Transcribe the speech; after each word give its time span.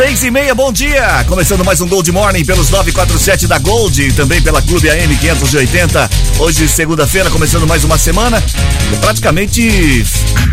Seis 0.00 0.24
e 0.24 0.30
meia, 0.30 0.54
bom 0.54 0.72
dia! 0.72 1.22
Começando 1.28 1.62
mais 1.62 1.78
um 1.82 1.86
Gold 1.86 2.10
Morning 2.10 2.42
pelos 2.42 2.70
947 2.70 3.46
da 3.46 3.58
Gold 3.58 4.02
e 4.02 4.10
também 4.10 4.40
pela 4.40 4.62
Clube 4.62 4.88
AM 4.88 5.14
580. 5.14 6.10
Hoje, 6.38 6.66
segunda-feira, 6.68 7.28
começando 7.28 7.66
mais 7.66 7.84
uma 7.84 7.98
semana. 7.98 8.42
Praticamente 9.02 10.02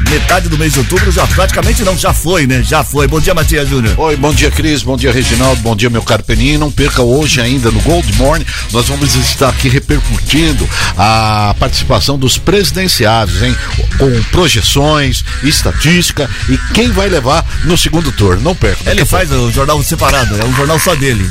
metade 0.10 0.50
do 0.50 0.58
mês 0.58 0.74
de 0.74 0.80
outubro, 0.80 1.12
já 1.12 1.26
praticamente 1.28 1.84
não, 1.84 1.98
já 1.98 2.14
foi, 2.14 2.46
né? 2.46 2.62
Já 2.62 2.84
foi. 2.84 3.08
Bom 3.08 3.22
dia, 3.22 3.34
Matias 3.34 3.70
Júnior. 3.70 3.98
Oi, 3.98 4.18
bom 4.18 4.34
dia, 4.34 4.52
Cris. 4.52 4.84
Bom 4.84 4.98
dia, 4.98 5.14
Reginaldo. 5.14 5.62
Bom 5.62 5.76
dia, 5.76 5.90
meu 5.90 6.02
caro 6.02 6.24
Peninho. 6.24 6.60
Não 6.60 6.72
perca 6.72 7.02
hoje 7.02 7.40
ainda 7.40 7.72
no 7.72 7.80
Gold 7.82 8.12
Morning. 8.18 8.46
Nós 8.74 8.88
vamos 8.88 9.16
estar 9.16 9.48
aqui 9.48 9.70
repercutindo 9.70 10.68
a 10.98 11.56
participação 11.58 12.18
dos 12.18 12.38
presidenciáveis, 12.38 13.42
hein? 13.42 13.56
Com 13.98 14.24
projeções, 14.24 15.24
estatística 15.42 16.30
e 16.50 16.58
quem 16.74 16.92
vai 16.92 17.08
levar 17.08 17.46
no 17.64 17.78
segundo 17.78 18.12
turno. 18.12 18.42
Não 18.42 18.56
perca. 18.56 18.90
Ele 18.90 19.06
faz 19.06 19.32
jornal 19.52 19.82
separado, 19.84 20.40
é 20.42 20.46
um 20.46 20.54
jornal 20.54 20.80
só 20.80 20.96
dele. 20.96 21.30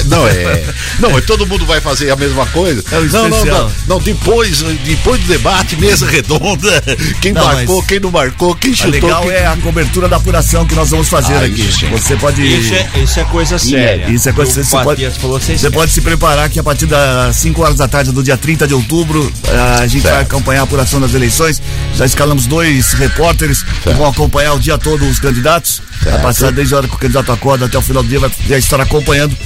É, 0.00 0.04
não 0.04 0.26
é. 0.28 0.64
Não, 0.98 1.20
todo 1.20 1.46
mundo 1.46 1.66
vai 1.66 1.80
fazer 1.80 2.10
a 2.10 2.16
mesma 2.16 2.46
coisa. 2.46 2.82
É 2.90 3.00
não, 3.00 3.28
não, 3.28 3.44
não, 3.44 3.72
não. 3.86 4.00
Depois, 4.00 4.62
depois 4.62 5.20
do 5.20 5.26
debate, 5.26 5.76
mesa 5.76 6.06
redonda. 6.06 6.82
Quem 7.20 7.32
Não, 7.32 7.44
marcou, 7.44 7.76
mas- 7.78 7.86
quem 7.86 8.00
não 8.00 8.10
marcou, 8.10 8.54
quem 8.54 8.70
O 8.72 8.76
chutou. 8.76 8.90
legal 8.92 9.22
quem... 9.22 9.30
é 9.32 9.46
a 9.46 9.56
cobertura 9.56 10.08
da 10.08 10.16
apuração 10.16 10.64
que 10.66 10.74
nós 10.74 10.90
vamos 10.90 11.08
fazer 11.08 11.34
Ah, 11.34 11.40
aqui. 11.44 11.62
Você 11.90 12.16
pode. 12.16 12.42
Isso 12.42 12.74
é, 12.74 12.90
isso 13.02 13.20
é 13.20 13.24
coisa 13.24 13.58
séria. 13.58 14.08
Isso 14.10 14.28
é 14.28 14.32
coisa 14.32 14.52
séria. 14.52 14.64
Você 14.64 14.84
pode, 14.84 15.10
falou, 15.20 15.40
você 15.40 15.70
pode 15.70 15.92
se 15.92 16.00
preparar 16.00 16.48
que 16.48 16.58
a 16.58 16.62
partir 16.64 16.86
das 16.86 17.36
5 17.36 17.62
horas 17.62 17.76
da 17.76 17.86
tarde 17.88 18.10
do 18.12 18.22
dia 18.22 18.36
30 18.36 18.66
de 18.66 18.74
outubro 18.74 19.30
eh, 19.48 19.82
a 19.82 19.86
gente 19.86 20.02
vai 20.02 20.22
acompanhar 20.22 20.60
a 20.60 20.64
apuração 20.64 21.00
das 21.00 21.12
eleições. 21.14 21.60
Já 21.94 22.06
escalamos 22.06 22.46
dois 22.46 22.92
repórteres 22.94 23.62
que 23.82 23.90
vão 23.90 24.06
acompanhar 24.08 24.54
o 24.54 24.58
dia 24.58 24.78
todo 24.78 25.06
os 25.06 25.18
candidatos. 25.18 25.82
Vai 26.02 26.20
passar 26.20 26.52
desde 26.52 26.74
a 26.74 26.78
hora 26.78 26.88
que 26.88 26.94
o 26.94 26.98
candidato 26.98 27.32
acorda 27.32 27.66
até 27.66 27.76
o 27.78 27.82
final 27.82 28.02
do 28.02 28.08
dia, 28.08 28.20
vai 28.20 28.30
já 28.48 28.58
estar 28.58 28.80
acompanhando 28.80 29.36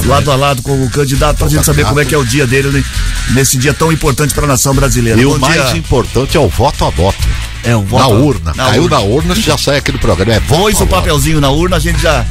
Exatamente. 0.00 0.08
lado 0.08 0.30
a 0.30 0.36
lado 0.36 0.62
com 0.62 0.84
o 0.84 0.90
candidato 0.90 1.38
pra 1.38 1.48
gente 1.48 1.64
saber 1.64 1.84
como 1.84 2.00
é 2.00 2.04
que 2.04 2.14
é 2.14 2.18
o 2.18 2.24
dia 2.24 2.46
dele 2.46 2.70
né, 2.70 2.84
nesse 3.30 3.56
dia 3.56 3.74
tão 3.74 3.92
importante 3.92 4.34
para 4.34 4.44
a 4.44 4.48
nação 4.48 4.74
brasileira. 4.74 5.20
E 5.20 5.24
Bom 5.24 5.36
o 5.36 5.40
mais 5.40 5.68
dia. 5.68 5.76
importante 5.76 6.36
é 6.36 6.40
o 6.40 6.48
voto 6.48 6.84
a 6.84 6.90
voto. 6.90 7.18
É, 7.64 7.76
o 7.76 7.82
voto 7.82 8.02
na 8.02 8.08
urna. 8.08 8.52
na 8.56 8.64
Caiu 8.66 8.82
urna. 8.84 8.96
na 8.96 9.02
urna, 9.02 9.34
já 9.36 9.56
sai 9.56 9.78
aqui 9.78 9.92
do 9.92 9.98
programa. 9.98 10.32
É 10.34 10.40
Pôs 10.40 10.80
o 10.80 10.86
papelzinho 10.86 11.40
na 11.40 11.50
urna, 11.50 11.76
a 11.76 11.78
gente 11.78 12.00
já. 12.00 12.24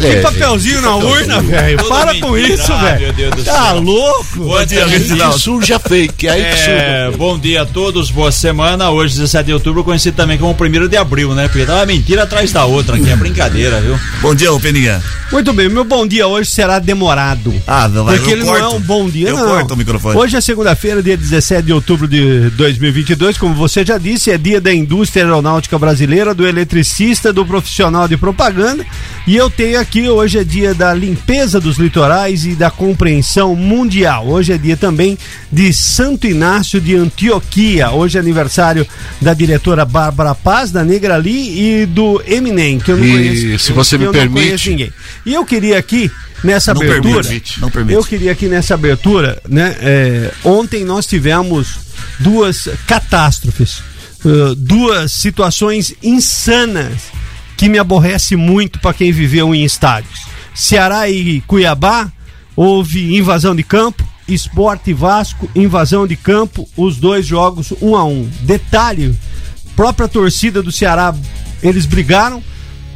É, 0.00 0.14
Que 0.14 0.20
papelzinho 0.20 0.80
na 0.80 0.96
urna, 0.96 1.40
velho. 1.42 1.84
Para 1.88 2.18
com 2.20 2.36
isso, 2.38 2.72
velho. 2.78 3.14
Tá 3.44 3.66
céu. 3.72 3.80
louco? 3.80 4.38
Bom 4.44 4.64
dia, 4.64 4.86
Reginaldo. 4.86 5.34
que 5.34 5.40
surge 5.40 5.72
a 5.74 5.78
fake. 5.78 6.28
Aí. 6.28 6.40
É, 6.42 7.10
bom 7.16 7.38
dia 7.38 7.62
a 7.62 7.66
todos, 7.66 8.10
boa 8.10 8.32
semana. 8.32 8.90
Hoje, 8.90 9.16
17 9.18 9.46
de 9.46 9.52
outubro, 9.52 9.84
conhecido 9.84 10.16
também 10.16 10.38
como 10.38 10.56
1 10.58 10.88
de 10.88 10.96
abril, 10.96 11.34
né? 11.34 11.48
Porque 11.48 11.66
tá 11.66 11.74
uma 11.76 11.86
mentira 11.86 12.22
atrás 12.22 12.50
da 12.52 12.64
outra 12.64 12.96
aqui, 12.96 13.10
é 13.10 13.16
brincadeira, 13.16 13.80
viu? 13.80 13.98
Bom 14.22 14.34
dia, 14.34 14.52
ô 14.52 14.58
Peninha. 14.58 15.02
Muito 15.30 15.52
bem, 15.52 15.68
meu 15.68 15.84
bom 15.84 16.06
dia 16.06 16.26
hoje 16.26 16.48
será 16.48 16.78
demorado. 16.78 17.54
Ah, 17.66 17.86
não 17.88 18.04
vai 18.04 18.16
Porque 18.16 18.32
ele 18.32 18.44
corto. 18.44 18.60
não 18.62 18.70
é 18.70 18.74
um 18.74 18.80
bom 18.80 19.08
dia, 19.10 19.28
Eu 19.28 19.36
não. 19.36 19.44
corto 19.46 19.74
o 19.74 19.76
microfone. 19.76 20.16
Hoje 20.18 20.36
é 20.36 20.40
segunda-feira, 20.40 21.02
dia 21.02 21.16
17 21.18 21.64
de 21.66 21.72
outubro 21.74 22.08
de 22.08 22.48
2022, 22.50 23.36
como 23.36 23.54
você 23.54 23.84
já 23.84 23.98
disse, 23.98 24.30
é 24.30 24.38
dia 24.38 24.58
da 24.58 24.72
indústria 24.78 25.24
aeronáutica 25.24 25.78
brasileira, 25.78 26.32
do 26.34 26.46
eletricista, 26.46 27.32
do 27.32 27.44
profissional 27.44 28.06
de 28.08 28.16
propaganda. 28.16 28.84
E 29.26 29.36
eu 29.36 29.50
tenho 29.50 29.78
aqui, 29.78 30.08
hoje 30.08 30.38
é 30.38 30.44
dia 30.44 30.72
da 30.74 30.94
limpeza 30.94 31.60
dos 31.60 31.76
litorais 31.76 32.46
e 32.46 32.54
da 32.54 32.70
compreensão 32.70 33.54
mundial. 33.54 34.26
Hoje 34.28 34.52
é 34.52 34.58
dia 34.58 34.76
também 34.76 35.18
de 35.52 35.72
Santo 35.72 36.26
Inácio 36.26 36.80
de 36.80 36.94
Antioquia. 36.96 37.90
Hoje 37.90 38.16
é 38.16 38.20
aniversário 38.20 38.86
da 39.20 39.34
diretora 39.34 39.84
Bárbara 39.84 40.34
Paz, 40.34 40.70
da 40.70 40.84
Negra 40.84 41.16
Ali 41.16 41.82
e 41.82 41.86
do 41.86 42.22
Eminem, 42.26 42.78
que 42.78 42.90
eu 42.92 42.96
não 42.96 43.04
E 43.04 43.10
conheço. 43.12 43.64
se 43.66 43.72
você 43.72 43.96
que 43.96 44.00
me 44.02 44.04
eu 44.06 44.12
permite- 44.12 44.70
ninguém. 44.70 44.92
E 45.26 45.34
eu 45.34 45.44
queria 45.44 45.78
aqui, 45.78 46.10
nessa 46.44 46.72
Não 46.72 46.80
abertura. 46.82 47.22
permite, 47.22 47.60
não 47.60 47.70
permite. 47.70 47.94
Eu 47.94 48.04
queria 48.04 48.32
aqui 48.32 48.46
nessa 48.46 48.74
abertura, 48.74 49.40
né? 49.48 49.76
é, 49.80 50.30
ontem 50.44 50.84
nós 50.84 51.04
tivemos 51.06 51.80
duas 52.20 52.68
catástrofes, 52.86 53.82
uh, 54.24 54.54
duas 54.54 55.12
situações 55.12 55.94
insanas 56.02 57.02
que 57.56 57.68
me 57.68 57.78
aborrece 57.78 58.36
muito 58.36 58.78
para 58.78 58.94
quem 58.94 59.12
viveu 59.12 59.54
em 59.54 59.64
estádios. 59.64 60.26
Ceará 60.54 61.08
e 61.08 61.40
Cuiabá 61.42 62.10
houve 62.56 63.16
invasão 63.16 63.54
de 63.54 63.62
campo, 63.62 64.06
Esporte 64.26 64.90
e 64.90 64.94
Vasco, 64.94 65.48
invasão 65.54 66.06
de 66.06 66.16
campo, 66.16 66.68
os 66.76 66.96
dois 66.98 67.26
jogos 67.26 67.72
um 67.80 67.96
a 67.96 68.04
um. 68.04 68.28
Detalhe, 68.42 69.16
própria 69.74 70.08
torcida 70.08 70.62
do 70.62 70.70
Ceará, 70.70 71.14
eles 71.62 71.86
brigaram, 71.86 72.42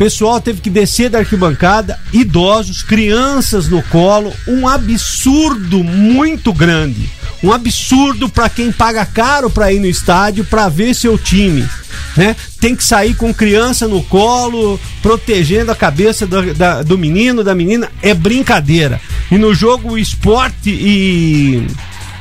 pessoal 0.02 0.40
teve 0.40 0.60
que 0.60 0.68
descer 0.68 1.08
da 1.08 1.20
arquibancada, 1.20 1.96
idosos, 2.12 2.82
crianças 2.82 3.68
no 3.68 3.80
colo, 3.84 4.32
um 4.48 4.66
absurdo 4.66 5.84
muito 5.84 6.52
grande. 6.52 7.08
Um 7.40 7.52
absurdo 7.52 8.28
para 8.28 8.48
quem 8.48 8.72
paga 8.72 9.06
caro 9.06 9.48
para 9.48 9.72
ir 9.72 9.78
no 9.78 9.86
estádio 9.86 10.44
para 10.44 10.68
ver 10.68 10.92
seu 10.94 11.16
time. 11.16 11.68
Né? 12.16 12.34
Tem 12.60 12.74
que 12.74 12.82
sair 12.82 13.14
com 13.14 13.32
criança 13.32 13.86
no 13.86 14.02
colo, 14.02 14.78
protegendo 15.00 15.70
a 15.70 15.76
cabeça 15.76 16.26
do, 16.26 16.52
da- 16.52 16.82
do 16.82 16.98
menino, 16.98 17.44
da 17.44 17.54
menina. 17.54 17.88
É 18.02 18.12
brincadeira. 18.12 19.00
E 19.30 19.38
no 19.38 19.54
jogo 19.54 19.96
esporte 19.96 20.68
e 20.68 21.64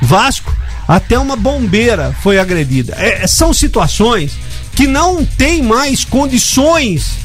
Vasco, 0.00 0.56
até 0.86 1.18
uma 1.18 1.34
bombeira 1.34 2.14
foi 2.22 2.38
agredida. 2.38 2.94
É, 2.96 3.26
são 3.26 3.52
situações 3.52 4.34
que 4.76 4.86
não 4.86 5.24
tem 5.24 5.62
mais 5.64 6.04
condições 6.04 7.22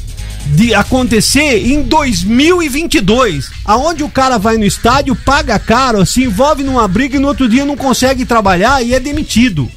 de 0.48 0.74
acontecer 0.74 1.66
em 1.66 1.82
2022, 1.82 3.50
aonde 3.64 4.02
o 4.02 4.08
cara 4.08 4.38
vai 4.38 4.56
no 4.56 4.64
estádio, 4.64 5.14
paga 5.14 5.58
caro, 5.58 6.04
se 6.06 6.24
envolve 6.24 6.62
numa 6.62 6.88
briga 6.88 7.16
e 7.16 7.18
no 7.18 7.28
outro 7.28 7.48
dia 7.48 7.64
não 7.64 7.76
consegue 7.76 8.24
trabalhar 8.24 8.82
e 8.82 8.94
é 8.94 9.00
demitido, 9.00 9.70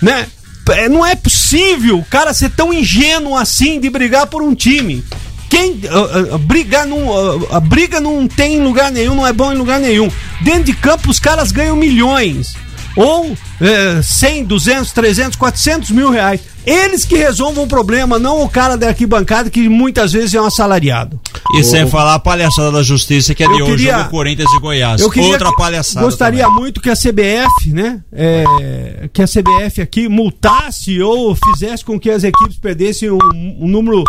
né? 0.00 0.26
É, 0.70 0.88
Não 0.88 1.04
é 1.04 1.16
possível 1.16 1.98
o 1.98 2.04
cara 2.04 2.32
ser 2.32 2.50
tão 2.50 2.72
ingênuo 2.72 3.36
assim 3.36 3.80
de 3.80 3.90
brigar 3.90 4.28
por 4.28 4.42
um 4.42 4.54
time. 4.54 5.04
Quem 5.50 5.80
ah, 5.90 6.34
ah, 6.34 6.38
brigar 6.38 6.86
não, 6.86 7.12
ah, 7.12 7.56
a 7.56 7.60
briga 7.60 8.00
não 8.00 8.28
tem 8.28 8.54
em 8.54 8.62
lugar 8.62 8.90
nenhum, 8.92 9.14
não 9.14 9.26
é 9.26 9.32
bom 9.32 9.52
em 9.52 9.56
lugar 9.56 9.80
nenhum. 9.80 10.10
Dentro 10.40 10.64
de 10.64 10.72
campo 10.72 11.10
os 11.10 11.18
caras 11.18 11.50
ganham 11.50 11.74
milhões 11.76 12.54
ou 12.96 13.36
é, 13.60 14.00
100, 14.02 14.44
200, 14.44 14.92
300, 14.92 15.36
400 15.36 15.90
mil 15.90 16.10
reais. 16.10 16.40
Eles 16.64 17.04
que 17.04 17.16
resolvam 17.16 17.64
o 17.64 17.66
problema, 17.66 18.18
não 18.18 18.42
o 18.42 18.48
cara 18.48 18.76
da 18.76 18.88
arquibancada 18.88 19.50
que 19.50 19.68
muitas 19.68 20.12
vezes 20.12 20.32
é 20.34 20.40
um 20.40 20.46
assalariado. 20.46 21.20
E 21.58 21.64
sem 21.64 21.86
falar 21.88 22.14
a 22.14 22.18
palhaçada 22.20 22.70
da 22.70 22.82
justiça 22.82 23.34
que 23.34 23.42
é 23.42 23.48
de 23.48 23.58
Eu 23.58 23.66
hoje, 23.66 23.76
queria- 23.78 23.98
jogo 23.98 24.10
Corinthians 24.10 24.48
e 24.56 24.60
Goiás. 24.60 25.00
Eu 25.00 25.10
queria 25.10 25.30
Outra 25.32 25.52
palhaçada. 25.56 26.06
Gostaria 26.06 26.48
muito 26.48 26.80
que 26.80 26.88
a 26.88 26.94
CBF, 26.94 27.72
né? 27.72 28.00
é, 28.12 29.08
que 29.12 29.20
a 29.22 29.26
CBF 29.26 29.80
aqui 29.82 30.08
multasse 30.08 31.00
ou 31.00 31.34
fizesse 31.34 31.84
com 31.84 31.98
que 31.98 32.08
as 32.10 32.22
equipes 32.22 32.56
perdessem 32.58 33.10
um, 33.10 33.18
um 33.60 33.66
número 33.68 34.04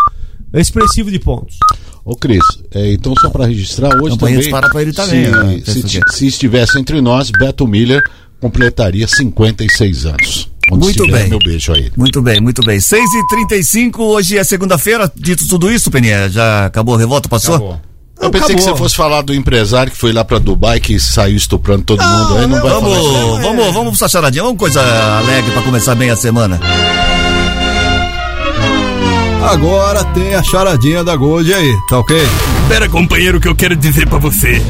expressivo 0.54 1.10
de 1.10 1.18
pontos. 1.18 1.56
Ô 2.06 2.16
Cris, 2.16 2.44
é, 2.76 2.94
então 2.94 3.14
só 3.20 3.30
para 3.30 3.46
registrar, 3.48 3.90
hoje 3.96 4.12
Campanha 4.12 4.44
também, 4.44 4.70
pra 4.70 4.82
ele 4.82 4.92
se, 4.92 4.98
também, 4.98 5.28
né? 5.30 5.62
se, 5.66 5.82
ti- 5.84 6.02
que- 6.02 6.14
se 6.16 6.28
estivesse 6.28 6.78
entre 6.78 7.02
nós, 7.02 7.32
Beto 7.32 7.66
Miller 7.66 8.04
completaria 8.40 9.08
56 9.08 10.06
anos. 10.06 10.52
Onde 10.72 10.86
Muito 10.86 11.00
estiver, 11.02 11.20
bem. 11.22 11.30
Meu 11.30 11.40
beijo 11.40 11.74
a 11.74 11.78
ele. 11.78 11.92
Muito 11.98 12.22
bem, 12.22 12.40
muito 12.42 12.62
bem. 12.64 12.78
6h35, 12.80 14.00
hoje 14.00 14.38
é 14.38 14.44
segunda-feira. 14.44 15.12
Dito 15.16 15.48
tudo 15.48 15.72
isso, 15.72 15.92
Peninha, 15.92 16.30
já 16.30 16.66
acabou 16.66 16.96
a 16.96 17.00
revolta? 17.00 17.28
Passou? 17.30 17.56
Acabou. 17.56 17.82
Eu 18.22 18.32
pensei 18.32 18.56
que 18.56 18.62
acabou. 18.62 18.76
você 18.78 18.84
fosse 18.84 18.96
falar 18.96 19.22
do 19.22 19.34
empresário 19.34 19.92
que 19.92 19.98
foi 19.98 20.14
lá 20.14 20.24
pra 20.24 20.40
Dubai, 20.40 20.80
que 20.80 20.98
saiu 21.00 21.36
estuprando 21.36 21.84
todo 21.84 22.02
mundo. 22.02 22.38
Aí 22.38 22.48
não 22.48 22.62
vai 22.62 22.72
Vamos, 22.72 22.94
falar 22.98 23.00
isso. 23.00 23.42
vamos, 23.42 23.74
vamos 23.74 24.00
pra 24.00 24.08
charadinha. 24.08 24.44
Vamos 24.44 24.58
coisa 24.58 24.82
alegre 25.20 25.52
pra 25.52 25.62
começar 25.62 25.96
bem 25.96 26.10
a 26.10 26.16
semana. 26.16 26.60
agora 29.46 30.04
tem 30.06 30.34
a 30.36 30.42
charadinha 30.44 31.04
da 31.04 31.16
Gold 31.16 31.54
aí, 31.54 31.78
tá 31.90 32.00
ok? 32.00 32.18
Pera, 32.70 32.88
companheiro, 32.88 33.40
que 33.42 33.48
eu 33.48 33.56
quero 33.56 33.76
dizer 33.76 34.08
pra 34.08 34.18
você 34.18 34.62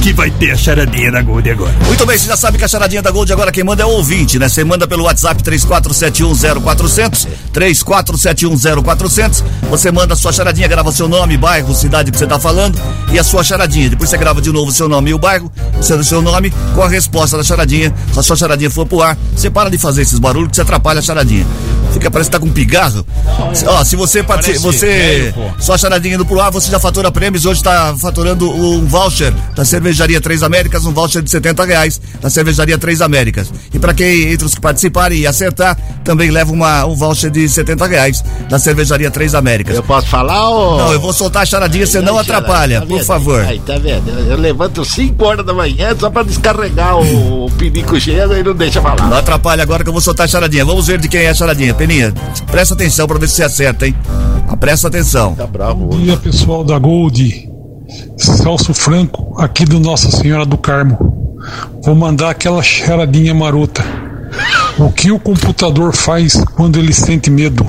que 0.00 0.12
vai 0.14 0.30
ter 0.30 0.50
a 0.52 0.56
charadinha 0.56 1.12
da 1.12 1.20
Gold 1.20 1.50
agora. 1.50 1.72
Muito 1.86 2.06
bem, 2.06 2.16
você 2.16 2.26
já 2.26 2.36
sabe 2.36 2.56
que 2.56 2.64
a 2.64 2.68
charadinha 2.68 3.02
da 3.02 3.10
Gold 3.10 3.30
agora 3.32 3.52
quem 3.52 3.62
manda 3.62 3.82
é 3.82 3.86
o 3.86 3.90
ouvinte, 3.90 4.38
né? 4.38 4.48
Você 4.48 4.64
manda 4.64 4.88
pelo 4.88 5.04
WhatsApp 5.04 5.42
34710400, 5.42 7.28
34710400. 7.52 9.44
Você 9.68 9.90
manda 9.90 10.14
a 10.14 10.16
sua 10.16 10.32
charadinha, 10.32 10.66
grava 10.66 10.90
seu 10.90 11.06
nome, 11.06 11.36
bairro, 11.36 11.74
cidade 11.74 12.10
que 12.10 12.16
você 12.18 12.26
tá 12.26 12.38
falando 12.38 12.80
e 13.12 13.18
a 13.18 13.24
sua 13.24 13.44
charadinha. 13.44 13.90
Depois 13.90 14.08
você 14.08 14.16
grava 14.16 14.40
de 14.40 14.50
novo 14.50 14.70
o 14.70 14.74
seu 14.74 14.88
nome 14.88 15.10
e 15.10 15.14
o 15.14 15.18
bairro, 15.18 15.52
o 15.78 16.04
seu 16.04 16.22
nome 16.22 16.50
com 16.74 16.82
a 16.82 16.88
resposta 16.88 17.36
da 17.36 17.44
charadinha. 17.44 17.92
Se 18.12 18.18
a 18.18 18.22
sua 18.22 18.36
charadinha 18.36 18.70
for 18.70 18.86
pro 18.86 19.02
ar, 19.02 19.18
você 19.36 19.50
para 19.50 19.68
de 19.68 19.76
fazer 19.76 20.00
esses 20.02 20.18
barulhos 20.18 20.50
que 20.50 20.56
você 20.56 20.62
atrapalha 20.62 21.00
a 21.00 21.02
charadinha. 21.02 21.46
Fica, 21.92 22.10
parece 22.10 22.30
que 22.30 22.36
tá 22.36 22.40
com 22.40 22.50
pigarro. 22.50 23.04
Ó, 23.66 23.84
se 23.84 23.96
você 23.96 24.22
participa, 24.22 24.60
você, 24.60 25.34
sua 25.58 25.76
charadinha 25.76 26.14
indo 26.14 26.24
pro 26.24 26.40
ar, 26.40 26.50
você 26.50 26.70
já 26.70 26.78
fatura 26.78 27.10
prêmios. 27.10 27.44
Hoje 27.44 27.62
tá 27.62 27.94
faturando 27.98 28.48
um 28.48 28.86
voucher 28.86 29.32
da 29.54 29.64
Cervejaria 29.90 30.20
Três 30.20 30.42
Américas, 30.42 30.86
um 30.86 30.92
voucher 30.92 31.20
de 31.20 31.28
70 31.30 31.64
reais 31.64 32.00
da 32.20 32.30
Cervejaria 32.30 32.78
Três 32.78 33.00
Américas. 33.00 33.52
E 33.74 33.78
para 33.78 33.92
quem, 33.92 34.30
entre 34.32 34.46
os 34.46 34.54
que 34.54 34.60
participarem 34.60 35.18
e 35.18 35.26
acertar, 35.26 35.76
também 36.04 36.30
leva 36.30 36.52
uma, 36.52 36.86
um 36.86 36.94
voucher 36.94 37.28
de 37.28 37.48
70 37.48 37.86
reais 37.86 38.24
da 38.48 38.58
Cervejaria 38.58 39.10
Três 39.10 39.34
Américas. 39.34 39.74
Eu 39.74 39.82
posso 39.82 40.06
falar 40.06 40.48
ou. 40.48 40.78
Não, 40.78 40.92
eu 40.92 41.00
vou 41.00 41.12
soltar 41.12 41.42
a 41.42 41.46
charadinha, 41.46 41.84
você 41.86 42.00
não 42.00 42.16
atrapalha, 42.18 42.80
Tá 42.80 42.86
por 42.86 43.02
favor. 43.02 43.44
Aí, 43.44 43.58
tá 43.58 43.78
vendo? 43.78 44.08
Eu, 44.10 44.26
eu 44.26 44.36
levanto 44.36 44.84
5 44.84 45.24
horas 45.24 45.44
da 45.44 45.52
manhã 45.52 45.94
só 45.98 46.08
pra 46.08 46.22
descarregar 46.22 46.96
o, 46.96 47.46
o 47.46 47.50
pinico 47.50 47.98
cheio 48.00 48.32
e 48.32 48.42
não 48.44 48.54
deixa 48.54 48.80
falar. 48.80 49.08
Não 49.08 49.16
atrapalha 49.16 49.62
agora 49.62 49.82
que 49.82 49.88
eu 49.88 49.92
vou 49.92 50.00
soltar 50.02 50.26
a 50.26 50.28
charadinha. 50.28 50.64
Vamos 50.64 50.86
ver 50.86 51.00
de 51.00 51.08
quem 51.08 51.22
é 51.22 51.30
a 51.30 51.34
charadinha. 51.34 51.74
Peninha, 51.74 52.14
presta 52.48 52.74
atenção 52.74 53.08
pra 53.08 53.18
ver 53.18 53.28
se 53.28 53.34
você 53.36 53.44
acerta, 53.44 53.86
hein? 53.88 53.96
Presta 54.60 54.88
atenção. 54.88 55.34
Tá 55.34 55.46
bravo 55.46 55.86
Bom 55.86 55.98
dia, 55.98 56.16
pessoal 56.18 56.62
da 56.62 56.78
Gold. 56.78 57.49
Celso 58.16 58.74
Franco, 58.74 59.34
aqui 59.40 59.64
do 59.64 59.80
Nossa 59.80 60.10
Senhora 60.10 60.44
do 60.44 60.56
Carmo. 60.56 61.38
Vou 61.82 61.94
mandar 61.94 62.30
aquela 62.30 62.62
charadinha 62.62 63.34
marota. 63.34 63.82
O 64.78 64.92
que 64.92 65.10
o 65.10 65.18
computador 65.18 65.94
faz 65.94 66.42
quando 66.54 66.78
ele 66.78 66.92
sente 66.92 67.30
medo? 67.30 67.66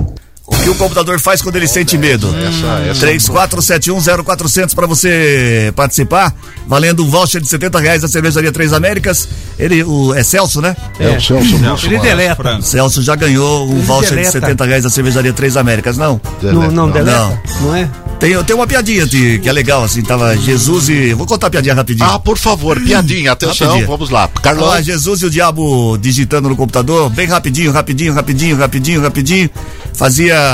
O 0.62 0.64
que 0.64 0.70
o 0.70 0.76
computador 0.76 1.20
faz 1.20 1.42
quando 1.42 1.56
ele 1.56 1.68
sente 1.68 1.98
medo? 1.98 2.28
Essa, 2.38 3.08
essa 3.08 3.08
34710400 3.08 4.76
para 4.76 4.86
você 4.86 5.74
participar, 5.76 6.32
valendo 6.68 7.04
um 7.04 7.10
voucher 7.10 7.42
de 7.42 7.48
70 7.48 7.80
reais 7.80 8.02
da 8.04 8.08
cervejaria 8.08 8.52
Três 8.52 8.72
Américas. 8.72 9.28
Ele, 9.58 9.84
o, 9.84 10.14
é 10.14 10.22
Celso, 10.24 10.62
né? 10.62 10.76
É 11.00 11.10
o 11.10 11.20
Celso 11.22 11.58
Russo. 11.58 11.86
Ele 11.88 11.98
deleta. 11.98 12.36
Franco. 12.36 12.62
Celso 12.62 13.02
já 13.02 13.16
ganhou 13.16 13.68
um 13.68 13.72
Ele 13.72 13.82
voucher 13.82 14.10
de 14.10 14.16
deleta. 14.18 14.32
70 14.40 14.66
reais 14.66 14.84
da 14.84 14.90
cervejaria 14.92 15.34
Três 15.34 15.58
Américas, 15.58 15.98
não? 15.98 16.22
Não, 16.44 16.70
não, 16.72 16.92
deleta. 16.92 17.42
Não 17.62 17.76
é? 17.76 17.90
Tem, 18.20 18.44
tem 18.44 18.56
uma 18.56 18.68
piadinha 18.68 19.04
de- 19.08 19.40
que 19.40 19.50
é 19.50 19.52
legal, 19.52 19.84
assim, 19.84 20.04
tava 20.04 20.38
Jesus 20.38 20.90
e. 20.90 21.12
Vou 21.16 21.26
contar 21.26 21.48
a 21.48 21.50
piadinha 21.50 21.74
rapidinho. 21.74 22.08
Ah, 22.08 22.20
por 22.20 22.38
favor, 22.38 22.80
piadinha, 22.80 23.32
atenção, 23.32 23.66
Rapidinho. 23.68 23.88
vamos 23.88 24.12
lá. 24.12 24.28
Carlão. 24.44 24.66
Olha 24.66 24.76
lá, 24.76 24.82
Jesus 24.82 25.24
e 25.24 25.26
o 25.26 25.30
diabo 25.32 25.98
digitando 25.98 26.48
no 26.48 26.56
computador, 26.56 27.10
bem 27.10 27.26
rapidinho, 27.28 27.72
rapidinho, 27.72 28.14
rapidinho, 28.14 28.56
rapidinho, 28.58 29.02
rapidinho. 29.02 29.50
Fazia 29.96 30.51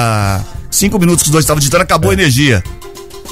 cinco 0.71 0.99
minutos 0.99 1.23
que 1.23 1.29
os 1.29 1.31
dois 1.31 1.44
estavam 1.44 1.59
digitando, 1.59 1.83
acabou 1.83 2.11
a 2.11 2.13
energia. 2.13 2.63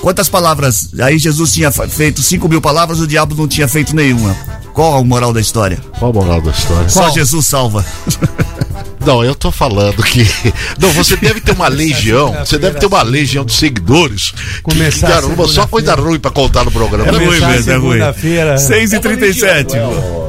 Quantas 0.02 0.30
palavras? 0.30 0.90
Aí 1.02 1.18
Jesus 1.18 1.54
tinha 1.54 1.72
feito 1.72 2.22
cinco 2.22 2.48
mil 2.48 2.62
palavras, 2.62 3.00
o 3.00 3.08
diabo 3.08 3.36
não 3.36 3.48
tinha 3.48 3.68
feito 3.68 3.96
nenhuma. 3.96 4.36
Qual 4.74 4.98
a 4.98 5.04
moral 5.04 5.32
da 5.32 5.40
história? 5.40 5.80
Qual 5.98 6.12
a 6.12 6.14
moral 6.14 6.42
da 6.42 6.52
história? 6.52 6.90
Só 6.90 7.10
Jesus 7.10 7.46
salva. 7.46 7.86
Não, 9.06 9.24
eu 9.24 9.36
tô 9.36 9.52
falando 9.52 10.02
que. 10.04 10.26
Não, 10.80 10.90
você 10.92 11.16
deve 11.18 11.40
ter 11.42 11.52
uma 11.52 11.68
legião. 11.68 12.34
Você 12.46 12.58
deve 12.58 12.80
ter 12.80 12.86
uma 12.88 13.04
legião 13.04 13.46
de 13.46 13.54
seguidores. 13.54 14.32
Que, 14.32 14.62
Começar 14.62 15.08
caramba, 15.08 15.48
só 15.48 15.68
coisa 15.68 15.94
ruim 15.96 16.20
pra 16.20 16.32
contar 16.32 16.64
no 16.64 16.72
programa. 16.72 17.08
É 17.08 17.12
Não 17.12 17.20
ruim 17.20 17.40
mesmo, 17.40 17.72
é 17.72 17.76
ruim. 17.76 17.92
segunda-feira. 17.94 18.58
6 18.58 18.94
e 18.94 19.00
37 19.00 19.76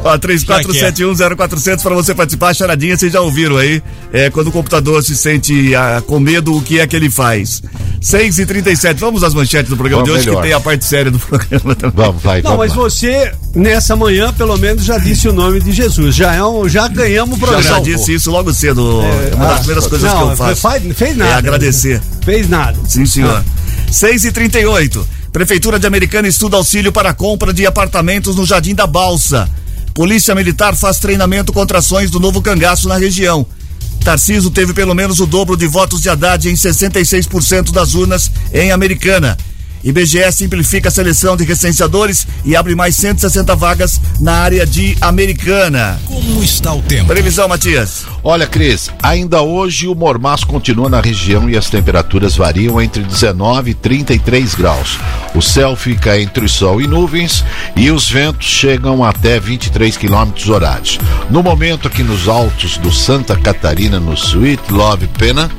Ó, 0.04 0.18
34710400 0.18 1.82
para 1.82 1.94
você 1.94 2.14
participar. 2.14 2.54
Charadinha, 2.54 2.96
vocês 2.96 3.12
já 3.12 3.20
ouviram 3.20 3.56
aí. 3.56 3.82
É, 4.12 4.30
quando 4.30 4.48
o 4.48 4.52
computador 4.52 5.02
se 5.02 5.16
sente 5.16 5.74
ah, 5.74 6.02
com 6.06 6.18
medo, 6.20 6.54
o 6.56 6.62
que 6.62 6.78
é 6.80 6.86
que 6.86 6.94
ele 6.96 7.10
faz? 7.10 7.62
6 8.00 8.38
e 8.38 8.46
37 8.46 9.00
Vamos 9.00 9.24
às 9.24 9.34
manchetes 9.34 9.70
do 9.70 9.76
programa 9.76 10.04
Vamos 10.04 10.14
de 10.14 10.20
hoje, 10.20 10.28
melhor. 10.28 10.42
que 10.42 10.48
tem 10.48 10.56
a 10.56 10.60
parte 10.60 10.84
séria 10.84 11.10
do 11.10 11.18
programa 11.20 11.74
também. 11.74 11.96
Vamos, 12.06 12.22
vai, 12.22 12.42
Não, 12.42 12.50
vamos 12.56 12.58
mas 12.66 12.70
lá. 12.76 12.82
você, 12.84 13.32
nessa 13.56 13.96
manhã, 13.96 14.32
pelo 14.32 14.56
menos, 14.58 14.84
já 14.84 14.98
disse 14.98 15.26
o 15.28 15.32
nome 15.32 15.60
de 15.60 15.72
Jesus. 15.72 16.14
Já, 16.14 16.34
é 16.34 16.44
um, 16.44 16.68
já 16.68 16.86
ganhamos 16.86 17.32
o 17.38 17.42
Eu 17.42 17.46
programa. 17.48 17.62
já 17.76 17.80
disse 17.80 18.14
isso 18.14 18.30
logo 18.30 18.52
cedo. 18.52 19.00
É 19.02 19.34
uma 19.34 19.46
das 19.46 19.58
primeiras 19.60 19.86
coisas 19.86 20.12
não, 20.12 20.26
que 20.26 20.32
eu 20.32 20.36
faço. 20.36 20.60
faz- 20.60 20.82
fez 20.96 21.16
nada. 21.16 21.30
É 21.30 21.34
agradecer. 21.34 22.00
Fez 22.24 22.48
nada. 22.48 22.78
Sim, 22.86 23.06
senhor. 23.06 23.42
6 23.90 24.24
e 24.24 24.32
38 24.32 25.06
Prefeitura 25.32 25.78
de 25.78 25.86
Americana 25.86 26.26
estuda 26.26 26.56
auxílio 26.56 26.90
para 26.90 27.12
compra 27.12 27.52
de 27.52 27.66
apartamentos 27.66 28.36
no 28.36 28.46
Jardim 28.46 28.74
da 28.74 28.86
Balsa. 28.86 29.48
Polícia 29.94 30.34
Militar 30.34 30.74
faz 30.74 30.98
treinamento 30.98 31.52
contra 31.52 31.78
ações 31.78 32.10
do 32.10 32.18
novo 32.20 32.40
cangaço 32.40 32.88
na 32.88 32.96
região. 32.96 33.46
Tarciso 34.02 34.50
teve 34.50 34.72
pelo 34.72 34.94
menos 34.94 35.20
o 35.20 35.26
dobro 35.26 35.56
de 35.56 35.66
votos 35.66 36.00
de 36.00 36.08
Haddad 36.08 36.48
em 36.48 36.54
66% 36.54 37.70
das 37.72 37.94
urnas 37.94 38.30
em 38.52 38.70
Americana. 38.72 39.36
IBGE 39.84 40.32
simplifica 40.32 40.88
a 40.88 40.92
seleção 40.92 41.36
de 41.36 41.44
recenseadores 41.44 42.26
e 42.44 42.56
abre 42.56 42.74
mais 42.74 42.96
160 42.96 43.54
vagas 43.54 44.00
na 44.20 44.32
área 44.32 44.66
de 44.66 44.96
Americana. 45.00 46.00
Como 46.06 46.42
está 46.42 46.74
o 46.74 46.82
tempo? 46.82 47.06
Previsão, 47.06 47.48
Matias. 47.48 48.04
Olha, 48.22 48.46
Cris, 48.46 48.90
ainda 49.02 49.42
hoje 49.42 49.86
o 49.86 49.94
mormaço 49.94 50.46
continua 50.46 50.88
na 50.88 51.00
região 51.00 51.48
e 51.48 51.56
as 51.56 51.70
temperaturas 51.70 52.36
variam 52.36 52.80
entre 52.80 53.02
19 53.02 53.70
e 53.70 53.74
33 53.74 54.54
graus. 54.54 54.98
O 55.34 55.42
céu 55.42 55.76
fica 55.76 56.18
entre 56.20 56.48
sol 56.48 56.80
e 56.80 56.86
nuvens 56.86 57.44
e 57.76 57.90
os 57.90 58.10
ventos 58.10 58.46
chegam 58.46 59.04
até 59.04 59.38
23 59.38 59.96
quilômetros 59.96 60.48
horários. 60.48 60.98
No 61.30 61.42
momento 61.42 61.86
aqui 61.86 62.02
nos 62.02 62.28
altos 62.28 62.76
do 62.78 62.92
Santa 62.92 63.36
Catarina, 63.36 64.00
no 64.00 64.14
Sweet 64.14 64.72
Love 64.72 65.06
Pena, 65.18 65.50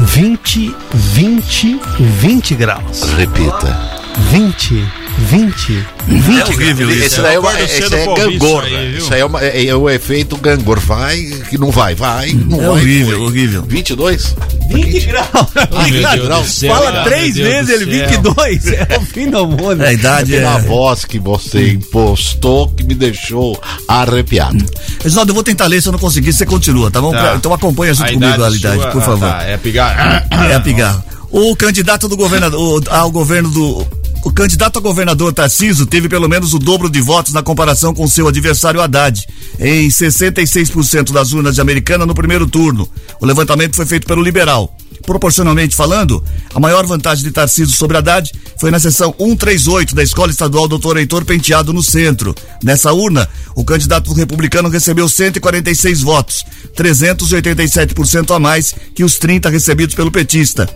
20, 0.00 0.74
20, 1.14 1.80
20 2.20 2.54
graus. 2.54 3.02
repita. 3.16 3.76
20, 4.32 4.86
20, 5.18 5.84
20 6.06 6.40
É 6.40 6.44
horrível 6.44 6.90
isso. 6.90 7.04
Esse 7.04 7.20
daí 7.22 7.34
é, 7.34 7.38
uma, 7.38 7.60
esse 7.60 7.82
é 7.82 8.08
ouvir 8.08 8.36
isso 8.36 8.38
gangorra. 8.38 8.64
aí? 8.66 8.96
Isso 8.96 9.14
aí 9.14 9.20
é, 9.20 9.24
uma- 9.24 9.42
é- 9.42 9.66
é 9.66 9.74
o 9.74 9.90
efeito 9.90 10.36
gangor. 10.36 10.78
Vai, 10.78 11.20
que 11.50 11.58
não 11.58 11.70
vai, 11.70 11.94
vai. 11.94 12.32
Não 12.32 12.58
É 12.58 12.60
vai, 12.60 12.68
horrível, 12.70 13.22
horrível. 13.24 13.62
22? 13.66 14.34
20 14.70 15.06
graus. 15.06 16.44
Do 16.44 16.44
céu, 16.48 16.74
Fala 16.74 17.02
três 17.04 17.34
vezes 17.36 17.68
ele, 17.82 17.98
céu. 17.98 18.08
22. 18.08 18.66
É 18.68 18.96
o 18.98 19.00
fim 19.02 19.28
do 19.30 19.46
mundo. 19.46 19.82
É, 19.82 19.88
a 19.88 19.92
idade 19.92 20.34
é. 20.34 20.38
Pela 20.38 20.58
voz 20.58 21.04
que 21.04 21.18
você 21.18 21.72
impostou 21.72 22.68
que 22.68 22.84
me 22.84 22.94
deixou 22.94 23.60
arrepiado. 23.88 24.64
Reginaldo, 25.02 25.30
eu 25.30 25.34
vou 25.34 25.42
tentar 25.44 25.66
ler, 25.66 25.82
se 25.82 25.88
eu 25.88 25.92
não 25.92 25.98
conseguir, 25.98 26.32
você 26.32 26.46
continua, 26.46 26.90
tá 26.90 27.00
bom? 27.00 27.10
Tá. 27.12 27.34
Então 27.36 27.52
acompanha 27.52 27.92
junto 27.94 28.12
comigo 28.12 28.42
a 28.44 28.50
idade, 28.50 28.60
sua- 28.60 28.90
por 28.90 29.02
ah, 29.02 29.04
favor. 29.04 29.28
tá, 29.28 29.42
é 29.42 29.56
pigar. 29.56 30.26
É 30.50 30.54
a 30.54 30.60
pigarro. 30.60 31.02
O 31.30 31.54
candidato 31.56 32.08
do 32.08 32.16
governador, 32.16 32.82
ao 32.88 33.10
governo 33.10 33.50
do. 33.50 33.86
O 34.24 34.32
candidato 34.32 34.78
a 34.78 34.82
governador 34.82 35.32
Tarciso 35.32 35.86
teve 35.86 36.08
pelo 36.08 36.28
menos 36.28 36.52
o 36.52 36.58
dobro 36.58 36.90
de 36.90 37.00
votos 37.00 37.32
na 37.32 37.42
comparação 37.42 37.94
com 37.94 38.06
seu 38.06 38.26
adversário 38.26 38.80
Haddad, 38.80 39.24
em 39.58 39.88
66% 39.88 41.12
das 41.12 41.32
urnas 41.32 41.54
de 41.54 41.60
Americana 41.60 42.04
no 42.04 42.14
primeiro 42.14 42.46
turno. 42.46 42.88
O 43.20 43.26
levantamento 43.26 43.76
foi 43.76 43.86
feito 43.86 44.06
pelo 44.06 44.22
liberal. 44.22 44.74
Proporcionalmente 45.06 45.76
falando, 45.76 46.22
a 46.54 46.60
maior 46.60 46.84
vantagem 46.84 47.24
de 47.24 47.30
Tarciso 47.30 47.72
sobre 47.72 47.96
Haddad 47.96 48.30
foi 48.58 48.70
na 48.70 48.78
seção 48.78 49.14
138 49.18 49.94
da 49.94 50.02
Escola 50.02 50.30
Estadual 50.30 50.68
Doutor 50.68 50.96
Heitor 50.98 51.24
Penteado 51.24 51.72
no 51.72 51.82
centro. 51.82 52.34
Nessa 52.62 52.92
urna, 52.92 53.28
o 53.54 53.64
candidato 53.64 54.12
republicano 54.12 54.68
recebeu 54.68 55.08
146 55.08 56.02
votos, 56.02 56.44
387% 56.76 58.34
a 58.34 58.38
mais 58.38 58.74
que 58.94 59.04
os 59.04 59.16
30 59.16 59.48
recebidos 59.48 59.94
pelo 59.94 60.10
petista. 60.10 60.68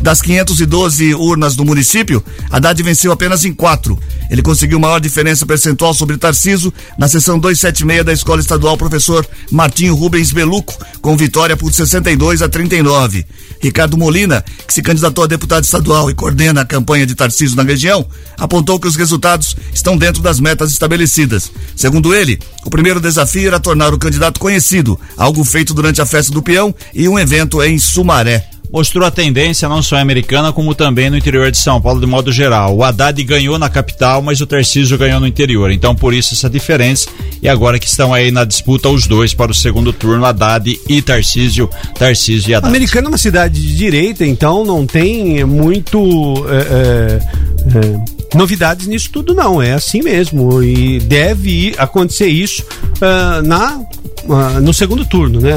Das 0.00 0.20
512 0.20 1.14
urnas 1.14 1.54
do 1.54 1.64
município, 1.64 2.24
Haddad 2.50 2.82
venceu 2.86 3.10
apenas 3.10 3.44
em 3.44 3.52
quatro. 3.52 3.98
Ele 4.30 4.42
conseguiu 4.42 4.78
maior 4.78 5.00
diferença 5.00 5.44
percentual 5.44 5.92
sobre 5.92 6.16
Tarciso 6.16 6.72
na 6.96 7.08
seção 7.08 7.36
276 7.36 8.04
da 8.04 8.12
Escola 8.12 8.40
Estadual 8.40 8.76
Professor 8.76 9.26
Martinho 9.50 9.94
Rubens 9.96 10.30
Beluco, 10.32 10.72
com 11.02 11.16
vitória 11.16 11.56
por 11.56 11.72
62 11.72 12.42
a 12.42 12.48
39. 12.48 13.26
Ricardo 13.60 13.96
Molina, 13.96 14.44
que 14.66 14.72
se 14.72 14.82
candidatou 14.82 15.24
a 15.24 15.26
deputado 15.26 15.64
estadual 15.64 16.08
e 16.08 16.14
coordena 16.14 16.60
a 16.60 16.64
campanha 16.64 17.04
de 17.04 17.16
Tarciso 17.16 17.56
na 17.56 17.64
região, 17.64 18.06
apontou 18.38 18.78
que 18.78 18.86
os 18.86 18.94
resultados 18.94 19.56
estão 19.74 19.96
dentro 19.96 20.22
das 20.22 20.38
metas 20.38 20.70
estabelecidas. 20.70 21.50
Segundo 21.74 22.14
ele, 22.14 22.38
o 22.64 22.70
primeiro 22.70 23.00
desafio 23.00 23.48
era 23.48 23.58
tornar 23.58 23.92
o 23.92 23.98
candidato 23.98 24.38
conhecido, 24.38 24.98
algo 25.16 25.42
feito 25.42 25.74
durante 25.74 26.00
a 26.00 26.06
festa 26.06 26.32
do 26.32 26.42
peão 26.42 26.72
e 26.94 27.08
um 27.08 27.18
evento 27.18 27.60
em 27.62 27.78
Sumaré. 27.78 28.55
Mostrou 28.70 29.06
a 29.06 29.10
tendência 29.10 29.68
não 29.68 29.82
só 29.82 29.96
Americana, 29.96 30.52
como 30.52 30.74
também 30.74 31.10
no 31.10 31.16
interior 31.16 31.50
de 31.50 31.58
São 31.58 31.80
Paulo, 31.80 32.00
de 32.00 32.06
modo 32.06 32.32
geral. 32.32 32.76
O 32.76 32.84
Haddad 32.84 33.22
ganhou 33.24 33.58
na 33.58 33.68
capital, 33.68 34.20
mas 34.22 34.40
o 34.40 34.46
Tarcísio 34.46 34.98
ganhou 34.98 35.20
no 35.20 35.26
interior. 35.26 35.70
Então, 35.70 35.94
por 35.94 36.12
isso 36.12 36.34
essa 36.34 36.50
diferença. 36.50 37.08
E 37.42 37.48
agora 37.48 37.78
que 37.78 37.86
estão 37.86 38.12
aí 38.12 38.30
na 38.30 38.44
disputa 38.44 38.88
os 38.88 39.06
dois 39.06 39.34
para 39.34 39.50
o 39.50 39.54
segundo 39.54 39.92
turno, 39.92 40.24
Haddad 40.24 40.78
e 40.88 41.02
Tarcísio, 41.02 41.70
Tarcísio 41.98 42.50
e 42.50 42.54
Haddad. 42.54 42.68
Americana 42.68 43.06
é 43.06 43.10
uma 43.10 43.18
cidade 43.18 43.60
de 43.60 43.76
direita, 43.76 44.24
então 44.24 44.64
não 44.64 44.86
tem 44.86 45.44
muito. 45.44 46.46
É, 46.48 46.56
é, 46.56 47.76
é, 47.78 48.36
novidades 48.36 48.86
nisso 48.86 49.10
tudo, 49.12 49.34
não. 49.34 49.62
É 49.62 49.72
assim 49.72 50.02
mesmo. 50.02 50.62
E 50.62 50.98
deve 51.00 51.74
acontecer 51.78 52.28
isso 52.28 52.62
uh, 52.62 53.46
na, 53.46 53.78
uh, 54.24 54.60
no 54.60 54.74
segundo 54.74 55.04
turno, 55.04 55.40
né? 55.40 55.56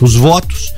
Os 0.00 0.14
votos 0.14 0.72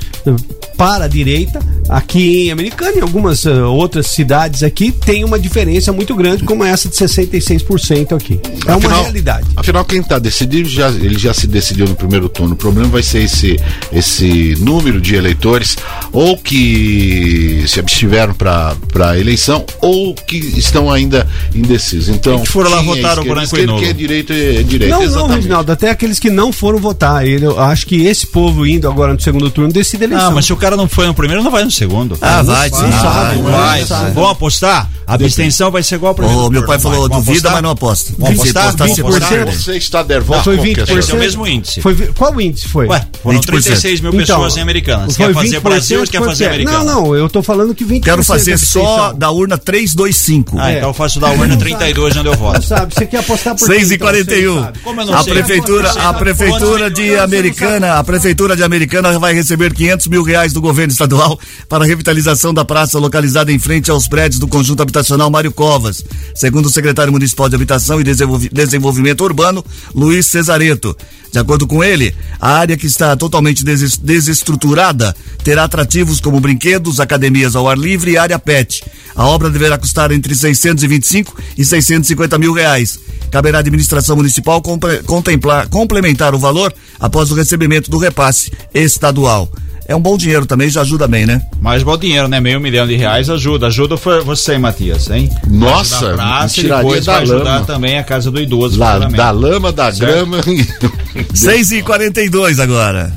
para 0.80 1.04
a 1.04 1.08
direita, 1.08 1.60
aqui 1.90 2.46
em 2.46 2.50
Americana 2.50 2.96
e 2.96 3.00
algumas 3.02 3.44
uh, 3.44 3.64
outras 3.66 4.06
cidades 4.06 4.62
aqui, 4.62 4.90
tem 4.90 5.24
uma 5.24 5.38
diferença 5.38 5.92
muito 5.92 6.16
grande, 6.16 6.42
como 6.42 6.64
essa 6.64 6.88
de 6.88 6.94
66% 6.94 8.16
aqui. 8.16 8.40
É 8.66 8.72
afinal, 8.72 8.78
uma 8.78 9.02
realidade. 9.02 9.46
Afinal, 9.56 9.84
quem 9.84 10.00
está 10.00 10.18
decidido, 10.18 10.66
já, 10.70 10.88
ele 10.88 11.18
já 11.18 11.34
se 11.34 11.46
decidiu 11.46 11.86
no 11.86 11.94
primeiro 11.94 12.30
turno. 12.30 12.54
O 12.54 12.56
problema 12.56 12.88
vai 12.88 13.02
ser 13.02 13.24
esse, 13.24 13.60
esse 13.92 14.56
número 14.58 15.02
de 15.02 15.16
eleitores, 15.16 15.76
ou 16.12 16.38
que 16.38 17.62
se 17.68 17.78
abstiveram 17.78 18.32
para 18.32 18.74
a 19.10 19.18
eleição, 19.18 19.66
ou 19.82 20.14
que 20.14 20.38
estão 20.38 20.90
ainda 20.90 21.28
indecisos. 21.54 22.08
Então, 22.08 22.40
que 22.40 22.48
foram 22.48 22.70
lá 22.70 22.80
votar 22.80 23.18
o 23.18 23.24
branco 23.24 23.58
e 23.58 23.66
novo. 23.66 23.82
que 23.82 23.90
é 23.90 23.92
direito 23.92 24.32
é 24.32 24.62
direito. 24.62 24.92
Não, 24.92 25.02
exatamente. 25.02 25.28
não, 25.28 25.36
Reginaldo, 25.36 25.72
até 25.72 25.90
aqueles 25.90 26.18
que 26.18 26.30
não 26.30 26.50
foram 26.50 26.78
votar. 26.78 27.26
Ele, 27.26 27.44
eu 27.44 27.60
acho 27.60 27.86
que 27.86 28.06
esse 28.06 28.26
povo 28.26 28.66
indo 28.66 28.88
agora 28.88 29.12
no 29.12 29.20
segundo 29.20 29.50
turno 29.50 29.70
decide 29.70 30.04
a 30.04 30.06
eleição. 30.06 30.28
Ah, 30.28 30.30
mas 30.30 30.46
se 30.46 30.54
o 30.54 30.56
cara 30.56 30.69
não 30.76 30.88
foi 30.88 31.06
no 31.06 31.14
primeiro, 31.14 31.42
não 31.42 31.50
vai 31.50 31.64
no 31.64 31.70
segundo. 31.70 32.16
Ah, 32.20 32.42
vai, 32.42 32.68
sim. 32.70 32.76
Ah, 33.04 33.32
vai. 33.42 33.84
Vamos 34.12 34.30
apostar? 34.30 34.88
A 35.10 35.14
abstenção 35.14 35.72
vai 35.72 35.82
ser 35.82 35.96
igual 35.96 36.14
para 36.14 36.24
o 36.24 36.48
meu 36.48 36.64
pai 36.64 36.78
falou 36.78 37.08
vai. 37.08 37.18
duvida, 37.18 37.50
mas 37.50 37.62
não 37.62 37.70
aposta. 37.70 38.12
Vamos 38.16 38.38
apostar? 38.38 38.76
20%. 38.76 39.44
Você 39.46 39.76
está 39.76 40.04
nervoso. 40.04 40.44
Foi 40.44 40.56
20%. 40.56 41.10
É 41.10 41.14
o 41.14 41.18
mesmo 41.18 41.46
índice. 41.48 41.80
Foi, 41.80 41.96
qual 42.16 42.40
índice 42.40 42.68
foi? 42.68 42.86
Ué, 42.86 43.04
foram 43.20 43.40
36 43.40 44.02
mil 44.02 44.12
pessoas 44.12 44.52
então, 44.52 44.58
em 44.58 44.62
Americanas. 44.62 45.16
Quer 45.16 45.34
fazer 45.34 45.58
Brasil 45.58 46.00
ou 46.00 46.06
quer 46.06 46.22
fazer 46.22 46.46
Americanas? 46.46 46.86
Não, 46.86 47.02
não, 47.02 47.16
eu 47.16 47.28
tô 47.28 47.42
falando 47.42 47.74
que 47.74 47.84
20%. 47.84 48.04
Quero 48.04 48.22
fazer 48.22 48.56
só 48.56 49.12
da 49.12 49.32
urna 49.32 49.58
325. 49.58 50.56
Ah, 50.56 50.72
então 50.74 50.90
eu 50.90 50.94
faço 50.94 51.18
da 51.18 51.28
urna 51.30 51.56
32 51.56 52.16
onde 52.16 52.28
eu 52.28 52.36
voto. 52.36 52.62
Sabe, 52.62 52.94
você 52.94 53.04
quer 53.04 53.18
apostar 53.18 53.56
por 53.56 53.66
6 53.66 53.90
e 53.90 53.98
41. 53.98 54.58
Então, 54.58 55.18
a 55.18 55.24
prefeitura, 55.24 55.90
a 55.90 56.14
prefeitura 56.14 56.88
de 56.88 57.16
Americana, 57.16 57.94
a 57.94 58.04
prefeitura 58.04 58.54
de 58.54 58.62
Americana 58.62 59.18
vai 59.18 59.34
receber 59.34 59.74
500 59.74 60.06
mil 60.06 60.22
reais 60.22 60.52
do 60.52 60.60
governo 60.60 60.92
estadual 60.92 61.36
para 61.68 61.82
a 61.82 61.86
revitalização 61.86 62.54
da 62.54 62.64
praça 62.64 62.96
localizada 62.96 63.50
em 63.50 63.58
frente 63.58 63.90
aos 63.90 64.06
prédios 64.06 64.38
do 64.38 64.46
conjunto 64.46 64.80
habitacional 64.80 64.99
Mário 65.30 65.52
Cova 65.52 65.80
Novas. 65.80 66.04
Segundo 66.34 66.66
o 66.66 66.70
secretário 66.70 67.12
municipal 67.12 67.48
de 67.48 67.54
Habitação 67.54 68.00
e 68.00 68.04
Desenvolvimento 68.04 69.24
Urbano, 69.24 69.64
Luiz 69.94 70.26
Cesareto. 70.26 70.96
De 71.32 71.38
acordo 71.38 71.66
com 71.66 71.82
ele, 71.82 72.14
a 72.40 72.58
área 72.58 72.76
que 72.76 72.86
está 72.86 73.16
totalmente 73.16 73.64
desestruturada 73.64 75.14
terá 75.42 75.64
atrativos 75.64 76.20
como 76.20 76.40
brinquedos, 76.40 77.00
academias 77.00 77.56
ao 77.56 77.68
ar 77.68 77.78
livre 77.78 78.12
e 78.12 78.18
área 78.18 78.38
pet. 78.38 78.84
A 79.14 79.26
obra 79.26 79.48
deverá 79.48 79.78
custar 79.78 80.12
entre 80.12 80.34
625 80.34 81.36
e 81.56 81.64
650 81.64 82.38
mil 82.38 82.52
reais. 82.52 82.98
Caberá 83.30 83.58
à 83.58 83.60
administração 83.60 84.16
municipal 84.16 84.60
contemplar, 85.06 85.68
complementar 85.68 86.34
o 86.34 86.38
valor 86.38 86.74
após 86.98 87.30
o 87.30 87.34
recebimento 87.34 87.90
do 87.90 87.98
repasse 87.98 88.50
estadual 88.74 89.50
é 89.90 89.96
um 89.96 90.00
bom 90.00 90.16
dinheiro 90.16 90.46
também, 90.46 90.70
já 90.70 90.82
ajuda 90.82 91.08
bem, 91.08 91.26
né? 91.26 91.42
Mais 91.60 91.82
bom 91.82 91.98
dinheiro, 91.98 92.28
né? 92.28 92.38
Meio 92.38 92.60
milhão 92.60 92.86
de 92.86 92.94
reais 92.94 93.28
ajuda. 93.28 93.66
Ajuda 93.66 93.96
você, 94.24 94.56
Matias, 94.56 95.10
hein? 95.10 95.28
Nossa, 95.48 96.14
praça, 96.14 96.60
e 96.60 96.62
depois 96.62 97.06
vai 97.06 97.22
ajudar 97.22 97.54
lama. 97.54 97.66
também 97.66 97.98
a 97.98 98.04
casa 98.04 98.30
do 98.30 98.40
idoso. 98.40 98.78
Lá, 98.78 99.00
da 99.00 99.32
lama, 99.32 99.72
da 99.72 99.92
certo? 99.92 100.12
grama. 100.12 100.38
6 101.34 101.72
e 101.72 101.82
42 101.82 102.60
agora. 102.60 103.12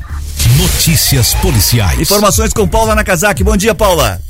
Notícias 0.58 1.32
policiais. 1.34 2.00
Informações 2.00 2.52
com 2.52 2.66
Paula 2.66 2.96
Nakazaki. 2.96 3.44
Bom 3.44 3.56
dia, 3.56 3.72
Paula. 3.72 4.20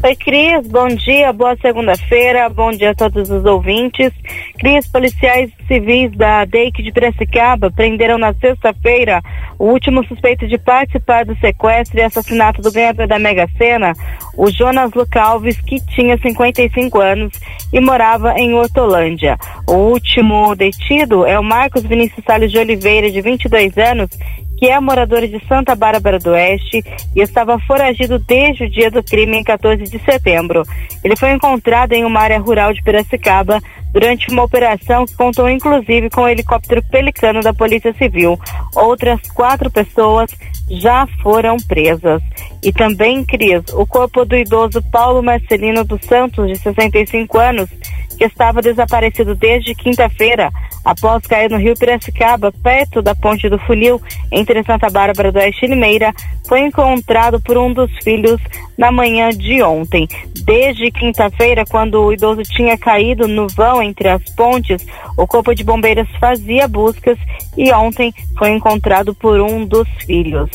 Oi, 0.00 0.14
Cris, 0.14 0.64
bom 0.68 0.86
dia, 0.86 1.32
boa 1.32 1.56
segunda-feira, 1.56 2.48
bom 2.48 2.70
dia 2.70 2.90
a 2.90 2.94
todos 2.94 3.28
os 3.28 3.44
ouvintes. 3.44 4.12
Cris, 4.56 4.86
policiais 4.86 5.50
civis 5.66 6.16
da 6.16 6.44
DEIC 6.44 6.84
de 6.84 6.92
Piracicaba 6.92 7.68
prenderam 7.68 8.16
na 8.16 8.32
sexta-feira 8.32 9.20
o 9.58 9.64
último 9.64 10.06
suspeito 10.06 10.46
de 10.46 10.56
participar 10.56 11.24
do 11.24 11.36
sequestro 11.40 11.98
e 11.98 12.02
assassinato 12.04 12.62
do 12.62 12.70
ganhador 12.70 13.08
da 13.08 13.18
Mega 13.18 13.48
Sena, 13.58 13.92
o 14.36 14.48
Jonas 14.48 14.92
Lucalves, 14.92 15.60
que 15.62 15.84
tinha 15.86 16.16
55 16.16 17.00
anos 17.00 17.32
e 17.72 17.80
morava 17.80 18.38
em 18.38 18.54
Hortolândia. 18.54 19.36
O 19.66 19.74
último 19.74 20.54
detido 20.54 21.26
é 21.26 21.36
o 21.36 21.42
Marcos 21.42 21.82
Vinícius 21.82 22.24
Salles 22.24 22.52
de 22.52 22.58
Oliveira, 22.58 23.10
de 23.10 23.20
22 23.20 23.76
anos, 23.76 24.10
que 24.58 24.66
é 24.68 24.78
morador 24.80 25.26
de 25.26 25.40
Santa 25.46 25.76
Bárbara 25.76 26.18
do 26.18 26.30
Oeste 26.30 26.82
e 27.14 27.20
estava 27.20 27.58
foragido 27.60 28.18
desde 28.18 28.64
o 28.64 28.70
dia 28.70 28.90
do 28.90 29.02
crime 29.04 29.38
em 29.38 29.44
14 29.44 29.84
de 29.84 29.98
setembro. 30.00 30.62
Ele 31.04 31.16
foi 31.16 31.30
encontrado 31.30 31.92
em 31.92 32.04
uma 32.04 32.20
área 32.20 32.40
rural 32.40 32.72
de 32.72 32.82
Piracicaba 32.82 33.60
durante 33.92 34.30
uma 34.32 34.42
operação 34.42 35.06
que 35.06 35.16
contou 35.16 35.48
inclusive 35.48 36.10
com 36.10 36.22
o 36.22 36.28
helicóptero 36.28 36.82
Pelicano 36.90 37.40
da 37.40 37.54
Polícia 37.54 37.94
Civil. 37.94 38.38
Outras 38.74 39.20
quatro 39.30 39.70
pessoas 39.70 40.30
já 40.68 41.06
foram 41.22 41.56
presas. 41.56 42.20
E 42.62 42.72
também, 42.72 43.24
Cris, 43.24 43.62
o 43.72 43.86
corpo 43.86 44.24
do 44.24 44.36
idoso 44.36 44.82
Paulo 44.90 45.22
Marcelino 45.22 45.84
dos 45.84 46.00
Santos, 46.04 46.48
de 46.48 46.58
65 46.58 47.38
anos, 47.38 47.70
que 48.18 48.24
estava 48.24 48.60
desaparecido 48.60 49.36
desde 49.36 49.74
quinta-feira, 49.74 50.50
após 50.88 51.26
cair 51.26 51.50
no 51.50 51.58
rio 51.58 51.74
Piracicaba, 51.74 52.50
perto 52.50 53.02
da 53.02 53.14
ponte 53.14 53.46
do 53.50 53.58
Funil, 53.58 54.00
entre 54.32 54.64
Santa 54.64 54.88
Bárbara 54.88 55.30
do 55.30 55.38
Oeste 55.38 55.66
e 55.66 55.68
Limeira, 55.68 56.14
foi 56.46 56.60
encontrado 56.60 57.38
por 57.42 57.58
um 57.58 57.70
dos 57.70 57.90
filhos 58.02 58.40
na 58.78 58.90
manhã 58.90 59.28
de 59.28 59.62
ontem. 59.62 60.08
Desde 60.46 60.90
quinta-feira, 60.90 61.64
quando 61.68 62.02
o 62.02 62.10
idoso 62.10 62.42
tinha 62.42 62.78
caído 62.78 63.28
no 63.28 63.48
vão 63.48 63.82
entre 63.82 64.08
as 64.08 64.22
pontes, 64.34 64.86
o 65.14 65.26
Corpo 65.26 65.54
de 65.54 65.62
Bombeiros 65.62 66.08
fazia 66.18 66.66
buscas 66.66 67.18
e 67.54 67.70
ontem 67.70 68.14
foi 68.38 68.50
encontrado 68.50 69.14
por 69.14 69.38
um 69.42 69.66
dos 69.66 69.86
filhos. 70.06 70.48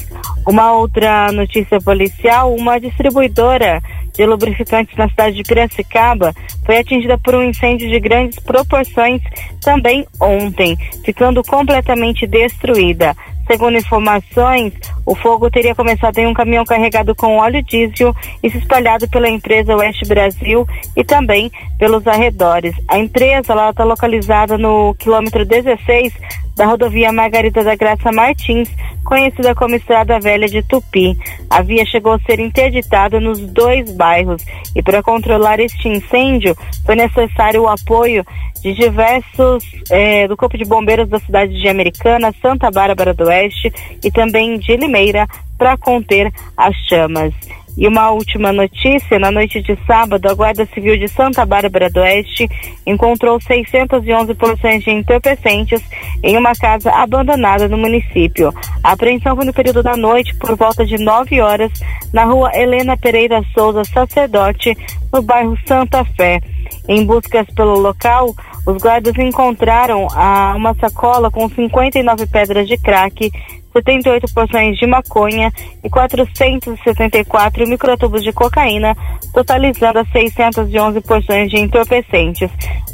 Uma 0.47 0.73
outra 0.73 1.31
notícia 1.31 1.79
policial, 1.79 2.55
uma 2.55 2.79
distribuidora 2.79 3.79
de 4.13 4.25
lubrificantes 4.25 4.95
na 4.95 5.09
cidade 5.09 5.35
de 5.35 5.43
Piracicaba 5.43 6.33
foi 6.65 6.77
atingida 6.77 7.17
por 7.17 7.35
um 7.35 7.43
incêndio 7.43 7.89
de 7.89 7.99
grandes 7.99 8.39
proporções 8.39 9.21
também 9.61 10.05
ontem, 10.23 10.77
ficando 11.03 11.43
completamente 11.43 12.25
destruída. 12.25 13.15
Segundo 13.45 13.77
informações, 13.77 14.73
o 15.05 15.13
fogo 15.15 15.49
teria 15.51 15.75
começado 15.75 16.17
em 16.17 16.25
um 16.25 16.33
caminhão 16.33 16.63
carregado 16.63 17.13
com 17.13 17.37
óleo 17.37 17.61
diesel 17.61 18.15
e 18.41 18.49
se 18.49 18.57
espalhado 18.57 19.07
pela 19.09 19.27
empresa 19.27 19.75
Oeste 19.75 20.07
Brasil 20.07 20.65
e 20.95 21.03
também 21.03 21.51
pelos 21.77 22.07
arredores. 22.07 22.73
A 22.87 22.97
empresa 22.97 23.53
está 23.69 23.83
localizada 23.83 24.57
no 24.57 24.95
quilômetro 24.95 25.45
16 25.45 26.13
da 26.55 26.65
rodovia 26.65 27.11
Margarida 27.11 27.63
da 27.63 27.75
Graça 27.75 28.11
Martins, 28.11 28.69
conhecida 29.03 29.55
como 29.55 29.75
Estrada 29.75 30.19
Velha 30.19 30.47
de 30.47 30.61
Tupi. 30.63 31.17
A 31.49 31.61
via 31.61 31.85
chegou 31.85 32.13
a 32.13 32.19
ser 32.19 32.39
interditada 32.39 33.19
nos 33.19 33.39
dois 33.39 33.91
bairros 33.95 34.43
e 34.75 34.81
para 34.81 35.03
controlar 35.03 35.59
este 35.59 35.87
incêndio 35.87 36.55
foi 36.85 36.95
necessário 36.95 37.63
o 37.63 37.67
apoio 37.67 38.25
de 38.61 38.73
diversos 38.73 39.63
eh, 39.91 40.27
do 40.27 40.37
Corpo 40.37 40.57
de 40.57 40.63
Bombeiros 40.63 41.09
da 41.09 41.19
cidade 41.19 41.53
de 41.59 41.67
Americana, 41.67 42.33
Santa 42.41 42.71
Bárbara 42.71 43.13
do 43.13 43.25
Oeste 43.25 43.71
e 44.03 44.09
também 44.09 44.57
de 44.57 44.77
Limeira 44.77 45.27
para 45.57 45.77
conter 45.77 46.31
as 46.55 46.75
chamas. 46.87 47.33
E 47.77 47.87
uma 47.87 48.11
última 48.11 48.51
notícia: 48.51 49.17
na 49.19 49.31
noite 49.31 49.61
de 49.61 49.77
sábado, 49.85 50.27
a 50.29 50.33
Guarda 50.33 50.65
Civil 50.73 50.97
de 50.97 51.07
Santa 51.07 51.45
Bárbara 51.45 51.89
do 51.89 51.99
Oeste 51.99 52.47
encontrou 52.85 53.39
611 53.41 54.33
porções 54.35 54.83
de 54.83 54.91
entorpecentes 54.91 55.81
em 56.21 56.37
uma 56.37 56.53
casa 56.53 56.91
abandonada 56.91 57.67
no 57.67 57.77
município. 57.77 58.53
A 58.83 58.91
apreensão 58.91 59.35
foi 59.35 59.45
no 59.45 59.53
período 59.53 59.81
da 59.81 59.95
noite, 59.95 60.35
por 60.35 60.55
volta 60.55 60.85
de 60.85 60.97
9 60.97 61.41
horas, 61.41 61.71
na 62.13 62.25
rua 62.25 62.51
Helena 62.53 62.95
Pereira 62.95 63.41
Souza 63.53 63.83
Sacerdote, 63.85 64.75
no 65.11 65.21
bairro 65.21 65.57
Santa 65.65 66.05
Fé. 66.15 66.39
Em 66.87 67.05
buscas 67.05 67.47
pelo 67.55 67.79
local, 67.79 68.33
os 68.67 68.77
guardas 68.81 69.17
encontraram 69.17 70.07
uma 70.55 70.73
sacola 70.75 71.31
com 71.31 71.47
59 71.49 72.27
pedras 72.27 72.67
de 72.67 72.77
crack, 72.77 73.31
78 73.73 74.33
porções 74.33 74.77
de 74.77 74.85
maconha 74.85 75.51
e 75.83 75.89
474 75.89 77.67
microtubos 77.67 78.23
de 78.23 78.31
cocaína, 78.31 78.95
totalizando 79.33 79.99
as 79.99 80.09
611 80.11 81.01
porções 81.01 81.49
de 81.49 81.59
entorpecentes. 81.59 82.49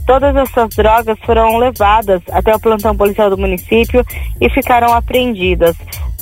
Todas 0.08 0.36
essas 0.36 0.70
drogas 0.70 1.18
foram 1.26 1.58
levadas 1.58 2.22
até 2.32 2.56
o 2.56 2.60
plantão 2.60 2.96
policial 2.96 3.30
do 3.30 3.38
município 3.38 4.04
e 4.42 4.50
ficaram 4.50 4.94
apreendidas. 4.94 5.76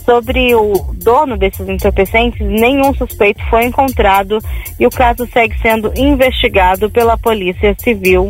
Sobre 0.03 0.55
o 0.55 0.93
dono 0.95 1.37
desses 1.37 1.67
entorpecentes, 1.67 2.39
nenhum 2.39 2.93
suspeito 2.93 3.43
foi 3.49 3.65
encontrado 3.65 4.39
e 4.79 4.87
o 4.87 4.89
caso 4.89 5.27
segue 5.31 5.53
sendo 5.61 5.91
investigado 5.97 6.89
pela 6.89 7.17
Polícia 7.17 7.75
Civil. 7.81 8.29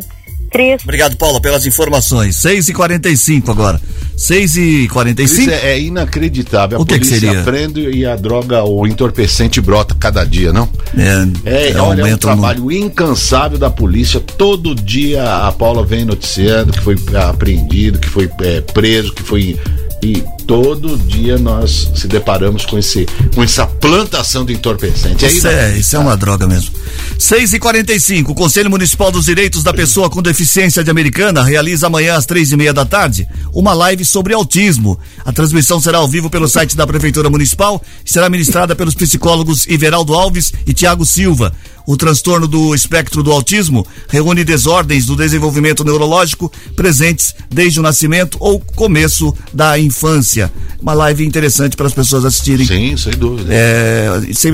Cris. 0.50 0.84
Obrigado, 0.84 1.18
Paula, 1.18 1.42
pelas 1.42 1.66
informações. 1.66 2.36
6 2.38 2.70
e 2.70 2.74
45 2.74 3.52
agora. 3.52 3.80
6 4.18 4.58
e 4.58 4.88
45 4.88 5.42
Isso 5.42 5.52
é, 5.52 5.72
é 5.74 5.80
inacreditável. 5.80 6.80
A 6.80 6.82
O 6.82 6.86
que 6.86 6.96
que 7.00 7.06
polícia 7.08 7.20
seria? 7.30 7.44
prende 7.44 7.82
e 7.92 8.04
a 8.04 8.16
droga, 8.16 8.64
o 8.64 8.88
entorpecente 8.88 9.62
brota 9.62 9.96
cada 10.00 10.26
dia, 10.26 10.52
não? 10.52 10.68
É, 10.98 11.28
É, 11.46 11.70
é, 11.70 11.72
olha, 11.74 11.78
é 11.78 11.82
um 11.82 11.86
aumento 11.86 12.12
no- 12.14 12.18
trabalho 12.34 12.72
incansável 12.72 13.60
da 13.60 13.70
polícia. 13.70 14.20
Todo 14.20 14.74
dia 14.74 15.24
a 15.46 15.52
Paula 15.52 15.86
vem 15.86 16.04
noticiando 16.04 16.74
que 16.74 16.80
foi 16.82 16.96
apreendido, 17.30 18.00
que 18.00 18.10
foi 18.10 18.28
é, 18.42 18.62
preso, 18.62 19.14
que 19.14 19.22
foi. 19.22 19.56
E 20.02 20.24
todo 20.48 20.98
dia 20.98 21.38
nós 21.38 21.92
se 21.94 22.08
deparamos 22.08 22.66
com, 22.66 22.80
esse, 22.80 23.06
com 23.36 23.44
essa 23.44 23.68
plantação 23.68 24.46
de 24.46 24.54
entorpecente. 24.54 25.26
É 25.26 25.28
Isso 25.28 25.48
é, 25.48 25.78
isso 25.78 25.96
é 25.96 26.00
uma 26.00 26.16
droga 26.16 26.48
mesmo. 26.48 26.72
6 27.20 27.54
e 27.54 27.60
45 27.60 28.32
o 28.32 28.36
Conselho 28.36 28.70
Municipal 28.70 29.12
dos 29.12 29.26
Direitos 29.26 29.62
da 29.62 29.74
Pessoa 29.74 30.10
com 30.10 30.22
Deficiência 30.22 30.84
de 30.84 30.90
Americana 30.90 31.44
realiza 31.44 31.88
amanhã 31.88 32.16
às 32.16 32.26
três 32.26 32.52
e 32.52 32.58
meia 32.58 32.74
da 32.74 32.86
tarde 32.86 33.28
uma 33.54 33.74
live 33.74 34.06
sobre 34.06 34.34
autismo. 34.34 34.98
A 35.26 35.34
transmissão 35.34 35.82
será 35.82 35.98
ao 35.98 36.08
vivo 36.08 36.30
pelo 36.30 36.48
site 36.48 36.78
da 36.78 36.88
Prefeitura 36.88 37.30
Municipal 37.30 37.82
e 38.06 38.10
será 38.10 38.30
ministrada 38.30 38.76
pelos 38.76 38.96
psicólogos 38.96 39.68
Iveraldo 39.68 40.14
Alves 40.14 40.54
e 40.66 40.74
Tiago 40.74 41.06
Silva. 41.06 41.54
O 41.88 41.96
transtorno 41.96 42.50
do 42.50 42.76
espectro 42.76 43.24
do 43.24 43.32
autismo 43.32 43.88
reúne 44.10 44.44
desordens 44.44 45.06
do 45.06 45.16
desenvolvimento 45.16 45.86
neurológico 45.86 46.52
presentes 46.76 47.34
desde 47.50 47.80
o 47.80 47.84
nascimento 47.84 48.38
ou 48.42 48.60
começo 48.60 49.34
da 49.54 49.80
infância. 49.80 50.37
Uma 50.82 50.94
live 50.94 51.26
interessante 51.26 51.76
para 51.76 51.88
as 51.88 51.94
pessoas 51.94 52.24
assistirem. 52.26 52.66
Sim, 52.66 52.96
sem 52.98 53.14
dúvida. 53.14 53.54
É, 53.54 54.08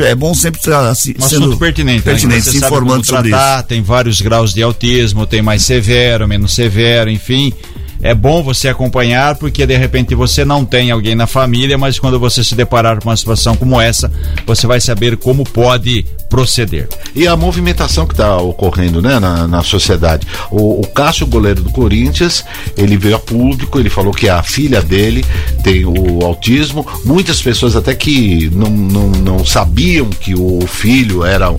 é 0.10 0.16
bom 0.16 0.34
sempre 0.34 0.60
estar 0.60 0.88
assi- 0.90 1.16
Um 1.18 1.22
sendo 1.22 1.44
assunto 1.46 1.58
pertinente, 1.58 1.98
né? 1.98 2.04
pertinente 2.04 2.44
Você 2.46 2.52
se 2.52 2.58
informando 2.58 3.06
sobre 3.06 3.30
tratar, 3.30 3.58
isso. 3.60 3.68
Tem 3.68 3.82
vários 3.82 4.22
graus 4.22 4.54
de 4.54 4.62
autismo, 4.64 5.26
tem 5.28 5.42
mais 5.42 5.64
severo, 5.64 6.28
menos 6.28 6.54
severo, 6.54 7.10
enfim. 7.10 7.52
É 8.02 8.14
bom 8.14 8.44
você 8.44 8.68
acompanhar, 8.68 9.36
porque 9.36 9.66
de 9.66 9.78
repente 9.78 10.14
você 10.14 10.44
não 10.44 10.66
tem 10.66 10.92
alguém 10.92 11.16
na 11.16 11.26
família, 11.26 11.78
mas 11.78 11.98
quando 11.98 12.20
você 12.20 12.44
se 12.44 12.54
deparar 12.54 13.00
com 13.02 13.08
uma 13.10 13.16
situação 13.16 13.56
como 13.56 13.80
essa, 13.80 14.12
você 14.46 14.68
vai 14.68 14.82
saber 14.82 15.16
como 15.16 15.46
pode 15.46 16.06
proceder. 16.38 16.88
E 17.14 17.28
a 17.28 17.38
movimentação 17.38 18.08
que 18.08 18.14
está 18.16 18.38
ocorrendo 18.38 19.04
né, 19.04 19.20
na, 19.20 19.48
na 19.48 19.62
sociedade. 19.62 20.26
O, 20.50 20.82
o 20.82 20.88
Cássio, 20.88 21.28
goleiro 21.28 21.62
do 21.62 21.70
Corinthians, 21.70 22.44
ele 22.76 22.98
veio 22.98 23.18
a 23.18 23.20
público, 23.20 23.80
ele 23.80 23.90
falou 23.90 24.12
que 24.12 24.28
a 24.28 24.42
filha 24.42 24.82
dele 24.82 25.24
tem 25.64 25.86
o 25.86 26.26
autismo. 26.26 26.88
Muitas 27.06 27.40
pessoas 27.40 27.76
até 27.76 27.94
que 27.94 28.50
não, 28.52 28.72
não, 28.72 29.10
não 29.10 29.46
sabiam 29.46 30.10
que 30.10 30.34
o 30.34 30.62
filho 30.66 31.24
era 31.24 31.52
um, 31.52 31.56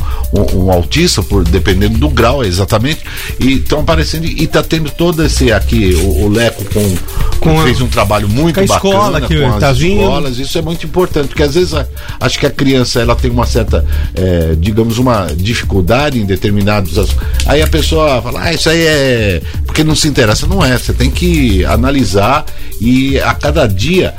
um 0.65 0.73
autista, 0.73 1.23
por 1.23 1.45
dependendo 1.45 1.97
do 1.97 2.09
grau 2.09 2.45
exatamente, 2.45 3.05
e 3.39 3.53
estão 3.59 3.79
aparecendo 3.81 4.25
e 4.27 4.43
está 4.43 4.61
tendo 4.61 4.91
todo 4.91 5.25
esse 5.25 5.53
aqui, 5.53 5.95
o, 5.95 6.25
o 6.25 6.29
Leco 6.29 6.65
com, 6.65 6.95
Com 7.39 7.63
fez 7.63 7.81
um 7.81 7.87
trabalho 7.87 8.29
muito 8.29 8.57
com 8.57 8.61
a 8.65 8.67
bacana 8.67 8.95
escola 8.97 9.21
que 9.21 9.39
com 9.41 9.53
as 9.55 9.61
tá 9.61 9.73
vindo. 9.73 10.01
escolas, 10.01 10.39
isso 10.41 10.59
é 10.59 10.63
muito 10.63 10.85
importante, 10.85 11.29
porque 11.29 11.45
às 11.45 11.55
vezes 11.55 11.75
a- 11.75 11.87
acho 12.19 12.41
que 12.41 12.47
a 12.47 12.51
criança 12.51 13.01
ela 13.01 13.15
tem 13.15 13.31
uma 13.31 13.47
certa, 13.47 13.85
eh, 14.17 14.57
digamos, 14.65 14.99
uma 14.99 15.27
dificuldade 15.37 16.19
em 16.21 16.25
determinados. 16.27 16.99
as- 16.99 17.15
Aí 17.47 17.63
a 17.63 17.67
pessoa 17.67 18.21
fala, 18.23 18.43
ah, 18.43 18.53
isso 18.53 18.69
aí 18.69 18.83
é. 18.85 19.43
Porque 19.67 19.85
não 19.85 19.95
se 19.95 20.09
interessa. 20.09 20.47
Não 20.47 20.65
é. 20.65 20.77
Você 20.77 20.93
tem 20.93 21.11
que 21.11 21.65
analisar 21.65 22.45
e 22.81 23.19
a 23.21 23.35
cada 23.35 23.67
dia 23.67 24.15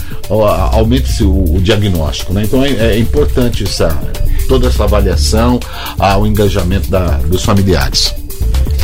aumenta-se 0.72 1.24
o, 1.24 1.56
o 1.56 1.60
diagnóstico. 1.62 2.34
Né? 2.34 2.44
Então 2.44 2.64
é, 2.64 2.70
é 2.96 3.00
importante 3.00 3.64
essa, 3.64 3.90
toda 4.48 4.68
essa 4.68 4.84
avaliação, 4.84 5.60
ah, 6.00 6.18
o 6.18 6.26
engajamento 6.28 6.90
da- 6.90 7.18
dos 7.28 7.44
familiares. 7.44 8.14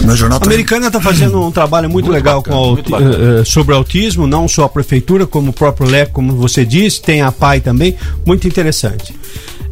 Meu 0.01 0.15
jornal 0.15 0.39
A 0.41 0.45
americana 0.47 0.87
está 0.87 0.99
fazendo 0.99 1.39
um 1.45 1.51
trabalho 1.51 1.87
muito, 1.87 2.05
Muito 2.05 2.15
legal 2.15 2.41
bacana, 2.41 2.57
com 2.57 3.39
eh, 3.39 3.43
sobre 3.45 3.75
autismo, 3.75 4.25
não 4.25 4.47
só 4.47 4.63
a 4.63 4.69
prefeitura, 4.69 5.27
como 5.27 5.51
o 5.51 5.53
próprio 5.53 5.87
LEC, 5.87 6.09
como 6.11 6.33
você 6.35 6.65
disse, 6.65 6.99
tem 7.01 7.21
a 7.21 7.31
PAI 7.31 7.59
também, 7.61 7.95
muito 8.25 8.47
interessante. 8.47 9.13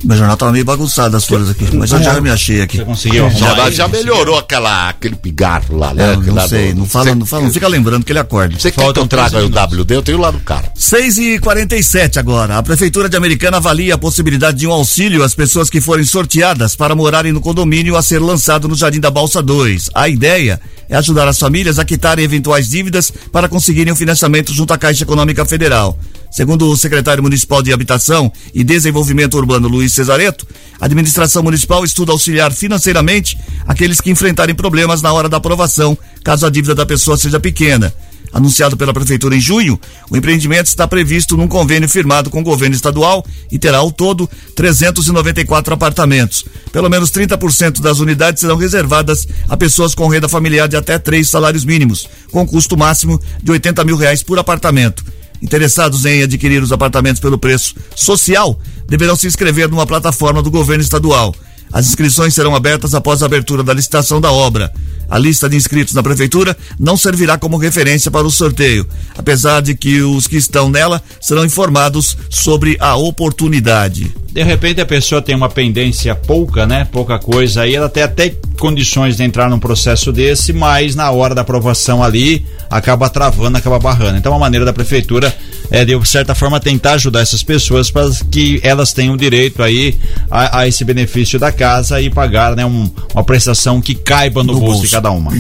Meu 0.04 0.16
jornal 0.16 0.38
tava 0.38 0.52
meio 0.52 0.64
bagunçado 0.64 1.16
as 1.18 1.26
folhas 1.26 1.50
aqui, 1.50 1.66
mas 1.76 1.92
eu 1.92 2.02
já 2.02 2.20
me 2.22 2.30
achei 2.30 2.62
aqui. 2.62 2.78
Você 2.78 2.86
conseguiu 2.86 3.30
Já, 3.32 3.70
já 3.70 3.88
melhorou 3.88 4.38
aquela, 4.38 4.90
aquele 4.90 5.16
pigarro 5.16 5.78
lá, 5.78 5.94
né? 5.94 6.14
É, 6.14 6.16
não 6.16 6.34
lá 6.34 6.48
sei, 6.48 6.74
não 6.74 6.86
fala, 6.86 7.14
não 7.14 7.26
fala, 7.26 7.44
não 7.44 7.52
fica 7.52 7.68
lembrando 7.68 8.06
que 8.06 8.12
ele 8.12 8.20
acorda. 8.20 8.58
Você 8.58 8.72
quer 8.72 8.94
que 8.94 9.00
eu 9.00 9.08
traga 9.08 9.32
13 9.32 9.36
aí 9.38 9.44
o 9.52 9.82
WD? 9.82 9.96
Eu 9.96 10.02
tenho 10.02 10.18
lá 10.18 10.32
do 10.32 10.40
cara. 10.40 10.72
6 10.74 11.18
e 11.18 11.40
47 11.40 12.18
agora. 12.18 12.58
A 12.58 12.64
Prefeitura 12.64 13.10
de 13.10 13.18
Americana 13.18 13.58
avalia 13.58 13.96
a 13.96 13.98
possibilidade 13.98 14.58
de 14.58 14.68
um 14.68 14.72
auxílio 14.72 15.24
às 15.24 15.36
pessoas 15.36 15.70
que 15.70 15.82
forem 15.82 16.06
sorteadas 16.06 16.76
para 16.76 16.96
morarem 16.96 17.34
no 17.34 17.42
condomínio 17.42 17.98
a 17.98 18.02
ser 18.02 18.20
lançado 18.20 18.68
no 18.68 18.76
Jardim 18.76 19.00
da 19.00 19.12
Balsa 19.12 19.42
2. 19.42 19.90
A 19.94 20.08
ideia 20.08 20.62
é 20.88 20.96
ajudar 20.96 21.28
as 21.28 21.38
famílias 21.38 21.78
a 21.78 21.86
quitarem 21.86 22.24
eventuais 22.26 22.70
dívidas 22.70 23.12
para 23.32 23.50
conseguirem 23.50 23.94
o 23.94 23.96
financiamento 23.96 24.54
junto 24.54 24.74
à 24.74 24.78
Caixa 24.78 25.04
Econômica 25.04 25.46
Federal. 25.46 25.98
Segundo 26.32 26.70
o 26.70 26.78
secretário 26.78 27.24
municipal 27.24 27.62
de 27.62 27.74
Habitação 27.74 28.32
e 28.54 28.64
Desenvolvimento 28.64 29.36
Urbano, 29.36 29.68
Luiz 29.68 29.94
Cesareto, 29.94 30.46
a 30.80 30.86
administração 30.86 31.42
municipal 31.42 31.84
estuda 31.84 32.12
auxiliar 32.12 32.52
financeiramente 32.52 33.38
aqueles 33.68 34.00
que 34.00 34.12
enfrentarem 34.12 34.54
problemas 34.54 35.02
na 35.02 35.12
hora 35.12 35.28
da 35.28 35.38
aprovação, 35.38 35.98
caso 36.24 36.46
a 36.46 36.50
dívida 36.50 36.76
da 36.76 36.86
pessoa 36.86 37.18
seja 37.18 37.40
pequena. 37.40 37.94
Anunciado 38.32 38.78
pela 38.78 38.94
Prefeitura 38.94 39.36
em 39.36 39.40
junho, 39.40 39.80
o 40.10 40.16
empreendimento 40.16 40.68
está 40.68 40.88
previsto 40.88 41.36
num 41.36 41.48
convênio 41.48 41.90
firmado 41.90 42.30
com 42.30 42.42
o 42.42 42.44
governo 42.44 42.76
estadual 42.76 43.26
e 43.52 43.58
terá 43.58 43.80
ao 43.80 43.92
todo 43.92 44.30
394 44.56 45.74
apartamentos. 45.74 46.46
Pelo 46.72 46.90
menos 46.90 47.10
30% 47.10 47.82
das 47.82 48.00
unidades 48.00 48.42
serão 48.42 48.56
reservadas 48.56 49.28
a 49.48 49.58
pessoas 49.58 49.96
com 49.96 50.08
renda 50.08 50.30
familiar 50.30 50.68
de 50.68 50.76
até 50.76 51.00
três 51.00 51.28
salários 51.28 51.66
mínimos, 51.66 52.08
com 52.32 52.46
custo 52.46 52.78
máximo 52.78 53.20
de 53.42 53.52
80 53.52 53.84
mil 53.84 53.98
reais 53.98 54.22
por 54.22 54.38
apartamento. 54.38 55.04
Interessados 55.42 56.06
em 56.06 56.24
adquirir 56.24 56.62
os 56.62 56.72
apartamentos 56.72 57.22
pelo 57.22 57.38
preço 57.38 57.76
social 57.96 58.60
deverão 58.88 59.16
se 59.16 59.28
inscrever 59.28 59.70
numa 59.70 59.86
plataforma 59.86 60.42
do 60.42 60.52
governo 60.52 60.84
estadual. 60.84 61.34
As 61.72 61.88
inscrições 61.88 62.34
serão 62.34 62.56
abertas 62.56 62.96
após 62.96 63.22
a 63.22 63.26
abertura 63.26 63.64
da 63.64 63.74
licitação 63.74 64.20
da 64.20 64.32
obra. 64.32 64.74
A 65.10 65.18
lista 65.18 65.50
de 65.50 65.56
inscritos 65.58 65.94
na 65.94 66.04
prefeitura 66.04 66.56
não 66.80 66.96
servirá 66.96 67.38
como 67.38 67.58
referência 67.58 68.12
para 68.12 68.28
o 68.28 68.32
sorteio, 68.32 68.88
apesar 69.18 69.62
de 69.62 69.76
que 69.76 70.02
os 70.02 70.28
que 70.28 70.38
estão 70.38 70.70
nela 70.70 71.02
serão 71.20 71.44
informados 71.46 72.16
sobre 72.30 72.78
a 72.80 72.96
oportunidade. 73.40 74.14
De 74.32 74.44
repente 74.44 74.80
a 74.80 74.86
pessoa 74.86 75.22
tem 75.22 75.34
uma 75.36 75.50
pendência 75.50 76.14
pouca, 76.14 76.68
né? 76.68 76.86
Pouca 76.92 77.18
coisa 77.18 77.62
aí, 77.64 77.74
ela 77.74 77.90
tem 77.90 78.04
até 78.04 78.34
condições 78.60 79.18
de 79.18 79.24
entrar 79.24 79.50
num 79.50 79.60
processo 79.60 80.12
desse, 80.12 80.54
mas 80.54 80.94
na 80.94 81.10
hora 81.10 81.34
da 81.34 81.42
aprovação 81.42 82.04
ali 82.04 82.46
acaba 82.70 83.10
travando, 83.10 83.58
acaba 83.58 83.80
barrando. 83.80 84.18
Então 84.18 84.34
a 84.34 84.38
maneira 84.40 84.66
da 84.66 84.74
prefeitura 84.74 85.36
é 85.72 85.84
de 85.86 86.08
certa 86.08 86.36
forma 86.36 86.60
tentar 86.60 86.94
ajudar 86.94 87.22
essas 87.22 87.42
pessoas 87.42 87.90
para 87.90 88.10
que 88.32 88.60
elas 88.64 88.92
tenham 88.94 89.16
direito 89.18 89.64
aí 89.64 89.98
a, 90.30 90.60
a 90.60 90.68
esse 90.68 90.84
benefício 90.84 91.40
da 91.40 91.52
casa 91.52 92.00
e 92.02 92.10
pagar, 92.10 92.56
né, 92.56 92.66
um- 92.66 92.90
uma 93.14 93.24
prestação 93.24 93.82
que 93.82 93.96
caiba 93.96 94.44
no, 94.44 94.54
No 94.54 94.60
bolso, 94.60 94.74
bolso. 94.74 94.86
de 94.88 94.92
cada 94.92 94.99
uma. 95.08 95.32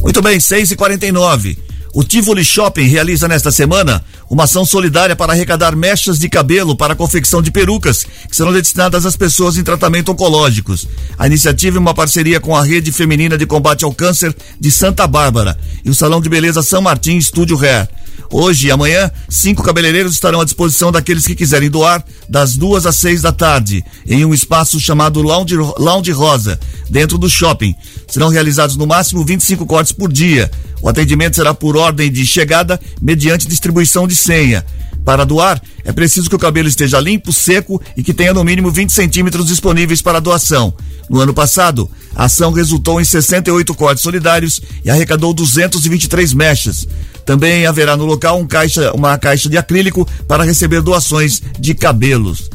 Muito 0.00 0.22
bem, 0.22 0.38
6 0.38 0.70
e 0.70 0.76
49 0.76 1.58
O 1.92 2.04
Tivoli 2.04 2.44
Shopping 2.44 2.86
realiza 2.86 3.26
nesta 3.26 3.50
semana 3.50 4.02
uma 4.30 4.44
ação 4.44 4.64
solidária 4.64 5.16
para 5.16 5.32
arrecadar 5.32 5.74
mechas 5.74 6.18
de 6.18 6.28
cabelo 6.28 6.76
para 6.76 6.92
a 6.92 6.96
confecção 6.96 7.42
de 7.42 7.50
perucas, 7.50 8.06
que 8.28 8.36
serão 8.36 8.52
destinadas 8.52 9.04
às 9.04 9.16
pessoas 9.16 9.58
em 9.58 9.64
tratamento 9.64 10.12
oncológicos. 10.12 10.86
A 11.18 11.26
iniciativa 11.26 11.78
é 11.78 11.80
uma 11.80 11.92
parceria 11.92 12.38
com 12.38 12.56
a 12.56 12.64
Rede 12.64 12.92
Feminina 12.92 13.36
de 13.36 13.44
Combate 13.44 13.84
ao 13.84 13.92
Câncer 13.92 14.34
de 14.58 14.70
Santa 14.70 15.06
Bárbara 15.06 15.58
e 15.84 15.90
o 15.90 15.94
Salão 15.94 16.20
de 16.20 16.28
Beleza 16.28 16.62
São 16.62 16.80
Martim 16.80 17.16
Estúdio 17.16 17.58
Hair. 17.58 17.88
Hoje 18.30 18.68
e 18.68 18.70
amanhã, 18.70 19.10
cinco 19.28 19.62
cabeleireiros 19.62 20.12
estarão 20.12 20.40
à 20.40 20.44
disposição 20.44 20.92
daqueles 20.92 21.26
que 21.26 21.34
quiserem 21.34 21.70
doar, 21.70 22.04
das 22.28 22.56
duas 22.56 22.86
às 22.86 22.96
seis 22.96 23.22
da 23.22 23.32
tarde, 23.32 23.84
em 24.06 24.24
um 24.24 24.34
espaço 24.34 24.78
chamado 24.78 25.22
Lounge, 25.22 25.56
Lounge 25.56 26.12
Rosa, 26.12 26.58
dentro 26.88 27.18
do 27.18 27.28
shopping. 27.28 27.74
Serão 28.08 28.28
realizados 28.28 28.76
no 28.76 28.86
máximo 28.86 29.24
25 29.24 29.66
cortes 29.66 29.92
por 29.92 30.12
dia. 30.12 30.50
O 30.82 30.88
atendimento 30.88 31.36
será 31.36 31.52
por 31.52 31.76
ordem 31.76 32.10
de 32.10 32.24
chegada, 32.26 32.80
mediante 33.00 33.48
distribuição 33.48 34.06
de 34.06 34.16
senha. 34.16 34.64
Para 35.04 35.24
doar, 35.24 35.60
é 35.84 35.92
preciso 35.92 36.28
que 36.28 36.36
o 36.36 36.38
cabelo 36.38 36.68
esteja 36.68 37.00
limpo, 37.00 37.32
seco 37.32 37.80
e 37.96 38.02
que 38.02 38.14
tenha 38.14 38.34
no 38.34 38.44
mínimo 38.44 38.70
20 38.70 38.92
centímetros 38.92 39.46
disponíveis 39.46 40.02
para 40.02 40.20
doação. 40.20 40.74
No 41.08 41.20
ano 41.20 41.34
passado, 41.34 41.90
a 42.14 42.24
ação 42.24 42.52
resultou 42.52 43.00
em 43.00 43.04
68 43.04 43.74
cortes 43.74 44.02
solidários 44.02 44.60
e 44.84 44.90
arrecadou 44.90 45.32
223 45.32 46.32
mechas. 46.34 46.86
Também 47.24 47.66
haverá 47.66 47.96
no 47.96 48.04
local 48.04 48.38
um 48.38 48.46
caixa- 48.46 48.92
uma 48.92 49.16
caixa 49.18 49.48
de 49.48 49.56
acrílico 49.56 50.06
para 50.26 50.44
receber 50.44 50.80
doações 50.82 51.40
de 51.58 51.74
cabelos. 51.74 52.50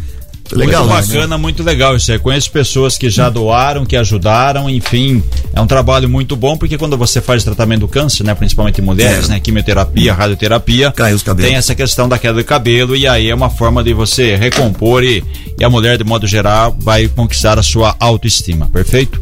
Legal, 0.51 0.85
muito 0.85 0.95
né? 1.07 1.13
bacana, 1.15 1.37
muito 1.39 1.63
legal 1.63 1.95
isso 1.95 2.11
aí. 2.11 2.19
Conheço 2.19 2.51
pessoas 2.51 2.99
que 2.99 3.09
já 3.09 3.31
doaram, 3.31 3.83
que 3.83 3.95
ajudaram, 3.97 4.69
enfim. 4.69 5.23
É 5.51 5.59
um 5.59 5.65
trabalho 5.65 6.07
muito 6.07 6.35
bom, 6.35 6.55
porque 6.55 6.77
quando 6.77 6.95
você 6.95 7.19
faz 7.19 7.43
tratamento 7.43 7.79
do 7.79 7.87
câncer, 7.87 8.23
né, 8.23 8.35
principalmente 8.35 8.79
em 8.79 8.83
mulheres, 8.83 9.25
É. 9.25 9.29
né, 9.33 9.39
quimioterapia, 9.39 10.13
radioterapia, 10.13 10.91
Cai 10.91 11.13
os 11.15 11.23
cabelos. 11.23 11.49
tem 11.49 11.57
essa 11.57 11.73
questão 11.73 12.07
da 12.07 12.19
queda 12.19 12.37
de 12.37 12.43
cabelo 12.43 12.95
e 12.95 13.07
aí 13.07 13.27
é 13.31 13.33
uma 13.33 13.49
forma 13.49 13.83
de 13.83 13.91
você 13.95 14.35
recompor 14.35 15.03
e, 15.03 15.23
e 15.59 15.63
a 15.63 15.69
mulher, 15.69 15.97
de 15.97 16.03
modo 16.03 16.27
geral, 16.27 16.77
vai 16.79 17.07
conquistar 17.07 17.57
a 17.57 17.63
sua 17.63 17.95
autoestima, 17.99 18.67
perfeito? 18.67 19.19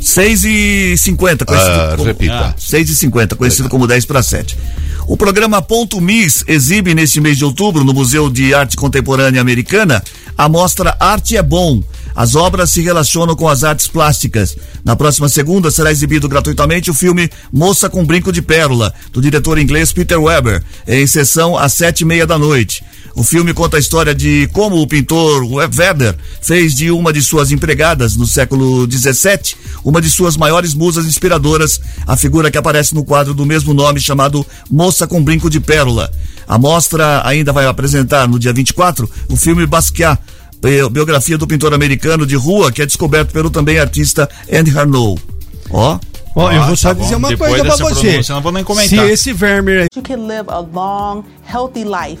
6 0.00 0.44
e 0.44 0.96
50 0.98 1.44
conhecido 1.44 1.70
Ah, 1.72 1.90
como, 1.96 2.04
repita. 2.04 2.54
6 2.58 2.90
e 2.90 2.96
50 2.96 3.36
conhecido 3.36 3.68
como 3.68 3.86
10 3.86 4.04
para 4.04 4.22
7. 4.22 4.56
O 5.06 5.16
programa 5.16 5.62
Ponto 5.62 6.00
Miss 6.00 6.42
exibe 6.48 6.94
neste 6.94 7.20
mês 7.20 7.36
de 7.38 7.44
outubro 7.44 7.84
no 7.84 7.94
Museu 7.94 8.28
de 8.28 8.52
Arte 8.54 8.76
Contemporânea 8.76 9.40
Americana 9.40 10.02
a 10.36 10.48
mostra 10.48 10.94
Arte 11.00 11.36
é 11.36 11.42
Bom. 11.42 11.82
As 12.14 12.34
obras 12.34 12.70
se 12.70 12.82
relacionam 12.82 13.34
com 13.34 13.48
as 13.48 13.64
artes 13.64 13.86
plásticas. 13.88 14.56
Na 14.84 14.94
próxima 14.96 15.28
segunda 15.28 15.70
será 15.70 15.90
exibido 15.90 16.28
gratuitamente 16.28 16.90
o 16.90 16.94
filme 16.94 17.30
Moça 17.52 17.88
com 17.88 18.04
Brinco 18.04 18.32
de 18.32 18.42
Pérola, 18.42 18.92
do 19.12 19.20
diretor 19.20 19.58
inglês 19.58 19.92
Peter 19.92 20.20
Weber, 20.20 20.62
em 20.86 21.06
sessão 21.06 21.56
às 21.56 21.72
sete 21.72 22.00
e 22.02 22.04
meia 22.04 22.26
da 22.26 22.38
noite. 22.38 22.82
O 23.16 23.24
filme 23.24 23.54
conta 23.54 23.78
a 23.78 23.80
história 23.80 24.14
de 24.14 24.46
como 24.52 24.76
o 24.76 24.86
pintor 24.86 25.42
Werder 25.50 26.14
fez 26.42 26.74
de 26.74 26.90
uma 26.90 27.12
de 27.14 27.22
suas 27.22 27.50
empregadas 27.50 28.14
no 28.14 28.26
século 28.26 28.86
XVII 28.90 29.56
uma 29.82 30.02
de 30.02 30.10
suas 30.10 30.36
maiores 30.36 30.74
musas 30.74 31.06
inspiradoras, 31.06 31.80
a 32.06 32.14
figura 32.16 32.50
que 32.50 32.58
aparece 32.58 32.94
no 32.94 33.02
quadro 33.04 33.32
do 33.32 33.46
mesmo 33.46 33.72
nome 33.72 34.00
chamado 34.00 34.44
Moça 34.70 35.06
com 35.06 35.22
Brinco 35.24 35.48
de 35.48 35.60
Pérola. 35.60 36.10
A 36.46 36.58
mostra 36.58 37.26
ainda 37.26 37.52
vai 37.54 37.64
apresentar 37.66 38.28
no 38.28 38.38
dia 38.38 38.52
24 38.52 39.08
o 39.30 39.36
filme 39.36 39.64
Basquiat, 39.66 40.20
bi- 40.60 40.86
biografia 40.90 41.38
do 41.38 41.46
pintor 41.46 41.72
americano 41.72 42.26
de 42.26 42.36
rua 42.36 42.70
que 42.70 42.82
é 42.82 42.86
descoberto 42.86 43.32
pelo 43.32 43.48
também 43.48 43.78
artista 43.78 44.28
Andy 44.52 44.76
Arnaud. 44.78 45.20
Ó. 45.70 45.98
Ó, 46.34 46.52
eu 46.52 46.62
Ah, 46.62 46.66
vou 46.66 46.76
só 46.76 46.88
tá 46.88 46.94
bom. 46.94 47.02
dizer 47.02 47.16
uma 47.16 47.28
Depois 47.30 47.48
coisa 47.50 47.64
pra 47.64 47.76
você. 47.94 48.32
não 48.32 48.42
vou 48.42 48.52
nem 48.52 48.62
Se 48.62 48.66
comentar. 48.66 49.08
esse 49.08 49.32
verme 49.32 49.72
aí 49.72 49.86
You 49.96 50.02
can 50.02 50.26
live 50.26 50.50
a 50.50 50.58
long, 50.60 51.24
healthy 51.50 51.84
life 51.84 52.20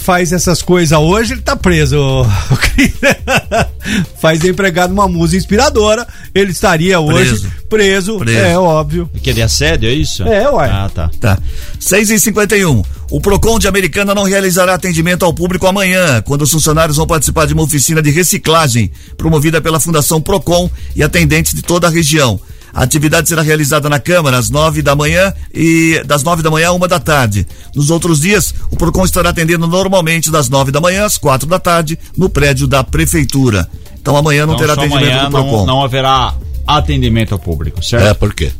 Faz 0.00 0.32
essas 0.32 0.60
coisas 0.62 0.98
hoje, 0.98 1.34
ele 1.34 1.42
tá 1.42 1.54
preso. 1.54 1.98
faz 4.20 4.44
empregado 4.44 4.92
uma 4.92 5.06
musa 5.06 5.36
inspiradora, 5.36 6.06
ele 6.34 6.50
estaria 6.50 6.98
hoje 6.98 7.48
preso. 7.68 8.18
Preso. 8.18 8.38
É 8.38 8.58
óbvio. 8.58 9.08
Que 9.22 9.32
de 9.32 9.42
assédio, 9.42 9.88
é 9.88 9.92
isso? 9.92 10.22
É, 10.24 10.50
ué. 10.50 10.68
Ah, 10.70 10.90
tá. 10.92 11.10
Tá. 11.20 11.38
6 11.78 12.10
e 12.10 12.20
51 12.20 12.82
O 13.10 13.20
Procon 13.20 13.58
de 13.58 13.68
Americana 13.68 14.14
não 14.14 14.24
realizará 14.24 14.74
atendimento 14.74 15.24
ao 15.24 15.32
público 15.32 15.66
amanhã, 15.66 16.20
quando 16.22 16.42
os 16.42 16.50
funcionários 16.50 16.96
vão 16.96 17.06
participar 17.06 17.46
de 17.46 17.54
uma 17.54 17.62
oficina 17.62 18.02
de 18.02 18.10
reciclagem 18.10 18.90
promovida 19.16 19.60
pela 19.60 19.80
Fundação 19.80 20.20
Procon 20.20 20.70
e 20.96 21.02
atendentes 21.02 21.54
de 21.54 21.62
toda 21.62 21.86
a 21.86 21.90
região. 21.90 22.40
A 22.74 22.82
atividade 22.82 23.28
será 23.28 23.42
realizada 23.42 23.88
na 23.88 23.98
Câmara 24.00 24.38
às 24.38 24.48
nove 24.48 24.80
da 24.82 24.94
manhã 24.96 25.32
e 25.54 26.02
das 26.06 26.22
nove 26.22 26.42
da 26.42 26.50
manhã 26.50 26.68
a 26.68 26.72
uma 26.72 26.88
da 26.88 26.98
tarde. 26.98 27.46
Nos 27.74 27.90
outros 27.90 28.20
dias, 28.20 28.54
o 28.70 28.76
Procon 28.76 29.04
estará 29.04 29.30
atendendo 29.30 29.66
normalmente 29.66 30.30
das 30.30 30.48
nove 30.48 30.70
da 30.72 30.80
manhã 30.80 31.04
às 31.04 31.18
quatro 31.18 31.46
da 31.46 31.58
tarde 31.58 31.98
no 32.16 32.28
prédio 32.30 32.66
da 32.66 32.82
Prefeitura. 32.82 33.68
Então 34.00 34.16
amanhã 34.16 34.46
não 34.46 34.54
Então, 34.54 34.66
terá 34.66 34.72
atendimento 34.72 35.04
amanhã 35.10 35.24
do 35.26 35.30
Procon. 35.30 35.56
não, 35.58 35.66
não 35.66 35.84
haverá 35.84 36.34
atendimento 36.66 37.32
ao 37.32 37.38
público, 37.38 37.82
certo? 37.84 38.06
É, 38.06 38.14
por 38.14 38.32
quê? 38.34 38.50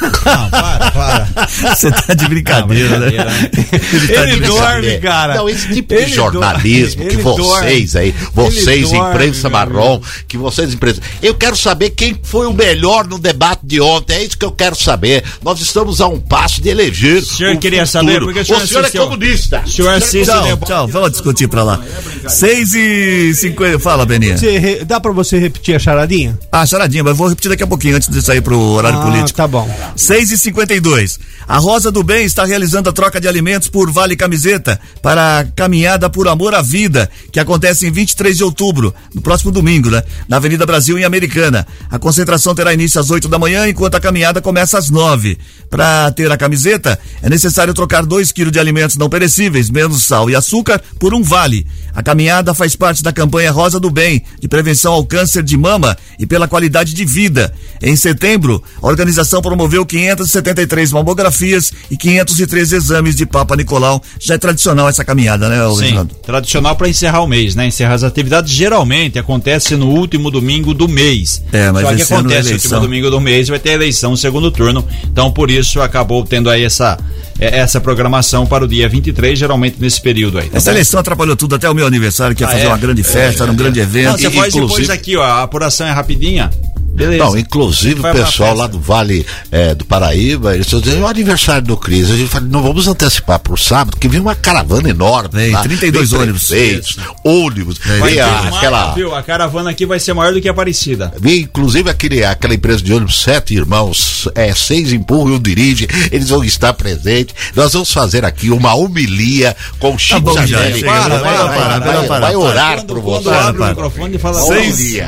Não, 0.00 0.50
para, 0.50 0.90
para. 0.92 1.28
Você 1.74 1.90
tá 1.90 2.14
de 2.14 2.28
brincadeira, 2.28 2.98
né? 3.00 3.06
Ele, 3.08 4.08
tá 4.14 4.24
de 4.24 4.30
Ele 4.32 4.46
dorme, 4.46 4.62
brincadeira. 4.66 5.00
cara. 5.00 5.34
Não, 5.36 5.48
esse 5.48 5.68
tipo 5.72 5.94
Ele 5.94 6.04
de 6.06 6.14
jornalismo 6.14 7.02
dorme. 7.02 7.10
que 7.10 7.16
Ele 7.16 7.22
vocês 7.22 7.92
dorme. 7.92 8.06
aí, 8.06 8.14
vocês, 8.34 8.66
Ele 8.68 8.82
dorme, 8.98 9.10
imprensa 9.14 9.48
marrom, 9.50 10.00
que 10.28 10.36
vocês, 10.38 10.72
imprensa. 10.72 11.00
Eu 11.22 11.34
quero 11.34 11.56
saber 11.56 11.90
quem 11.90 12.16
foi 12.22 12.46
o 12.46 12.52
melhor 12.52 13.06
no 13.06 13.18
debate 13.18 13.60
de 13.64 13.80
ontem. 13.80 14.14
É 14.14 14.24
isso 14.24 14.38
que 14.38 14.44
eu 14.44 14.52
quero 14.52 14.76
saber. 14.76 15.24
Nós 15.42 15.60
estamos 15.60 16.00
a 16.00 16.06
um 16.06 16.20
passo 16.20 16.60
de 16.62 16.68
eleger. 16.68 17.18
O 17.22 17.26
senhor 17.26 17.54
o 17.54 17.58
queria 17.58 17.84
futuro. 17.86 18.04
saber? 18.06 18.20
Porque 18.20 18.40
o 18.40 18.44
senhor 18.44 18.62
o 18.62 18.66
senhor 18.66 18.84
é 18.84 18.90
comunista. 18.90 19.62
O 19.66 19.70
senhor 19.70 19.94
assiste 19.94 20.26
Tchau, 20.26 20.56
tchau, 20.64 20.88
vamos 20.88 21.10
discutir 21.12 21.48
pra 21.48 21.62
lá. 21.64 21.80
6 22.26 22.74
e 22.74 23.34
50 23.34 23.78
Fala, 23.78 24.04
Beninha. 24.06 24.36
Re- 24.36 24.84
Dá 24.84 25.00
pra 25.00 25.10
você 25.12 25.38
repetir 25.38 25.74
a 25.74 25.78
charadinha? 25.78 26.38
Ah, 26.52 26.64
charadinha, 26.66 27.02
mas 27.02 27.16
vou 27.16 27.28
repetir 27.28 27.50
daqui 27.50 27.62
a 27.62 27.66
pouquinho, 27.66 27.96
antes 27.96 28.08
de 28.08 28.20
sair 28.22 28.40
pro 28.40 28.58
horário 28.58 28.98
Ah, 28.98 29.02
político. 29.02 29.36
tá 29.36 29.47
bom. 29.48 29.68
6 29.96 30.30
e 30.30 30.38
52 30.38 31.18
A 31.46 31.58
Rosa 31.58 31.90
do 31.90 32.02
Bem 32.02 32.24
está 32.24 32.44
realizando 32.44 32.88
a 32.88 32.92
troca 32.92 33.20
de 33.20 33.26
alimentos 33.26 33.68
por 33.68 33.90
Vale 33.90 34.14
Camiseta 34.14 34.78
para 35.02 35.40
a 35.40 35.44
Caminhada 35.44 36.08
por 36.08 36.28
Amor 36.28 36.54
à 36.54 36.62
Vida, 36.62 37.10
que 37.32 37.40
acontece 37.40 37.86
em 37.86 37.90
23 37.90 38.36
de 38.36 38.44
outubro, 38.44 38.94
no 39.14 39.20
próximo 39.20 39.50
domingo, 39.50 39.90
né? 39.90 40.02
Na 40.28 40.36
Avenida 40.36 40.66
Brasil, 40.66 40.98
em 40.98 41.04
Americana. 41.04 41.66
A 41.90 41.98
concentração 41.98 42.54
terá 42.54 42.72
início 42.72 43.00
às 43.00 43.10
8 43.10 43.28
da 43.28 43.38
manhã, 43.38 43.68
enquanto 43.68 43.94
a 43.94 44.00
caminhada 44.00 44.40
começa 44.40 44.78
às 44.78 44.90
9. 44.90 45.38
Para 45.70 46.10
ter 46.12 46.30
a 46.30 46.36
camiseta, 46.36 46.98
é 47.22 47.28
necessário 47.28 47.74
trocar 47.74 48.04
2 48.04 48.30
quilos 48.32 48.52
de 48.52 48.58
alimentos 48.58 48.96
não 48.96 49.08
perecíveis, 49.08 49.70
menos 49.70 50.02
sal 50.04 50.30
e 50.30 50.36
açúcar, 50.36 50.80
por 50.98 51.14
um 51.14 51.22
vale. 51.22 51.66
A 51.94 52.02
caminhada 52.02 52.54
faz 52.54 52.76
parte 52.76 53.02
da 53.02 53.12
campanha 53.12 53.50
Rosa 53.50 53.80
do 53.80 53.90
Bem, 53.90 54.22
de 54.40 54.48
prevenção 54.48 54.92
ao 54.92 55.04
câncer 55.04 55.42
de 55.42 55.56
mama 55.56 55.96
e 56.18 56.26
pela 56.26 56.46
qualidade 56.46 56.94
de 56.94 57.04
vida. 57.04 57.52
Em 57.82 57.96
setembro, 57.96 58.62
a 58.82 58.86
organização 58.86 59.37
promoveu 59.42 59.84
573 59.84 60.92
mamografias 60.92 61.72
e 61.90 61.96
513 61.96 62.74
exames 62.76 63.14
de 63.16 63.26
Papa 63.26 63.56
Nicolau. 63.56 64.02
Já 64.18 64.34
é 64.34 64.38
tradicional 64.38 64.88
essa 64.88 65.04
caminhada, 65.04 65.48
né, 65.48 65.64
ô 65.66 65.76
Sim, 65.76 66.08
tradicional 66.22 66.76
para 66.76 66.88
encerrar 66.88 67.22
o 67.22 67.26
mês, 67.26 67.54
né? 67.54 67.66
Encerrar 67.66 67.94
as 67.94 68.02
atividades 68.02 68.52
geralmente 68.52 69.18
acontece 69.18 69.76
no 69.76 69.88
último 69.88 70.30
domingo 70.30 70.74
do 70.74 70.88
mês. 70.88 71.42
É, 71.52 71.70
mas 71.70 71.82
Só 71.82 71.94
que 71.94 72.00
é 72.00 72.04
acontece 72.04 72.48
no 72.50 72.54
último 72.56 72.80
domingo 72.80 73.10
do 73.10 73.20
mês 73.20 73.48
vai 73.48 73.58
ter 73.58 73.70
eleição 73.70 74.10
no 74.12 74.16
segundo 74.16 74.50
turno. 74.50 74.84
Então 75.04 75.30
por 75.30 75.50
isso 75.50 75.80
acabou 75.80 76.24
tendo 76.24 76.50
aí 76.50 76.64
essa 76.64 76.98
é, 77.38 77.58
essa 77.58 77.80
programação 77.80 78.46
para 78.46 78.64
o 78.64 78.68
dia 78.68 78.88
23, 78.88 79.38
geralmente 79.38 79.76
nesse 79.80 80.00
período 80.00 80.38
aí. 80.38 80.48
tá 80.48 80.56
Essa 80.56 80.70
bom? 80.70 80.76
eleição 80.76 81.00
atrapalhou 81.00 81.36
tudo, 81.36 81.54
até 81.54 81.70
o 81.70 81.74
meu 81.74 81.86
aniversário, 81.86 82.34
que 82.34 82.42
ia 82.42 82.48
Ah, 82.48 82.52
fazer 82.52 82.64
é? 82.64 82.68
uma 82.68 82.78
grande 82.78 83.02
festa, 83.02 83.44
era 83.44 83.52
um 83.52 83.56
grande 83.56 83.78
evento. 83.80 84.10
Não, 84.10 84.18
você 84.18 84.30
faz 84.30 84.52
depois 84.54 84.90
aqui, 84.90 85.16
ó, 85.16 85.22
a 85.22 85.42
apuração 85.44 85.86
é 85.86 85.92
rapidinha. 85.92 86.50
Beleza. 86.98 87.24
Não, 87.24 87.38
inclusive 87.38 88.00
o 88.00 88.12
pessoal 88.12 88.54
lá 88.54 88.66
do 88.66 88.78
Vale 88.78 89.26
é, 89.50 89.74
do 89.74 89.84
Paraíba, 89.84 90.54
eles 90.54 90.66
estão 90.66 90.80
dizendo, 90.80 91.02
é 91.02 91.04
o 91.04 91.08
aniversário 91.08 91.62
do 91.66 91.76
Cris. 91.76 92.10
A 92.10 92.16
gente 92.16 92.28
fala, 92.28 92.46
não 92.46 92.62
vamos 92.62 92.86
antecipar 92.86 93.38
pro 93.38 93.56
sábado, 93.56 93.96
que 93.96 94.08
vem 94.08 94.20
uma 94.20 94.34
caravana 94.34 94.88
enorme. 94.90 95.30
Vem, 95.32 95.50
lá, 95.52 95.62
32 95.62 96.10
vem 96.10 96.20
ônibus. 96.20 96.48
prefeitos, 96.48 96.98
ônibus, 97.24 97.78
Vai 97.78 98.10
vem 98.10 98.20
a- 98.20 98.26
mais, 98.26 98.56
aquela. 98.56 98.94
viu? 98.94 99.14
A 99.14 99.22
caravana 99.22 99.70
aqui 99.70 99.86
vai 99.86 99.98
ser 99.98 100.12
maior 100.12 100.32
do 100.32 100.40
que 100.40 100.48
a 100.48 100.52
Aparecida. 100.52 101.12
Vem, 101.20 101.40
inclusive 101.42 101.88
aquele, 101.88 102.24
aquela 102.24 102.54
empresa 102.54 102.82
de 102.82 102.92
ônibus, 102.92 103.20
sete 103.22 103.54
irmãos, 103.54 104.28
é, 104.34 104.52
seis 104.54 104.92
empurram 104.92 105.34
e 105.34 105.36
um 105.36 105.40
dirige, 105.40 105.86
eles 106.10 106.28
vão 106.30 106.42
estar 106.42 106.72
presentes. 106.74 107.34
Nós 107.54 107.72
vamos 107.72 107.92
fazer 107.92 108.24
aqui 108.24 108.50
uma 108.50 108.74
homilia 108.74 109.56
com 109.78 109.94
o 109.94 109.98
Chico 109.98 110.20
bom, 110.20 110.34
já, 110.34 110.40
Sardelli. 110.58 110.80
chega, 110.80 110.90
vai, 110.90 111.00
para, 111.08 111.18
para, 111.18 111.18
vai, 111.20 111.48
para, 111.58 111.68
vai, 111.78 111.78
para, 111.78 112.20
vai 112.20 112.32
para. 112.32 112.38
orar 112.38 112.84
por 112.84 113.00
quando 113.02 113.22
você. 113.24 113.28
abre 113.30 113.50
o 113.50 113.58
para. 113.58 113.68
microfone 113.68 114.16
e 114.16 114.18
fala 114.18 114.40
Seis- 114.40 114.98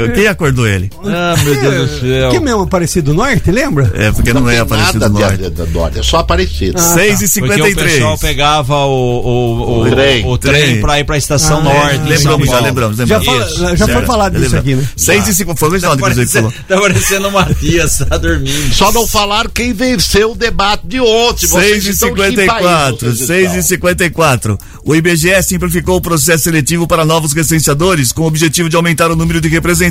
homilia. 0.00 0.14
Quem 0.16 0.26
acordou 0.28 0.66
ele? 0.66 0.90
Ah, 1.04 1.34
meu 1.42 1.54
Deus 1.60 1.90
do 1.90 2.00
céu. 2.00 2.30
Que 2.30 2.40
mesmo 2.40 2.60
Aparecido 2.62 3.12
Norte, 3.12 3.50
lembra? 3.50 3.90
É, 3.94 4.10
porque 4.12 4.32
não, 4.32 4.48
é 4.48 4.58
Aparecido 4.60 5.00
Nada 5.00 5.12
Norte. 5.18 5.36
de- 5.38 5.50
de- 5.50 5.66
de 5.66 5.72
Norte, 5.72 5.98
é 5.98 6.02
só 6.02 6.18
Aparecido. 6.18 6.78
Ah, 6.78 6.80
6 6.94 7.16
tá. 7.18 7.22
e 7.22 7.24
o 7.24 7.28
53 7.28 7.92
pessoal 7.92 8.18
pegava 8.18 8.76
o, 8.86 8.90
o, 8.90 9.60
o, 9.60 9.80
O 9.82 9.90
trem. 9.90 10.26
o 10.26 10.38
trem 10.38 10.62
Trem. 10.62 10.80
pra 10.80 11.00
ir 11.00 11.04
pra 11.04 11.16
estação 11.18 11.58
Ah, 11.58 11.62
norte. 11.64 11.94
é. 11.94 11.98
de 11.98 12.08
Lembramos, 12.08 12.46
já 12.46 12.52
Paulo. 12.52 12.66
lembramos, 12.66 12.96
Já, 12.96 13.02
lembramos. 13.04 13.26
fala- 13.58 13.76
já 13.76 13.88
foi 13.88 14.06
falado 14.06 14.32
disso 14.38 14.54
Lembramos. 14.56 14.68
aqui, 14.68 14.74
né? 14.76 14.88
6 14.96 15.28
e 15.28 15.34
50 15.34 15.58
Foi 15.58 15.68
o 15.68 15.70
Tá 15.70 15.74
Reginaldo, 15.76 16.00
inclusive, 16.02 16.26
que 16.26 16.32
falou. 16.32 16.52
tá 16.68 16.80
parecendo 16.80 17.28
o 17.28 17.32
Matias, 17.32 17.98
tá 18.08 18.16
dormindo. 18.18 18.74
Só 18.74 18.92
não 18.92 19.06
falaram 19.06 19.50
quem 19.52 19.72
venceu 19.72 20.32
o 20.32 20.34
debate 20.34 20.86
de 20.86 21.00
ontem. 21.00 21.46
6 21.46 21.50
Vocês 21.50 21.86
e 21.86 21.90
estão 21.90 22.08
54, 22.08 22.96
chimbaindo, 22.98 23.26
6 23.26 23.54
e 23.56 23.62
54. 23.62 24.58
O 24.84 24.94
IBGE 24.94 25.42
simplificou 25.42 25.96
o 25.96 26.00
processo 26.00 26.44
seletivo 26.44 26.86
para 26.86 27.04
novos 27.04 27.32
recenseadores 27.32 28.12
com 28.12 28.22
o 28.22 28.26
objetivo 28.26 28.68
de 28.68 28.76
aumentar 28.76 29.10
o 29.10 29.16
número 29.16 29.40
de 29.40 29.48
representantes 29.48 29.81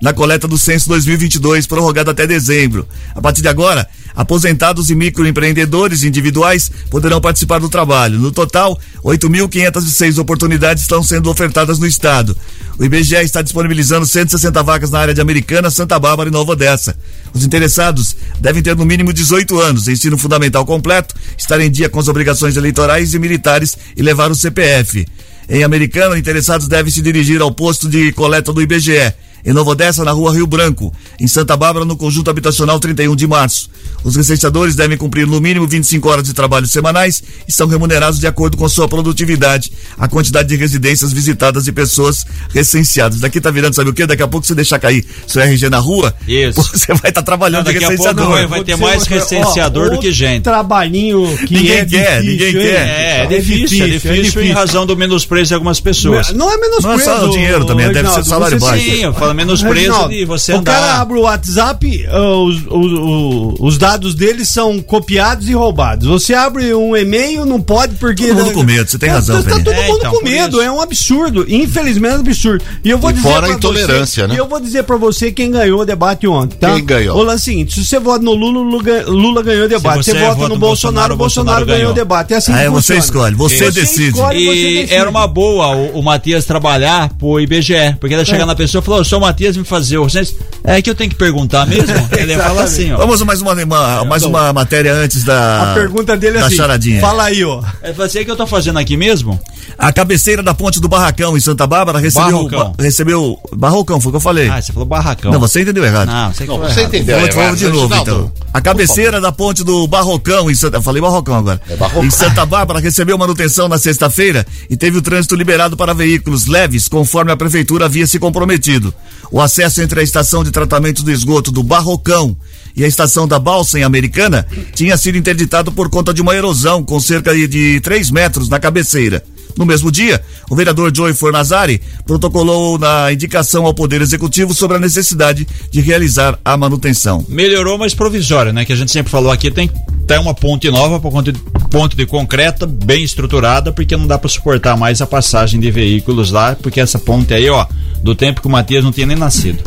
na 0.00 0.12
coleta 0.12 0.48
do 0.48 0.56
censo 0.56 0.88
2022, 0.88 1.66
prorrogado 1.66 2.10
até 2.10 2.26
dezembro. 2.26 2.88
A 3.14 3.20
partir 3.20 3.42
de 3.42 3.48
agora, 3.48 3.86
aposentados 4.14 4.88
e 4.88 4.94
microempreendedores 4.94 6.04
individuais 6.04 6.70
poderão 6.90 7.20
participar 7.20 7.58
do 7.58 7.68
trabalho. 7.68 8.18
No 8.18 8.32
total, 8.32 8.78
8.506 9.04 10.18
oportunidades 10.18 10.82
estão 10.82 11.02
sendo 11.02 11.30
ofertadas 11.30 11.78
no 11.78 11.86
estado. 11.86 12.36
O 12.78 12.84
IBGE 12.84 13.16
está 13.16 13.42
disponibilizando 13.42 14.06
160 14.06 14.62
vagas 14.62 14.90
na 14.90 14.98
área 14.98 15.14
de 15.14 15.20
Americana, 15.20 15.70
Santa 15.70 15.98
Bárbara 15.98 16.28
e 16.28 16.32
Nova 16.32 16.52
Odessa. 16.52 16.96
Os 17.32 17.44
interessados 17.44 18.16
devem 18.40 18.62
ter 18.62 18.74
no 18.74 18.84
mínimo 18.84 19.12
18 19.12 19.60
anos, 19.60 19.88
ensino 19.88 20.16
fundamental 20.16 20.64
completo, 20.64 21.14
estar 21.36 21.60
em 21.60 21.70
dia 21.70 21.88
com 21.88 22.00
as 22.00 22.08
obrigações 22.08 22.56
eleitorais 22.56 23.14
e 23.14 23.18
militares 23.18 23.76
e 23.96 24.02
levar 24.02 24.30
o 24.30 24.34
CPF. 24.34 25.06
Em 25.48 25.62
Americana, 25.62 26.18
interessados 26.18 26.66
devem 26.66 26.90
se 26.90 27.00
dirigir 27.00 27.40
ao 27.40 27.52
posto 27.52 27.88
de 27.88 28.12
coleta 28.12 28.52
do 28.52 28.60
IBGE. 28.60 29.14
Em 29.46 29.52
Nova 29.52 29.70
Odessa, 29.70 30.04
na 30.04 30.10
rua 30.10 30.34
Rio 30.34 30.46
Branco. 30.46 30.92
Em 31.20 31.28
Santa 31.28 31.56
Bárbara, 31.56 31.84
no 31.84 31.96
conjunto 31.96 32.28
habitacional 32.28 32.80
31 32.80 33.14
de 33.14 33.26
março. 33.28 33.70
Os 34.02 34.16
recenseadores 34.16 34.74
devem 34.74 34.98
cumprir 34.98 35.26
no 35.26 35.40
mínimo 35.40 35.66
25 35.66 36.08
horas 36.08 36.24
de 36.24 36.34
trabalho 36.34 36.66
semanais 36.66 37.22
e 37.48 37.52
são 37.52 37.66
remunerados 37.66 38.18
de 38.18 38.26
acordo 38.26 38.56
com 38.56 38.68
sua 38.68 38.88
produtividade, 38.88 39.72
a 39.98 40.06
quantidade 40.08 40.48
de 40.48 40.56
residências 40.56 41.12
visitadas 41.12 41.66
e 41.66 41.72
pessoas 41.72 42.24
recenseadas. 42.52 43.20
Daqui 43.20 43.40
tá 43.40 43.50
virando, 43.50 43.74
sabe 43.74 43.90
o 43.90 43.94
quê? 43.94 44.06
Daqui 44.06 44.22
a 44.22 44.28
pouco 44.28 44.46
você 44.46 44.54
deixar 44.54 44.78
cair 44.78 45.04
seu 45.26 45.40
RG 45.42 45.68
na 45.70 45.78
rua, 45.78 46.14
Isso. 46.26 46.60
você 46.72 46.92
vai 46.94 47.10
estar 47.10 47.22
trabalhando 47.22 47.64
Não, 47.66 47.72
de 47.72 47.78
daqui 47.78 47.84
a 47.84 47.88
pouco 47.96 48.02
recenseador. 48.02 48.30
vai- 48.32 48.46
vai 48.46 48.64
ter 48.64 48.76
mais 48.76 49.04
recenseador 49.06 49.90
do 49.90 49.98
que 49.98 50.12
gente. 50.12 50.42
Trabalhinho 50.42 51.36
que 51.46 51.54
Ninguém 51.54 51.72
é 51.72 51.84
quer, 51.84 52.20
difícil, 52.20 52.46
ninguém 52.46 52.52
quer. 52.52 52.86
É, 52.88 53.22
é 53.22 53.26
difícil, 53.26 53.84
é 53.84 53.88
difícil 53.88 54.42
em 54.42 54.52
razão 54.52 54.86
do 54.86 54.96
menosprezo 54.96 55.48
de 55.48 55.54
algumas 55.54 55.80
pessoas. 55.80 56.32
Não 56.32 56.52
é 56.52 56.56
menos 56.58 56.82
Não 56.82 56.92
é 56.92 56.98
só 56.98 57.24
o 57.26 57.30
dinheiro 57.30 57.64
também, 57.64 57.90
deve 57.92 58.08
ser 58.10 58.24
salário 58.24 58.58
baixo. 58.58 58.84
Sim, 58.84 59.02
eu 59.04 59.14
falo 59.14 59.34
menosprezo 59.36 59.74
Reginaldo, 59.74 60.08
de 60.14 60.24
você 60.24 60.52
o 60.52 60.56
andar. 60.58 60.72
cara 60.72 61.00
abre 61.00 61.18
o 61.18 61.22
WhatsApp, 61.22 62.06
ah, 62.10 62.20
os, 62.38 62.56
os, 62.66 62.92
os, 62.92 63.54
os 63.60 63.78
dados 63.78 64.14
dele 64.14 64.44
são 64.44 64.80
copiados 64.80 65.48
e 65.48 65.52
roubados. 65.52 66.06
Você 66.08 66.34
abre 66.34 66.72
um 66.74 66.96
e-mail, 66.96 67.44
não 67.44 67.60
pode 67.60 67.94
porque. 67.96 68.28
Todo 68.28 68.36
mundo 68.44 68.52
com 68.54 68.62
medo, 68.62 68.90
você 68.90 68.98
tem 68.98 69.08
razão, 69.10 69.36
Tá, 69.36 69.42
tá 69.42 69.50
Felipe. 69.50 69.64
todo 69.70 69.74
É, 69.80 69.86
mundo 69.88 69.98
então, 69.98 70.12
com 70.12 70.24
medo, 70.24 70.60
é 70.60 70.70
um 70.70 70.80
absurdo. 70.80 71.44
Infelizmente 71.48 72.14
é 72.14 72.16
um 72.16 72.20
absurdo. 72.20 72.64
E 72.84 72.90
eu 72.90 72.98
vou 72.98 73.10
E 73.10 73.14
dizer 73.14 73.28
fora 73.28 73.46
a 73.46 73.48
pra 73.48 73.56
intolerância, 73.56 74.22
você, 74.24 74.28
né? 74.28 74.34
E 74.34 74.38
eu 74.38 74.48
vou 74.48 74.60
dizer 74.60 74.82
pra 74.84 74.96
você 74.96 75.30
quem 75.30 75.50
ganhou 75.50 75.80
o 75.80 75.84
debate 75.84 76.26
ontem, 76.26 76.56
tá? 76.56 76.74
Quem 76.74 76.84
ganhou? 76.84 77.18
O 77.18 77.22
lance 77.22 77.50
é 77.50 77.52
o 77.52 77.54
seguinte: 77.56 77.74
se 77.74 77.84
você 77.84 77.98
vota 77.98 78.24
no 78.24 78.34
Lula, 78.34 78.60
Lula, 78.60 78.82
gan- 78.82 79.04
Lula 79.06 79.42
ganhou 79.42 79.66
o 79.66 79.68
debate. 79.68 80.04
Se 80.04 80.10
Você, 80.10 80.18
você 80.18 80.18
vota 80.24 80.34
vota 80.36 80.48
no 80.48 80.54
no 80.54 80.60
Bolsonaro, 80.60 81.14
o 81.14 81.16
Bolsonaro, 81.16 81.58
Bolsonaro 81.58 81.66
ganhou 81.66 81.92
o 81.92 81.94
debate. 81.94 82.34
É 82.34 82.36
assim 82.38 82.52
Ah, 82.52 82.56
que 82.58 82.62
é, 82.62 82.70
você 82.70 82.94
funciona. 82.94 83.00
escolhe, 83.00 83.34
você 83.36 83.70
decide. 83.70 84.08
escolhe, 84.10 84.44
você 84.44 84.52
E 84.56 84.74
decide. 84.76 84.94
era 84.94 85.10
uma 85.10 85.26
boa 85.26 85.74
o, 85.76 85.98
o 85.98 86.02
Matias 86.02 86.44
trabalhar 86.44 87.10
pro 87.18 87.38
IBGE, 87.40 87.96
porque 88.00 88.14
ele 88.14 88.22
ia 88.22 88.24
chegar 88.24 88.42
É. 88.44 88.46
na 88.46 88.54
pessoa 88.54 88.80
e 88.80 88.84
falou: 88.84 89.00
"Ô, 89.00 89.04
seu 89.04 89.20
Matias 89.26 89.56
me 89.56 89.64
fazer 89.64 89.98
censo." 90.10 90.34
É 90.64 90.80
que 90.82 90.90
eu 90.90 90.94
tenho 90.94 91.10
que 91.10 91.16
perguntar 91.16 91.66
mesmo? 91.66 91.94
ele 92.18 92.32
ia 92.32 92.38
falar 92.42 92.62
assim, 92.62 92.92
ó. 92.92 92.96
Vamos 92.96 93.20
mais 93.22 93.40
uma, 93.40 93.52
uma- 93.54 94.04
mais 94.04 94.22
uma 94.24 94.52
matéria 94.52 94.92
antes 94.94 95.22
da. 95.24 95.72
A 95.72 95.74
pergunta 95.74 96.16
dele 96.16 96.38
é 96.38 96.40
da 96.40 96.46
assim: 96.46 96.56
charadinha. 96.56 97.00
fala 97.00 97.24
aí, 97.24 97.44
ó. 97.44 97.62
Ele 97.82 97.92
falou 97.92 98.06
assim: 98.06 98.18
"É 98.18 98.24
que 98.24 98.30
eu 98.30 98.36
tô 98.36 98.46
fazendo 98.46 98.78
aqui 98.78 98.96
mesmo?" 98.96 99.38
A 99.78 99.92
cabeceira 99.92 100.42
da 100.42 100.54
ponte 100.54 100.80
do 100.80 100.88
Barracão 100.88 101.36
em 101.36 101.40
Santa 101.40 101.66
Bárbara 101.66 101.98
recebeu. 101.98 102.30
Barrocão. 102.30 102.72
ba- 102.76 102.82
recebeu. 102.82 103.38
Barrocão, 103.54 104.00
foi 104.00 104.08
o 104.08 104.12
que 104.12 104.16
eu 104.16 104.20
falei. 104.20 104.48
Ah, 104.48 104.60
você 104.62 104.72
falou 104.72 104.86
barracão. 104.88 105.30
Não, 105.32 105.38
você 105.40 105.60
entendeu 105.62 105.84
errado. 105.84 106.06
Não, 106.08 106.32
você, 106.32 106.44
Não, 106.46 106.58
você 106.58 106.80
errado. 106.80 106.94
entendeu. 106.94 107.18
Vou 107.18 107.28
errado, 107.28 107.56
de 107.56 107.68
novo, 107.68 107.94
então. 107.94 108.32
A 108.54 108.60
cabeceira 108.60 109.20
da 109.20 109.30
ponte 109.32 109.62
do 109.62 109.86
Barrocão 109.86 110.50
em 110.50 110.54
Santa. 110.54 110.78
Eu 110.78 110.82
falei 110.82 111.02
Barrocão 111.02 111.34
agora. 111.34 111.60
É 111.68 111.76
Barrocão. 111.76 112.04
Em 112.04 112.10
Santa 112.10 112.46
Bárbara 112.46 112.80
recebeu 112.80 113.18
manutenção 113.18 113.68
na 113.68 113.76
sexta-feira 113.76 114.46
e 114.70 114.76
teve 114.76 114.96
o 114.96 115.02
trânsito 115.02 115.34
liberado 115.34 115.76
para 115.76 115.92
veículos 115.92 116.46
leves, 116.46 116.88
conforme 116.88 117.30
a 117.32 117.36
prefeitura 117.36 117.84
havia 117.84 118.06
se 118.06 118.18
comprometido. 118.18 118.94
O 119.30 119.40
acesso 119.40 119.82
entre 119.82 120.00
a 120.00 120.02
estação 120.02 120.44
de 120.44 120.50
tratamento 120.50 121.02
do 121.02 121.10
esgoto 121.10 121.50
do 121.50 121.62
Barrocão 121.62 122.36
e 122.76 122.84
a 122.84 122.88
estação 122.88 123.26
da 123.26 123.38
Balsa 123.38 123.78
em 123.78 123.82
Americana 123.82 124.46
tinha 124.74 124.96
sido 124.96 125.18
interditado 125.18 125.72
por 125.72 125.88
conta 125.88 126.12
de 126.14 126.22
uma 126.22 126.34
erosão 126.34 126.84
com 126.84 127.00
cerca 127.00 127.34
de- 127.34 127.48
de 127.48 127.80
3 127.80 128.10
metros 128.10 128.48
na 128.48 128.58
cabeceira. 128.60 129.22
No 129.56 129.66
mesmo 129.66 129.90
dia, 129.90 130.22
o 130.50 130.56
vereador 130.56 130.94
Joey 130.94 131.14
Fornazari 131.14 131.80
protocolou 132.06 132.78
na 132.78 133.12
indicação 133.12 133.66
ao 133.66 133.74
Poder 133.74 134.00
Executivo 134.00 134.54
sobre 134.54 134.76
a 134.76 134.80
necessidade 134.80 135.46
de 135.70 135.80
realizar 135.80 136.38
a 136.44 136.56
manutenção. 136.56 137.24
Melhorou, 137.28 137.78
mas 137.78 137.94
provisória, 137.94 138.52
né? 138.52 138.64
Que 138.64 138.72
a 138.72 138.76
gente 138.76 138.90
sempre 138.90 139.10
falou 139.10 139.30
aqui, 139.30 139.50
tem 139.50 139.70
ter 140.06 140.20
uma 140.20 140.32
ponte 140.32 140.70
nova, 140.70 141.00
por 141.00 141.10
conta 141.10 141.32
de, 141.32 141.40
ponte 141.68 141.96
de 141.96 142.06
concreta, 142.06 142.64
bem 142.64 143.02
estruturada, 143.02 143.72
porque 143.72 143.96
não 143.96 144.06
dá 144.06 144.16
para 144.16 144.28
suportar 144.28 144.76
mais 144.76 145.02
a 145.02 145.06
passagem 145.06 145.58
de 145.58 145.70
veículos 145.70 146.30
lá, 146.30 146.54
porque 146.54 146.80
essa 146.80 146.98
ponte 146.98 147.34
aí, 147.34 147.50
ó, 147.50 147.66
do 148.02 148.14
tempo 148.14 148.40
que 148.40 148.46
o 148.46 148.50
Matias 148.50 148.84
não 148.84 148.92
tinha 148.92 149.06
nem 149.06 149.16
nascido. 149.16 149.62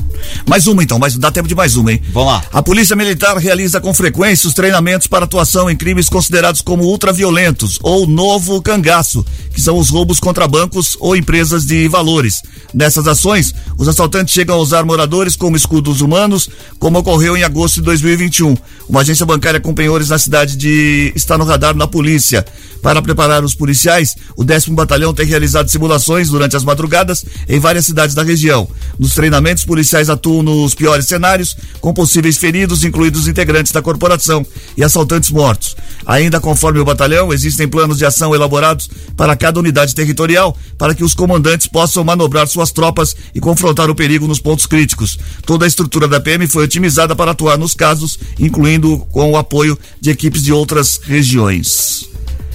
Mais 0.47 0.67
uma 0.67 0.81
então, 0.81 0.97
mas 0.97 1.17
dá 1.17 1.29
tempo 1.29 1.47
de 1.47 1.55
mais 1.55 1.75
uma, 1.75 1.91
hein? 1.91 2.01
Vamos 2.11 2.31
lá. 2.31 2.43
A 2.51 2.61
Polícia 2.63 2.95
Militar 2.95 3.37
realiza 3.37 3.81
com 3.81 3.93
frequência 3.93 4.47
os 4.47 4.53
treinamentos 4.53 5.07
para 5.07 5.25
atuação 5.25 5.69
em 5.69 5.75
crimes 5.75 6.07
considerados 6.07 6.61
como 6.61 6.83
ultraviolentos 6.83 7.79
ou 7.81 8.07
novo 8.07 8.61
cangaço, 8.61 9.25
que 9.53 9.61
são 9.61 9.68
os 9.77 9.89
roubos 9.89 10.19
contra 10.19 10.47
bancos 10.47 10.97
ou 10.99 11.15
empresas 11.15 11.65
de 11.65 11.87
valores. 11.87 12.41
Nessas 12.73 13.07
ações, 13.07 13.53
os 13.77 13.87
assaltantes 13.87 14.33
chegam 14.33 14.55
a 14.55 14.59
usar 14.59 14.85
moradores 14.85 15.35
como 15.35 15.57
escudos 15.57 16.01
humanos, 16.01 16.49
como 16.77 16.99
ocorreu 16.99 17.35
em 17.35 17.43
agosto 17.43 17.75
de 17.75 17.81
2021. 17.83 18.55
Uma 18.87 19.01
agência 19.01 19.25
bancária 19.25 19.59
com 19.59 19.73
penhores 19.73 20.09
na 20.09 20.17
cidade 20.17 20.55
de 20.55 21.11
está 21.15 21.37
no 21.37 21.45
radar 21.45 21.75
na 21.75 21.87
polícia. 21.87 22.45
Para 22.81 23.01
preparar 23.01 23.43
os 23.43 23.53
policiais, 23.53 24.15
o 24.37 24.43
10 24.43 24.69
Batalhão 24.69 25.13
tem 25.13 25.25
realizado 25.25 25.69
simulações 25.69 26.29
durante 26.29 26.55
as 26.55 26.63
madrugadas 26.63 27.25
em 27.47 27.59
várias 27.59 27.85
cidades 27.85 28.15
da 28.15 28.23
região. 28.23 28.69
Nos 28.97 29.13
treinamentos, 29.13 29.65
policiais 29.65 30.09
atuam 30.09 30.41
nos 30.41 30.73
piores 30.73 31.05
cenários, 31.05 31.57
com 31.81 31.93
possíveis 31.93 32.37
feridos, 32.37 32.83
incluídos 32.85 33.27
integrantes 33.27 33.71
da 33.71 33.81
corporação 33.81 34.45
e 34.77 34.83
assaltantes 34.83 35.29
mortos. 35.29 35.75
Ainda 36.05 36.39
conforme 36.39 36.79
o 36.79 36.85
batalhão, 36.85 37.33
existem 37.33 37.67
planos 37.67 37.97
de 37.97 38.05
ação 38.05 38.33
elaborados 38.33 38.89
para 39.15 39.35
cada 39.35 39.58
unidade 39.59 39.93
territorial, 39.93 40.57
para 40.77 40.95
que 40.95 41.03
os 41.03 41.13
comandantes 41.13 41.67
possam 41.67 42.03
manobrar 42.03 42.47
suas 42.47 42.71
tropas 42.71 43.15
e 43.33 43.39
confrontar 43.39 43.89
o 43.89 43.95
perigo 43.95 44.27
nos 44.27 44.39
pontos 44.39 44.65
críticos. 44.65 45.17
Toda 45.45 45.65
a 45.65 45.67
estrutura 45.67 46.07
da 46.07 46.19
PM 46.19 46.47
foi 46.47 46.63
otimizada 46.63 47.15
para 47.15 47.31
atuar 47.31 47.57
nos 47.57 47.73
casos, 47.73 48.17
incluindo 48.39 48.97
com 49.11 49.31
o 49.31 49.37
apoio 49.37 49.77
de 50.01 50.09
equipes 50.09 50.43
de 50.43 50.51
outras 50.51 50.99
regiões. 51.03 52.08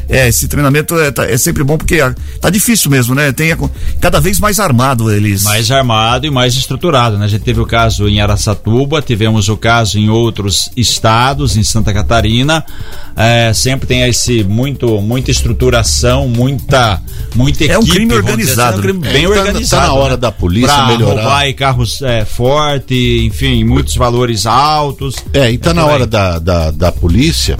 É, 0.09 0.29
esse 0.29 0.47
treinamento 0.49 0.99
é, 0.99 1.11
tá- 1.11 1.25
é 1.27 1.37
sempre 1.37 1.65
bom 1.65 1.77
porque 1.79 2.01
ah, 2.01 2.15
tá 2.41 2.51
difícil 2.51 2.91
mesmo, 2.91 3.15
né? 3.15 3.33
Tem 3.33 3.53
a- 3.53 3.59
cada 4.01 4.21
vez 4.21 4.39
mais 4.39 4.61
armado 4.61 5.11
eles. 5.11 5.43
Mais 5.45 5.71
armado 5.71 6.27
e 6.27 6.31
mais 6.31 6.55
estruturado, 6.55 7.17
né? 7.19 7.25
A 7.25 7.29
gente 7.29 7.43
teve 7.43 7.61
o 7.61 7.67
caso 7.67 8.09
em 8.09 8.21
Araçatuba, 8.21 9.01
tivemos 9.03 9.49
o 9.49 9.57
caso 9.57 9.99
em 9.99 10.09
outros 10.11 10.71
estados, 10.77 11.57
em 11.57 11.63
Santa 11.63 11.93
Catarina. 11.93 12.65
É, 13.17 13.53
sempre 13.55 13.87
tem 13.87 14.03
esse 14.09 14.43
muito, 14.43 15.01
muita 15.01 15.31
estruturação, 15.31 16.29
muita, 16.29 17.01
muita 17.35 17.65
É 17.65 17.79
um 17.79 17.83
equipe. 17.83 17.95
crime 17.97 18.15
organizado, 18.15 18.79
assim, 18.81 18.89
é 18.89 18.93
um 18.93 18.99
crime 18.99 18.99
né? 19.07 19.13
bem 19.13 19.25
É, 19.25 19.29
tá- 19.29 19.35
tá 19.35 19.41
organizado. 19.41 19.87
na 19.87 19.93
hora 19.95 20.11
né? 20.15 20.17
da 20.17 20.33
polícia 20.33 20.75
pra 20.75 20.87
melhorar. 20.89 21.23
roubar 21.23 21.49
e 21.49 21.55
carros 21.55 22.03
é, 22.03 22.25
forte, 22.25 23.25
enfim, 23.25 23.63
muitos 23.65 23.95
valores 23.95 24.47
altos. 24.47 25.15
É, 25.33 25.51
e 25.51 25.59
tá 25.59 25.73
na 25.73 25.83
por 25.83 25.89
aí. 25.89 25.95
hora 25.95 26.07
da, 26.07 26.39
da, 26.41 26.71
da 26.73 26.91
polícia 26.93 27.57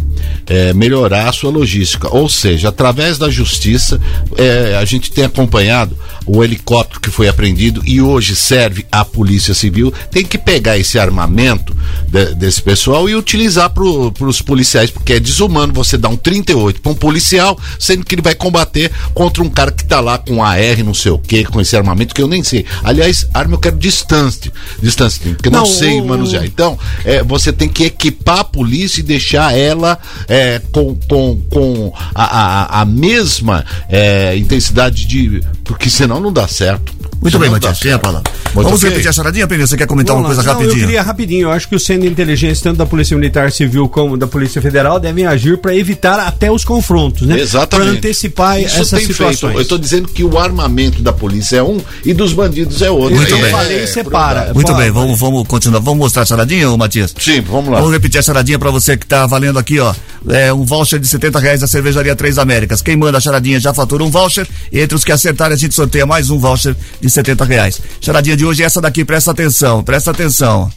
é, 0.47 0.73
melhorar 0.75 1.29
a 1.29 1.33
sua 1.33 1.51
logística. 1.51 2.09
Ou 2.15 2.29
seja, 2.35 2.69
através 2.69 3.17
da 3.19 3.31
justiça, 3.31 4.01
é, 4.37 4.77
a 4.77 4.85
gente 4.85 5.11
tem 5.11 5.25
acompanhado 5.25 5.97
o 6.27 6.43
helicóptero 6.43 7.01
que 7.01 7.11
foi 7.11 7.29
apreendido 7.29 7.83
e 7.85 8.01
hoje 8.01 8.35
serve 8.35 8.87
à 8.91 9.05
Polícia 9.05 9.53
Civil. 9.55 9.93
Tem 10.11 10.25
que 10.25 10.39
pegar 10.39 10.77
esse 10.79 10.99
armamento 10.99 11.77
de- 12.09 12.35
desse 12.35 12.63
pessoal 12.63 13.09
e 13.09 13.15
utilizar 13.15 13.71
para 13.71 13.85
os 13.85 14.41
policiais, 14.41 14.91
porque 14.91 15.15
é 15.15 15.21
desumano 15.21 15.73
você 15.73 15.97
dar 15.99 16.09
um 16.09 16.17
38 16.17 16.81
para 16.81 16.93
um 16.93 16.95
policial, 16.95 17.59
sendo 17.79 18.05
que 18.05 18.15
ele 18.15 18.23
vai 18.23 18.35
combater 18.35 18.91
contra 19.13 19.43
um 19.43 19.51
cara 19.51 19.71
que 19.71 19.85
tá 19.85 20.01
lá 20.01 20.17
com 20.19 20.43
AR, 20.43 20.83
não 20.85 20.95
sei 20.95 21.13
o 21.13 21.19
que, 21.19 21.45
com 21.45 21.61
esse 21.61 21.77
armamento 21.77 22.15
que 22.15 22.23
eu 22.23 22.29
nem 22.29 22.43
sei. 22.43 22.65
Aliás, 22.83 23.27
arma 23.35 23.55
eu 23.55 23.59
quero 23.59 23.77
distante, 23.77 24.51
distante, 24.83 25.21
porque 25.21 25.51
não, 25.51 25.61
Não, 25.61 25.67
sei 25.67 26.01
o- 26.01 26.05
manusear. 26.07 26.45
Então, 26.45 26.79
é, 27.05 27.23
você 27.23 27.53
tem 27.53 27.69
que 27.69 27.85
equipar 27.85 28.39
a 28.41 28.45
polícia 28.45 29.01
e 29.01 29.03
deixar 29.05 29.57
ela 29.57 29.99
é, 30.27 30.61
com, 30.73 30.97
com, 31.09 31.41
com 31.51 31.93
a, 32.15 32.24
a, 32.25 32.81
a 32.81 32.85
mesma 32.85 33.65
é, 33.89 34.37
intensidade 34.37 35.07
de. 35.07 35.43
Porque 35.65 35.89
senão 35.89 36.21
não 36.21 36.33
dá 36.33 36.47
certo. 36.49 36.93
Muito 37.25 37.39
bem, 37.39 37.49
Não 37.49 37.55
Matias, 37.55 37.79
tem 37.81 37.91
a 37.91 37.95
certo. 37.95 38.03
palavra. 38.03 38.31
Muito 38.55 38.67
Vamos 38.69 38.83
repetir 38.85 39.09
a 39.09 39.13
charadinha, 39.13 39.49
Pneu? 39.49 39.67
Você 39.67 39.77
quer 39.77 39.87
comentar 39.87 40.15
Vamos 40.15 40.29
uma 40.31 40.35
coisa 40.37 40.49
lá. 40.49 40.55
Não, 40.55 40.61
rapidinho? 40.61 40.83
Eu 40.85 40.87
queria 40.87 41.03
rapidinho. 41.03 41.43
Eu 41.49 41.51
acho 41.51 41.67
que 41.69 41.75
o 41.75 41.81
Centro 41.81 42.03
de 42.03 42.09
Inteligência, 42.09 42.63
tanto 42.63 42.77
da 42.77 42.87
Polícia 42.87 43.17
Militar 43.17 43.51
Civil 43.51 43.89
como 43.89 44.17
da 44.17 44.27
Polícia 44.29 44.61
Federal, 44.63 45.01
devem 45.01 45.27
agir 45.27 45.59
para 45.59 45.75
evitar 45.75 46.21
até 46.21 46.53
os 46.53 46.65
confrontos, 46.65 47.27
né? 47.27 47.41
Exatamente. 47.41 47.89
Para 47.89 47.99
antecipar 47.99 48.61
Isso 48.61 48.77
essas 48.77 48.91
tem 48.91 49.07
situações. 49.07 49.41
feito. 49.41 49.57
Eu 49.57 49.63
estou 49.63 49.79
dizendo 49.79 50.07
que 50.09 50.23
o 50.23 50.39
armamento 50.39 51.03
da 51.03 51.13
polícia 51.13 51.57
é 51.57 51.63
um 51.63 51.81
e 52.05 52.13
dos 52.15 52.33
bandidos 52.35 52.81
é 52.83 52.91
outro. 52.91 53.17
Muito 53.17 53.35
É, 53.35 53.41
bem. 53.43 53.51
falei, 53.51 53.87
separa. 53.87 54.53
Muito 54.55 54.67
Fala, 54.69 54.83
bem, 54.83 54.91
vamos, 54.93 55.19
vamos 55.19 55.49
continuar. 55.49 55.81
Vamos 55.81 55.99
mostrar 55.99 56.23
a 56.23 56.27
charadinha, 56.27 56.71
ô 56.71 56.77
Matias? 56.77 57.13
Sim, 57.19 57.41
vamos 57.41 57.71
lá. 57.71 57.79
Vamos 57.79 57.93
repetir 57.93 58.21
a 58.21 58.23
charadinha 58.23 58.59
pra 58.59 58.71
você 58.71 58.97
que 58.97 59.07
tá 59.07 59.27
valendo 59.27 59.59
aqui, 59.59 59.81
ó. 59.81 59.93
É 60.29 60.53
um 60.53 60.65
voucher 60.65 60.99
de 61.01 61.07
70 61.07 61.39
reais 61.39 61.61
da 61.61 61.67
Cervejaria 61.67 62.15
Três 62.15 62.39
Américas. 62.39 62.81
Quem 62.81 62.97
manda 62.97 63.19
a 63.19 63.21
charadinha 63.21 63.59
já 63.59 63.75
fatura 63.75 64.05
um 64.05 64.11
voucher. 64.11 64.47
Entre 64.73 64.95
os 64.95 65.03
que 65.05 65.11
acertarem, 65.13 65.55
a 65.55 65.59
gente 65.59 65.75
sorteia 65.75 66.07
mais 66.07 66.31
um 66.31 66.39
voucher 66.39 66.77
de 67.01 67.11
70 67.15 67.45
reais. 67.45 67.81
Charadinha 68.01 68.37
de 68.37 68.45
hoje 68.45 68.63
é 68.63 68.67
essa 68.67 68.81
daqui, 68.81 69.05
presta 69.05 69.31
atenção, 69.31 69.83
presta 69.83 70.11
atenção. 70.11 70.71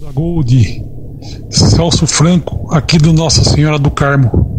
da 0.00 0.10
Gold, 0.12 0.82
Celso 1.50 2.06
Franco, 2.06 2.68
aqui 2.74 2.98
do 2.98 3.12
Nossa 3.12 3.42
Senhora 3.44 3.78
do 3.78 3.90
Carmo. 3.90 4.54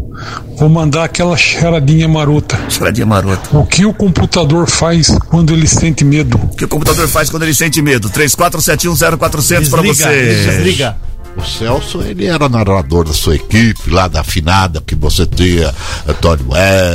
Vou 0.57 0.67
mandar 0.67 1.03
aquela 1.03 1.37
charadinha 1.37 2.07
marota. 2.07 2.57
Charadinha 2.69 3.05
marota. 3.05 3.55
O 3.55 3.63
que 3.65 3.85
o 3.85 3.93
computador 3.93 4.67
faz 4.67 5.15
quando 5.29 5.53
ele 5.53 5.67
sente 5.67 6.03
medo? 6.03 6.37
O 6.43 6.55
que 6.55 6.65
o 6.65 6.67
computador 6.67 7.07
faz 7.07 7.29
quando 7.29 7.43
ele 7.43 7.53
sente 7.53 7.81
medo? 7.83 8.09
34710400 8.09 9.69
pra 9.69 9.81
Desliga, 9.81 9.93
você. 9.93 10.35
desliga. 10.49 10.97
O 11.38 11.45
Celso, 11.45 12.02
ele 12.02 12.26
era 12.26 12.50
narrador 12.50 13.06
da 13.06 13.13
sua 13.13 13.36
equipe, 13.36 13.91
lá 13.91 14.08
da 14.08 14.21
afinada, 14.21 14.82
que 14.86 14.95
você 14.95 15.26
tinha 15.26 15.73
Antônio 16.08 16.47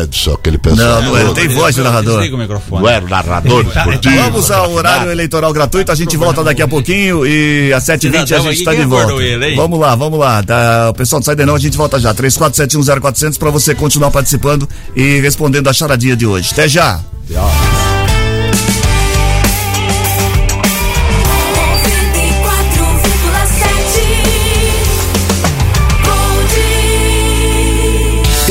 Edson, 0.02 0.32
aquele 0.32 0.58
pessoal. 0.58 1.00
Não, 1.00 1.14
não 1.14 1.24
não 1.26 1.34
tem 1.34 1.48
voz 1.48 1.74
de 1.76 1.80
narrador. 1.80 2.14
Desliga 2.14 2.36
o 2.36 2.38
microfone. 2.38 2.82
Não 2.82 2.88
era 2.88 3.04
o 3.04 3.08
narrador 3.08 3.64
esportivo. 3.66 4.16
Vamos 4.16 4.50
ao 4.50 4.72
horário 4.72 5.12
eleitoral 5.12 5.52
gratuito, 5.52 5.92
a 5.92 5.94
gente 5.94 6.16
volta 6.16 6.42
daqui 6.42 6.60
a 6.60 6.66
pouquinho 6.68 7.24
e 7.24 7.72
às 7.72 7.84
7h20 7.84 8.32
a 8.32 8.38
gente 8.40 8.58
está 8.58 8.74
de 8.74 8.84
volta. 8.84 9.12
ele, 9.22 9.50
hein? 9.50 9.56
Vamos 9.56 9.78
lá, 9.78 9.94
vamos 9.94 10.18
lá. 10.18 10.42
Tá, 10.42 10.90
o 10.90 10.94
pessoal 10.94 11.20
não 11.20 11.24
sai 11.24 11.36
de 11.36 11.46
não, 11.46 11.54
a 11.54 11.58
gente 11.58 11.76
volta 11.76 12.00
já. 12.00 12.12
34710400 12.12 13.38
para 13.38 13.50
você 13.50 13.74
continuar 13.74 14.10
participando 14.10 14.68
e 14.96 15.20
respondendo 15.20 15.68
a 15.68 15.72
charadinha 15.72 16.16
de 16.16 16.26
hoje. 16.26 16.48
Até 16.52 16.68
já. 16.68 17.00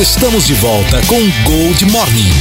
Estamos 0.02 0.48
de 0.48 0.54
volta 0.54 1.00
com 1.06 1.20
Gold 1.44 1.84
Morning. 1.92 2.32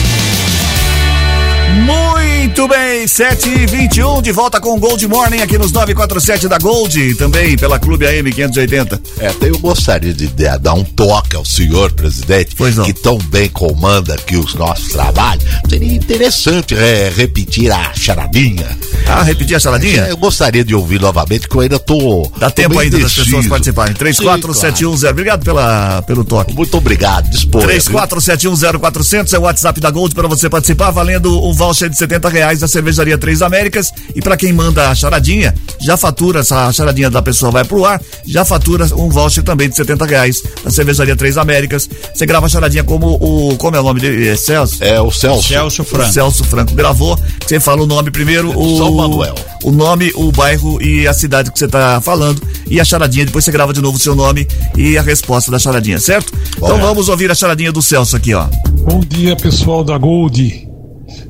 Muito 2.42 2.68
bem, 2.68 3.08
7 3.08 3.50
e 3.50 3.66
21 3.68 4.20
de 4.20 4.32
volta 4.32 4.60
com 4.60 4.76
o 4.76 4.80
Gold 4.80 5.08
Morning 5.08 5.42
aqui 5.42 5.60
nos 5.60 5.72
947 5.72 6.48
da 6.48 6.58
Gold 6.58 7.00
e 7.00 7.14
também 7.14 7.56
pela 7.56 7.78
Clube 7.78 8.08
AM 8.08 8.32
580. 8.32 9.00
É, 9.20 9.32
eu 9.42 9.60
gostaria 9.60 10.12
de 10.12 10.28
dar 10.60 10.74
um 10.74 10.84
toque 10.84 11.36
ao 11.36 11.46
senhor 11.46 11.92
presidente, 11.92 12.56
que 12.84 12.94
tão 12.94 13.20
bem 13.20 13.48
comanda 13.48 14.16
aqui 14.16 14.36
os 14.38 14.56
nossos 14.56 14.88
trabalhos. 14.92 15.44
Seria 15.70 15.94
interessante 15.94 16.74
é, 16.76 17.14
repetir 17.16 17.72
a 17.72 17.94
charadinha. 17.94 18.76
Ah, 19.08 19.22
repetir 19.22 19.56
a 19.56 19.60
charadinha? 19.60 20.08
É, 20.08 20.12
eu 20.12 20.18
gostaria 20.18 20.64
de 20.64 20.74
ouvir 20.74 21.00
novamente, 21.00 21.48
que 21.48 21.56
eu 21.56 21.62
ainda 21.62 21.78
tô. 21.78 22.28
Dá 22.38 22.50
tô 22.50 22.56
tempo 22.56 22.80
ainda 22.80 22.98
das 22.98 23.12
indeciso. 23.12 23.26
pessoas 23.26 23.48
participarem. 23.48 23.94
Sim, 23.94 24.00
34710. 24.00 25.12
Obrigado 25.12 25.44
pela, 25.44 26.02
pelo 26.02 26.24
toque. 26.24 26.56
Muito 26.56 26.76
obrigado, 26.76 27.30
dispõe. 27.30 27.66
34710400 27.68 29.34
é 29.34 29.38
o 29.38 29.44
WhatsApp 29.44 29.80
da 29.80 29.92
Gold 29.92 30.16
para 30.16 30.28
você 30.28 30.50
participar, 30.50 30.90
valendo 30.90 31.46
um 31.46 31.54
voucher 31.54 31.88
de 31.88 31.98
70 31.98 32.31
reais 32.32 32.60
da 32.60 32.68
Cervejaria 32.68 33.18
Três 33.18 33.42
Américas. 33.42 33.94
E 34.16 34.22
para 34.22 34.38
quem 34.38 34.54
manda 34.54 34.90
a 34.90 34.96
charadinha, 34.96 35.54
já 35.80 35.96
fatura, 35.98 36.40
essa 36.40 36.72
charadinha 36.72 37.10
da 37.10 37.22
pessoa 37.22 37.52
vai 37.52 37.64
pro 37.64 37.86
ar, 37.86 38.02
já 38.26 38.44
fatura 38.46 38.86
um 38.96 39.10
voucher 39.10 39.44
também 39.44 39.70
de 39.70 39.76
70 39.76 40.06
reais 40.06 40.42
da 40.64 40.72
Cervejaria 40.72 41.16
Três 41.16 41.38
Américas. 41.38 41.90
Você 42.14 42.26
grava 42.26 42.46
a 42.46 42.50
charadinha 42.50 42.84
como 42.84 43.16
o. 43.16 43.56
Como 43.58 43.76
é 43.76 43.80
o 43.80 43.84
nome 43.84 44.00
dele? 44.00 44.28
É 44.28 44.36
Celso? 44.36 44.84
É 44.84 45.00
o 45.00 45.12
Celso. 45.12 45.48
Celso 45.48 45.84
Franco. 45.84 46.10
O 46.10 46.14
Celso 46.14 46.44
Franco 46.44 46.74
gravou. 46.74 47.20
Você 47.46 47.60
fala 47.60 47.84
o 47.84 47.86
nome 47.86 48.12
primeiro, 48.12 48.58
o. 48.58 48.78
São 48.78 48.94
Manuel. 48.96 49.36
O 49.64 49.72
nome, 49.72 50.12
o 50.16 50.32
bairro 50.32 50.82
e 50.82 51.08
a 51.08 51.14
cidade 51.14 51.52
que 51.52 51.60
você 51.60 51.68
tá 51.68 52.02
falando. 52.02 52.42
E 52.68 52.80
a 52.80 52.86
charadinha, 52.86 53.26
depois 53.26 53.46
você 53.46 53.52
grava 53.52 53.74
de 53.74 53.82
novo 53.82 53.98
o 53.98 54.00
seu 54.00 54.16
nome 54.16 54.48
e 54.76 54.98
a 54.98 55.02
resposta 55.02 55.52
da 55.52 55.60
charadinha, 55.60 56.00
certo? 56.00 56.34
Então 56.58 56.80
vamos 56.80 57.10
ouvir 57.10 57.30
a 57.30 57.36
charadinha 57.36 57.72
do 57.72 57.82
Celso 57.82 58.16
aqui, 58.16 58.34
ó. 58.34 58.48
Bom 58.84 59.02
dia, 59.02 59.36
pessoal 59.36 59.84
da 59.84 59.98
Gold. 59.98 60.71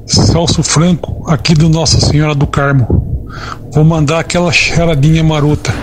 Celso 0.06 0.64
Franco, 0.64 1.24
aqui 1.28 1.54
do 1.54 1.70
Nossa 1.70 2.00
Senhora 2.00 2.36
do 2.36 2.48
Carmo. 2.48 3.28
Vou 3.74 3.84
mandar 3.84 4.20
aquela 4.20 4.52
charadinha 4.52 5.24
marota. 5.24 5.74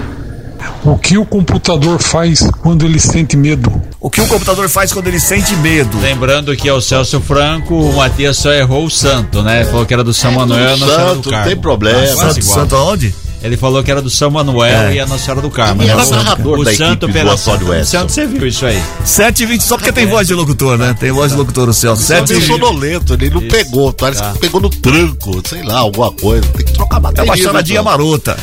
O 0.85 0.96
que 0.96 1.18
o 1.18 1.24
computador 1.24 2.00
faz 2.00 2.50
quando 2.62 2.85
ele 2.85 3.00
sente 3.00 3.37
medo? 3.37 3.70
O 4.00 4.09
que 4.11 4.20
o 4.20 4.26
computador 4.28 4.68
faz 4.68 4.92
quando 4.92 5.09
ele 5.09 5.18
sente 5.18 5.54
medo? 5.57 5.98
Lembrando 6.00 6.54
que 6.57 6.68
é 6.68 6.72
o 6.72 6.81
Celso 6.81 7.20
Franco, 7.20 7.74
o 7.74 7.96
Matias 7.96 8.37
só 8.37 8.52
errou 8.52 8.85
o 8.85 8.90
santo, 8.90 9.42
né? 9.42 9.64
Falou 9.64 9.85
que 9.85 9.92
era 9.94 10.04
do 10.04 10.14
São 10.14 10.33
Manuel 10.33 10.76
Senhora 10.76 10.94
do 10.94 11.07
Santo, 11.14 11.31
Carmo. 11.31 11.44
não 11.44 11.52
tem 11.52 11.57
problema. 11.61 12.00
Ah, 12.00 12.07
Santo. 12.33 12.44
Santo 12.44 12.76
aonde? 12.76 13.14
Ele 13.42 13.57
falou 13.57 13.83
que 13.85 13.90
era 13.90 14.03
do 14.03 14.11
São 14.11 14.31
Manuel 14.31 14.88
É. 14.88 14.94
e 14.94 15.01
a 15.01 15.07
Nossa 15.07 15.24
Senhora 15.24 15.40
do 15.40 15.51
Carmo. 15.51 15.83
Ele 15.83 15.87
né? 15.88 15.92
era 15.94 16.03
O 16.03 16.05
santo- 16.07 16.24
narrador 16.24 16.59
o 16.59 16.64
da 16.64 16.74
santo 16.74 17.07
equipe 17.07 17.12
pela 17.12 17.37
do 17.37 17.74
Edson. 17.74 17.85
Santo, 17.85 18.12
você 18.12 18.27
viu 18.27 18.46
isso 18.46 18.66
aí? 18.66 18.83
7 19.05 19.42
e 19.42 19.46
20 19.46 19.61
só 19.62 19.77
porque 19.77 19.92
tem 19.92 20.07
voz 20.07 20.27
de 20.27 20.35
locutor, 20.35 20.77
né? 20.77 20.94
Tem 20.98 21.12
voz 21.12 21.31
de 21.33 21.38
locutor 21.38 21.68
o 21.68 21.72
Celso. 21.74 22.03
Sete 22.03 22.29
7 22.29 22.33
meio 22.33 22.42
e 22.42 22.46
sonolento, 22.46 23.14
ele 23.14 23.31
não 23.31 23.42
pegou, 23.42 23.92
parece 23.92 24.20
Tá. 24.20 24.33
que 24.33 24.38
pegou 24.40 24.61
no 24.61 24.68
tranco, 24.70 25.40
sei 25.48 25.62
lá, 25.62 25.79
alguma 25.79 26.11
coisa. 26.11 26.42
Tem 26.48 26.66
que 26.66 26.72
trocar 26.72 26.96
É 26.96 27.01
bateria. 27.01 27.31
uma 27.31 27.37
charadinha 27.37 27.79
né, 27.81 27.85
marota. 27.85 28.37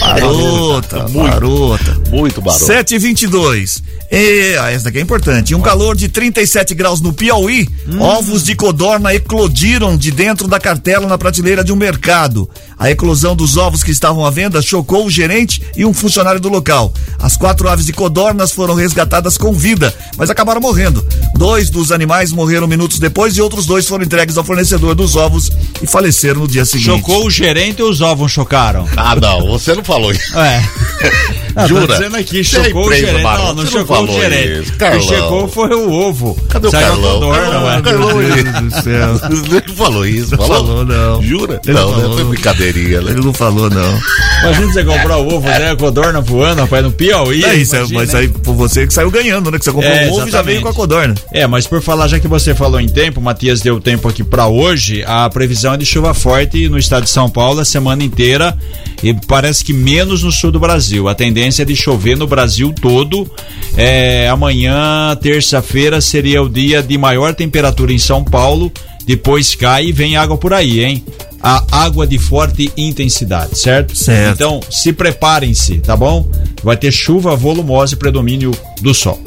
Marota, 0.00 1.08
Muito. 1.08 1.18
marota. 1.18 1.96
Muito 2.10 2.40
barulho. 2.40 2.66
7 2.66 2.94
e 2.94 2.98
22 2.98 3.82
e, 4.10 4.56
ah, 4.60 4.70
essa 4.70 4.84
daqui 4.84 4.98
é 4.98 5.00
importante. 5.00 5.54
Um 5.54 5.60
calor 5.60 5.96
de 5.96 6.08
37 6.08 6.74
graus 6.74 7.00
no 7.00 7.12
Piauí. 7.12 7.68
Ovos 7.98 8.44
de 8.44 8.54
codorna 8.54 9.12
eclodiram 9.14 9.96
de 9.96 10.10
dentro 10.10 10.46
da 10.46 10.60
cartela 10.60 11.06
na 11.06 11.18
prateleira 11.18 11.64
de 11.64 11.72
um 11.72 11.76
mercado. 11.76 12.48
A 12.78 12.90
eclosão 12.90 13.34
dos 13.34 13.56
ovos 13.56 13.82
que 13.82 13.90
estavam 13.90 14.24
à 14.26 14.30
venda 14.30 14.60
chocou 14.60 15.06
o 15.06 15.10
gerente 15.10 15.62
e 15.76 15.84
um 15.86 15.94
funcionário 15.94 16.40
do 16.40 16.48
local. 16.50 16.92
As 17.18 17.36
quatro 17.36 17.68
aves 17.68 17.86
de 17.86 17.92
codornas 17.92 18.52
foram 18.52 18.74
resgatadas 18.74 19.38
com 19.38 19.52
vida, 19.52 19.94
mas 20.18 20.28
acabaram 20.28 20.60
morrendo. 20.60 21.04
Dois 21.36 21.70
dos 21.70 21.90
animais 21.90 22.32
morreram 22.32 22.66
minutos 22.66 22.98
depois 22.98 23.36
e 23.36 23.40
outros 23.40 23.64
dois 23.64 23.88
foram 23.88 24.04
entregues 24.04 24.36
ao 24.36 24.44
fornecedor 24.44 24.94
dos 24.94 25.16
ovos 25.16 25.50
e 25.82 25.86
faleceram 25.86 26.40
no 26.40 26.48
dia 26.48 26.64
seguinte. 26.66 26.86
Chocou 26.86 27.26
o 27.26 27.30
gerente 27.30 27.82
ou 27.82 27.88
os 27.90 28.00
ovos 28.02 28.30
chocaram? 28.30 28.86
Ah, 28.96 29.16
não, 29.16 29.46
você 29.46 29.74
não 29.74 29.82
falou 29.84 30.12
isso. 30.12 30.38
É. 30.38 30.62
Ah, 31.58 31.62
tô 31.62 31.68
Jura? 31.68 31.86
dizendo 31.96 32.16
aqui, 32.18 32.44
Você 32.44 32.64
chocou 32.64 32.86
o 32.86 32.92
gerente. 32.92 33.22
Não, 33.22 33.54
não 33.54 33.54
você 33.54 33.62
não 33.62 33.70
chocou 33.86 34.04
o 34.04 34.12
gerente. 34.20 34.70
O 34.72 34.76
Carlão. 34.76 35.08
chegou 35.08 35.48
foi 35.48 35.74
o 35.74 35.90
ovo. 35.90 36.38
Cadê 36.50 36.66
o 36.66 36.70
Saiu 36.70 36.86
Carlão? 36.88 37.12
codorna, 37.14 37.64
ué. 37.64 37.80
Carlão, 37.80 38.16
Meu 38.18 38.28
Deus 38.44 38.60
do 38.74 38.82
céu. 38.82 39.20
Ele 39.56 39.62
não 39.66 39.74
falou 39.74 40.06
isso, 40.06 40.30
Não 40.32 40.46
falou? 40.46 40.66
falou, 40.66 40.84
não. 40.84 41.22
Jura? 41.22 41.58
Ele 41.64 41.72
não, 41.72 41.92
não 41.92 42.08
né? 42.10 42.14
Foi 42.14 42.24
brincadeirinha, 42.24 42.65
né? 42.72 43.12
Ele 43.12 43.20
não 43.24 43.32
falou, 43.32 43.70
não. 43.70 44.00
Imagina 44.42 44.72
você 44.72 44.84
comprar 44.84 45.18
o 45.18 45.34
ovo, 45.34 45.48
né? 45.48 45.70
A 45.70 45.76
codorna 45.76 46.20
voando, 46.20 46.60
rapaz, 46.60 46.84
no 46.84 46.92
Piauí. 46.92 47.44
É 47.44 47.54
isso, 47.54 47.74
é, 47.74 47.78
imagina, 47.78 48.00
mas 48.00 48.12
né? 48.12 48.20
aí 48.20 48.28
por 48.28 48.54
você 48.54 48.86
que 48.86 48.92
saiu 48.94 49.10
ganhando, 49.10 49.50
né? 49.50 49.58
Que 49.58 49.64
você 49.64 49.72
comprou 49.72 49.92
É, 49.92 50.06
um 50.08 50.12
ovo 50.14 50.28
e 50.28 50.30
já 50.30 50.42
veio 50.42 50.60
com 50.60 50.68
a 50.68 50.74
codorna. 50.74 51.14
É, 51.32 51.46
mas 51.46 51.66
por 51.66 51.80
falar, 51.82 52.08
já 52.08 52.18
que 52.20 52.28
você 52.28 52.54
falou 52.54 52.80
em 52.80 52.88
tempo, 52.88 53.20
o 53.20 53.22
Matias 53.22 53.60
deu 53.60 53.80
tempo 53.80 54.08
aqui 54.08 54.22
pra 54.22 54.46
hoje, 54.46 55.02
a 55.06 55.28
previsão 55.30 55.74
é 55.74 55.76
de 55.76 55.86
chuva 55.86 56.12
forte 56.14 56.68
no 56.68 56.78
estado 56.78 57.04
de 57.04 57.10
São 57.10 57.28
Paulo 57.28 57.60
a 57.60 57.64
semana 57.64 58.02
inteira 58.04 58.56
e 59.02 59.14
parece 59.26 59.64
que 59.64 59.72
menos 59.72 60.22
no 60.22 60.32
sul 60.32 60.50
do 60.50 60.60
Brasil. 60.60 61.08
A 61.08 61.14
tendência 61.14 61.62
é 61.62 61.66
de 61.66 61.76
chover 61.76 62.16
no 62.16 62.26
Brasil 62.26 62.72
todo. 62.80 63.30
É, 63.76 64.28
amanhã, 64.28 65.16
terça-feira, 65.20 66.00
seria 66.00 66.42
o 66.42 66.48
dia 66.48 66.82
de 66.82 66.96
maior 66.96 67.34
temperatura 67.34 67.92
em 67.92 67.98
São 67.98 68.22
Paulo. 68.24 68.70
Depois 69.06 69.54
cai 69.54 69.86
e 69.86 69.92
vem 69.92 70.16
água 70.16 70.36
por 70.36 70.52
aí, 70.52 70.82
hein? 70.82 71.04
A 71.48 71.64
água 71.70 72.08
de 72.08 72.18
forte 72.18 72.72
intensidade, 72.76 73.56
certo? 73.56 73.96
Certo. 73.96 74.34
Então, 74.34 74.60
se 74.68 74.92
preparem-se, 74.92 75.78
tá 75.78 75.96
bom? 75.96 76.28
Vai 76.60 76.76
ter 76.76 76.90
chuva 76.90 77.36
volumosa 77.36 77.94
e 77.94 77.96
predomínio 77.96 78.50
do 78.80 78.92
sol. 78.92 79.22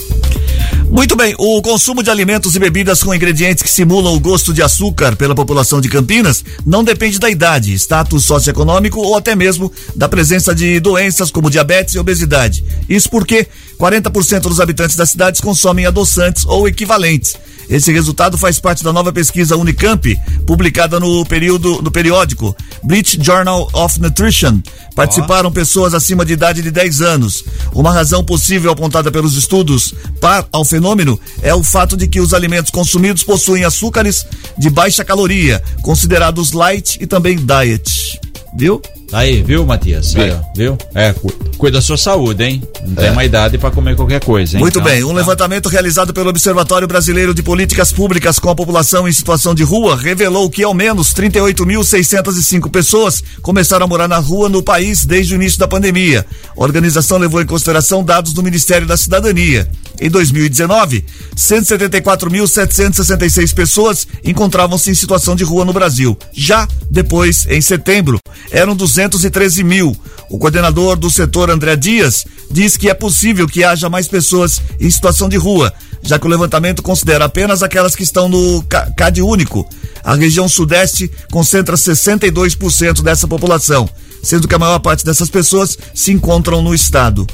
Muito 0.89 1.15
bem, 1.15 1.35
o 1.37 1.61
consumo 1.61 2.01
de 2.01 2.09
alimentos 2.09 2.55
e 2.55 2.59
bebidas 2.59 3.03
com 3.03 3.13
ingredientes 3.13 3.61
que 3.61 3.69
simulam 3.69 4.15
o 4.15 4.19
gosto 4.19 4.51
de 4.51 4.63
açúcar 4.63 5.15
pela 5.15 5.35
população 5.35 5.79
de 5.79 5.87
Campinas 5.87 6.43
não 6.65 6.83
depende 6.83 7.19
da 7.19 7.29
idade, 7.29 7.73
status 7.75 8.25
socioeconômico 8.25 8.99
ou 8.99 9.15
até 9.15 9.35
mesmo 9.35 9.71
da 9.95 10.09
presença 10.09 10.53
de 10.53 10.79
doenças 10.79 11.29
como 11.29 11.49
diabetes 11.49 11.93
e 11.93 11.99
obesidade. 11.99 12.63
Isso 12.89 13.07
porque 13.07 13.47
40% 13.79 14.41
dos 14.41 14.59
habitantes 14.59 14.95
das 14.95 15.11
cidades 15.11 15.39
consomem 15.39 15.85
adoçantes 15.85 16.43
ou 16.45 16.67
equivalentes. 16.67 17.37
Esse 17.69 17.91
resultado 17.93 18.35
faz 18.35 18.59
parte 18.59 18.83
da 18.83 18.91
nova 18.91 19.13
pesquisa 19.13 19.55
Unicamp, 19.55 20.17
publicada 20.45 20.99
no 20.99 21.23
período 21.23 21.83
no 21.83 21.91
periódico 21.91 22.55
British 22.83 23.19
Journal 23.21 23.69
of 23.73 24.01
Nutrition. 24.01 24.59
Participaram 24.95 25.51
pessoas 25.51 25.93
acima 25.93 26.25
de 26.25 26.33
idade 26.33 26.63
de 26.63 26.71
10 26.71 27.01
anos. 27.01 27.45
Uma 27.71 27.93
razão 27.93 28.23
possível 28.23 28.71
apontada 28.71 29.11
pelos 29.11 29.35
estudos 29.35 29.93
para 30.19 30.47
ao 30.51 30.65
fenômeno 30.79 31.19
é 31.41 31.53
o 31.53 31.61
fato 31.61 31.97
de 31.97 32.07
que 32.07 32.21
os 32.21 32.33
alimentos 32.33 32.71
consumidos 32.71 33.21
possuem 33.21 33.65
açúcares 33.65 34.25
de 34.57 34.69
baixa 34.69 35.03
caloria, 35.03 35.61
considerados 35.81 36.53
light 36.53 36.97
e 37.01 37.05
também 37.05 37.37
diet. 37.37 38.19
Viu? 38.55 38.81
Aí, 39.11 39.41
viu, 39.41 39.65
Matias? 39.65 40.15
Aí, 40.15 40.29
ó, 40.31 40.37
viu? 40.55 40.77
É, 40.93 41.11
cu- 41.13 41.33
cuida 41.57 41.77
da 41.79 41.81
sua 41.81 41.97
saúde, 41.97 42.43
hein? 42.43 42.61
Não 42.85 42.93
tem 42.95 43.09
uma 43.11 43.25
idade 43.25 43.57
pra 43.57 43.71
comer 43.71 43.95
qualquer 43.95 44.23
coisa, 44.23 44.55
hein? 44.55 44.59
Muito 44.61 44.77
Então, 44.79 44.91
bem, 44.91 45.03
um 45.03 45.11
levantamento 45.13 45.67
realizado 45.67 46.13
pelo 46.13 46.29
Observatório 46.29 46.87
Brasileiro 46.87 47.33
de 47.33 47.41
Políticas 47.41 47.91
Públicas 47.91 48.37
com 48.37 48.49
a 48.49 48.55
população 48.55 49.07
em 49.07 49.11
situação 49.11 49.55
de 49.55 49.63
rua 49.63 49.95
revelou 49.97 50.47
que 50.49 50.63
ao 50.63 50.73
menos 50.75 51.11
38.605 51.13 52.69
pessoas 52.69 53.23
começaram 53.41 53.85
a 53.85 53.87
morar 53.87 54.07
na 54.07 54.17
rua 54.19 54.47
no 54.47 54.61
país 54.61 55.05
desde 55.05 55.33
o 55.33 55.37
início 55.37 55.57
da 55.59 55.67
pandemia. 55.67 56.23
A 56.55 56.63
organização 56.63 57.17
levou 57.17 57.41
em 57.41 57.45
consideração 57.47 58.03
dados 58.03 58.31
do 58.33 58.43
Ministério 58.43 58.85
da 58.87 58.95
Cidadania. 58.95 59.67
Em 59.99 60.09
2019, 60.09 61.03
174.766 61.35 63.53
pessoas 63.53 64.07
encontravam-se 64.23 64.89
em 64.89 64.93
situação 64.93 65.35
de 65.35 65.43
rua 65.43 65.65
no 65.65 65.73
Brasil. 65.73 66.17
Já 66.31 66.65
depois, 66.89 67.45
em 67.49 67.59
setembro, 67.61 68.17
eram 68.51 68.75
213 69.07 69.63
mil. 69.63 69.95
O 70.29 70.37
coordenador 70.37 70.95
do 70.97 71.09
setor, 71.09 71.49
André 71.49 71.75
Dias, 71.75 72.25
diz 72.51 72.75
que 72.75 72.89
é 72.89 72.93
possível 72.93 73.47
que 73.47 73.63
haja 73.63 73.89
mais 73.89 74.07
pessoas 74.07 74.61
em 74.79 74.89
situação 74.89 75.29
de 75.29 75.37
rua, 75.37 75.73
já 76.03 76.19
que 76.19 76.25
o 76.27 76.29
levantamento 76.29 76.81
considera 76.83 77.25
apenas 77.25 77.63
aquelas 77.63 77.95
que 77.95 78.03
estão 78.03 78.27
no 78.27 78.61
ca- 78.63 78.91
CAD 78.97 79.21
único. 79.21 79.67
A 80.03 80.15
região 80.15 80.47
sudeste 80.47 81.09
concentra 81.31 81.75
62% 81.75 83.01
dessa 83.01 83.27
população, 83.27 83.89
sendo 84.21 84.47
que 84.47 84.55
a 84.55 84.59
maior 84.59 84.79
parte 84.79 85.05
dessas 85.05 85.29
pessoas 85.29 85.77
se 85.93 86.11
encontram 86.11 86.61
no 86.61 86.73
estado. 86.75 87.25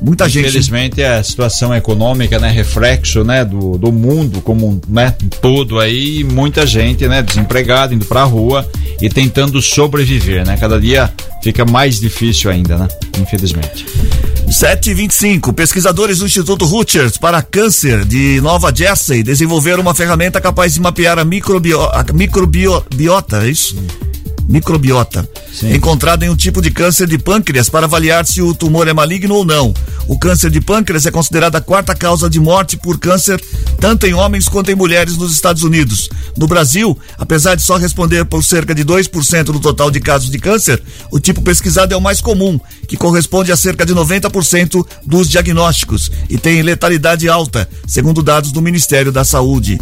Muita 0.00 0.28
gente. 0.28 0.46
Infelizmente 0.46 1.02
a 1.02 1.22
situação 1.22 1.74
econômica, 1.74 2.38
né, 2.38 2.50
reflexo, 2.50 3.24
né, 3.24 3.44
do, 3.44 3.78
do 3.78 3.92
mundo 3.92 4.40
como, 4.40 4.80
né, 4.88 5.14
todo 5.40 5.78
aí, 5.78 6.24
muita 6.24 6.66
gente, 6.66 7.06
né, 7.08 7.22
desempregada, 7.22 7.94
indo 7.94 8.04
pra 8.04 8.24
rua 8.24 8.68
e 9.00 9.08
tentando 9.08 9.60
sobreviver, 9.60 10.46
né? 10.46 10.56
Cada 10.56 10.80
dia 10.80 11.12
fica 11.42 11.64
mais 11.64 12.00
difícil 12.00 12.50
ainda, 12.50 12.78
né? 12.78 12.88
Infelizmente. 13.20 13.86
725. 14.50 15.52
Pesquisadores 15.52 16.18
do 16.18 16.26
Instituto 16.26 16.64
Rutgers 16.64 17.18
para 17.18 17.42
Câncer 17.42 18.04
de 18.04 18.40
Nova 18.40 18.72
Jersey 18.74 19.22
desenvolveram 19.22 19.82
uma 19.82 19.94
ferramenta 19.94 20.40
capaz 20.40 20.74
de 20.74 20.80
mapear 20.80 21.18
a, 21.18 21.24
microbio, 21.24 21.80
a 21.82 22.04
microbiota, 22.12 23.44
é 23.44 23.50
isso? 23.50 23.76
Microbiota. 24.48 25.28
Encontrada 25.74 26.24
em 26.24 26.28
um 26.28 26.36
tipo 26.36 26.62
de 26.62 26.70
câncer 26.70 27.06
de 27.06 27.18
pâncreas 27.18 27.68
para 27.68 27.86
avaliar 27.86 28.24
se 28.26 28.40
o 28.42 28.54
tumor 28.54 28.86
é 28.86 28.92
maligno 28.92 29.34
ou 29.34 29.44
não. 29.44 29.74
O 30.06 30.18
câncer 30.18 30.50
de 30.50 30.60
pâncreas 30.60 31.04
é 31.06 31.10
considerada 31.10 31.58
a 31.58 31.60
quarta 31.60 31.94
causa 31.94 32.30
de 32.30 32.38
morte 32.38 32.76
por 32.76 32.98
câncer, 32.98 33.42
tanto 33.80 34.06
em 34.06 34.14
homens 34.14 34.48
quanto 34.48 34.70
em 34.70 34.74
mulheres 34.74 35.16
nos 35.16 35.32
Estados 35.32 35.62
Unidos. 35.62 36.08
No 36.36 36.46
Brasil, 36.46 36.96
apesar 37.18 37.56
de 37.56 37.62
só 37.62 37.76
responder 37.76 38.24
por 38.24 38.44
cerca 38.44 38.74
de 38.74 38.84
2% 38.84 39.44
do 39.44 39.58
total 39.58 39.90
de 39.90 39.98
casos 39.98 40.30
de 40.30 40.38
câncer, 40.38 40.80
o 41.10 41.18
tipo 41.18 41.42
pesquisado 41.42 41.92
é 41.92 41.96
o 41.96 42.00
mais 42.00 42.20
comum, 42.20 42.60
que 42.86 42.96
corresponde 42.96 43.50
a 43.50 43.56
cerca 43.56 43.84
de 43.84 43.94
90% 43.94 44.86
dos 45.04 45.28
diagnósticos 45.28 46.10
e 46.30 46.38
tem 46.38 46.62
letalidade 46.62 47.28
alta, 47.28 47.68
segundo 47.86 48.22
dados 48.22 48.52
do 48.52 48.62
Ministério 48.62 49.10
da 49.10 49.24
Saúde. 49.24 49.78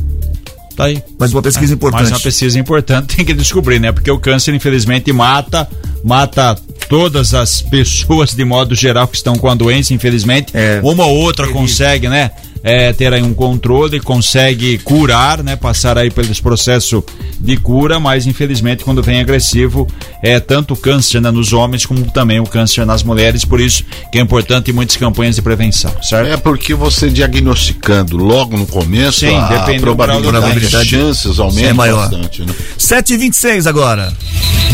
Tá 0.77 0.85
aí. 0.85 1.03
Mais 1.19 1.33
uma 1.33 1.43
pesquisa 1.43 1.73
É, 1.73 1.75
importante. 1.75 2.01
Mais 2.01 2.13
uma 2.13 2.21
pesquisa 2.21 2.59
importante 2.59 3.15
tem 3.17 3.25
que 3.25 3.35
descobrir, 3.35 3.79
né? 3.81 3.93
Porque 3.93 4.11
o 4.11 4.19
câncer, 4.19 4.55
infelizmente, 4.55 5.13
mata, 5.13 5.69
mata 6.03 6.57
todas 6.89 7.33
as 7.35 7.63
pessoas 7.63 8.35
de 8.35 8.45
modo 8.45 8.75
geral 8.75 9.07
que 9.07 9.17
estão 9.17 9.37
com 9.37 9.49
a 9.49 9.55
doença, 9.55 9.95
infelizmente. 9.95 10.53
Uma 10.83 11.05
ou 11.07 11.17
outra 11.17 11.49
consegue, 11.49 12.09
né? 12.09 12.31
É, 12.65 12.93
ter 12.95 13.13
aí 13.13 13.23
um 13.23 13.35
controle, 13.35 14.01
consegue 14.01 14.79
curar, 14.79 15.43
né? 15.45 15.55
Passar 15.55 15.99
aí 15.99 16.11
pelos 16.11 16.41
processos 16.41 17.03
de 17.39 17.57
cura, 17.59 18.01
mas 18.01 18.27
infelizmente 18.27 18.83
quando 18.85 19.03
vem 19.03 19.21
agressivo 19.21 19.87
é 20.23 20.41
tanto 20.41 20.73
o 20.73 20.77
câncer 20.77 21.21
né, 21.21 21.31
nos 21.31 21.53
homens 21.53 21.85
como 21.85 22.03
também 22.11 22.41
o 22.41 22.47
câncer 22.47 22.87
nas 22.87 23.03
mulheres, 23.03 23.45
por 23.45 23.61
isso 23.61 23.85
que 24.11 24.19
é 24.19 24.23
importante 24.23 24.73
muitas 24.73 24.97
campanhas 24.97 25.37
de 25.37 25.43
prevenção, 25.43 25.93
certo? 26.03 26.31
É 26.33 26.37
porque 26.39 26.73
você 26.75 27.11
diagnosticando 27.11 28.17
logo 28.17 28.57
no 28.57 28.67
começo, 28.67 29.21
Sim, 29.21 29.37
a 29.37 29.49
depende 29.49 29.79
do 29.85 29.95
probabilidade, 29.95 30.71
doença. 30.71 30.85
chances 30.87 31.39
aumentam 31.39 31.71
É 31.71 31.73
maior. 31.75 32.09
bastante, 32.09 32.43
né? 32.43 32.55
7h26 32.79 33.67
agora. 33.67 34.11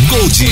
Gold 0.09 0.45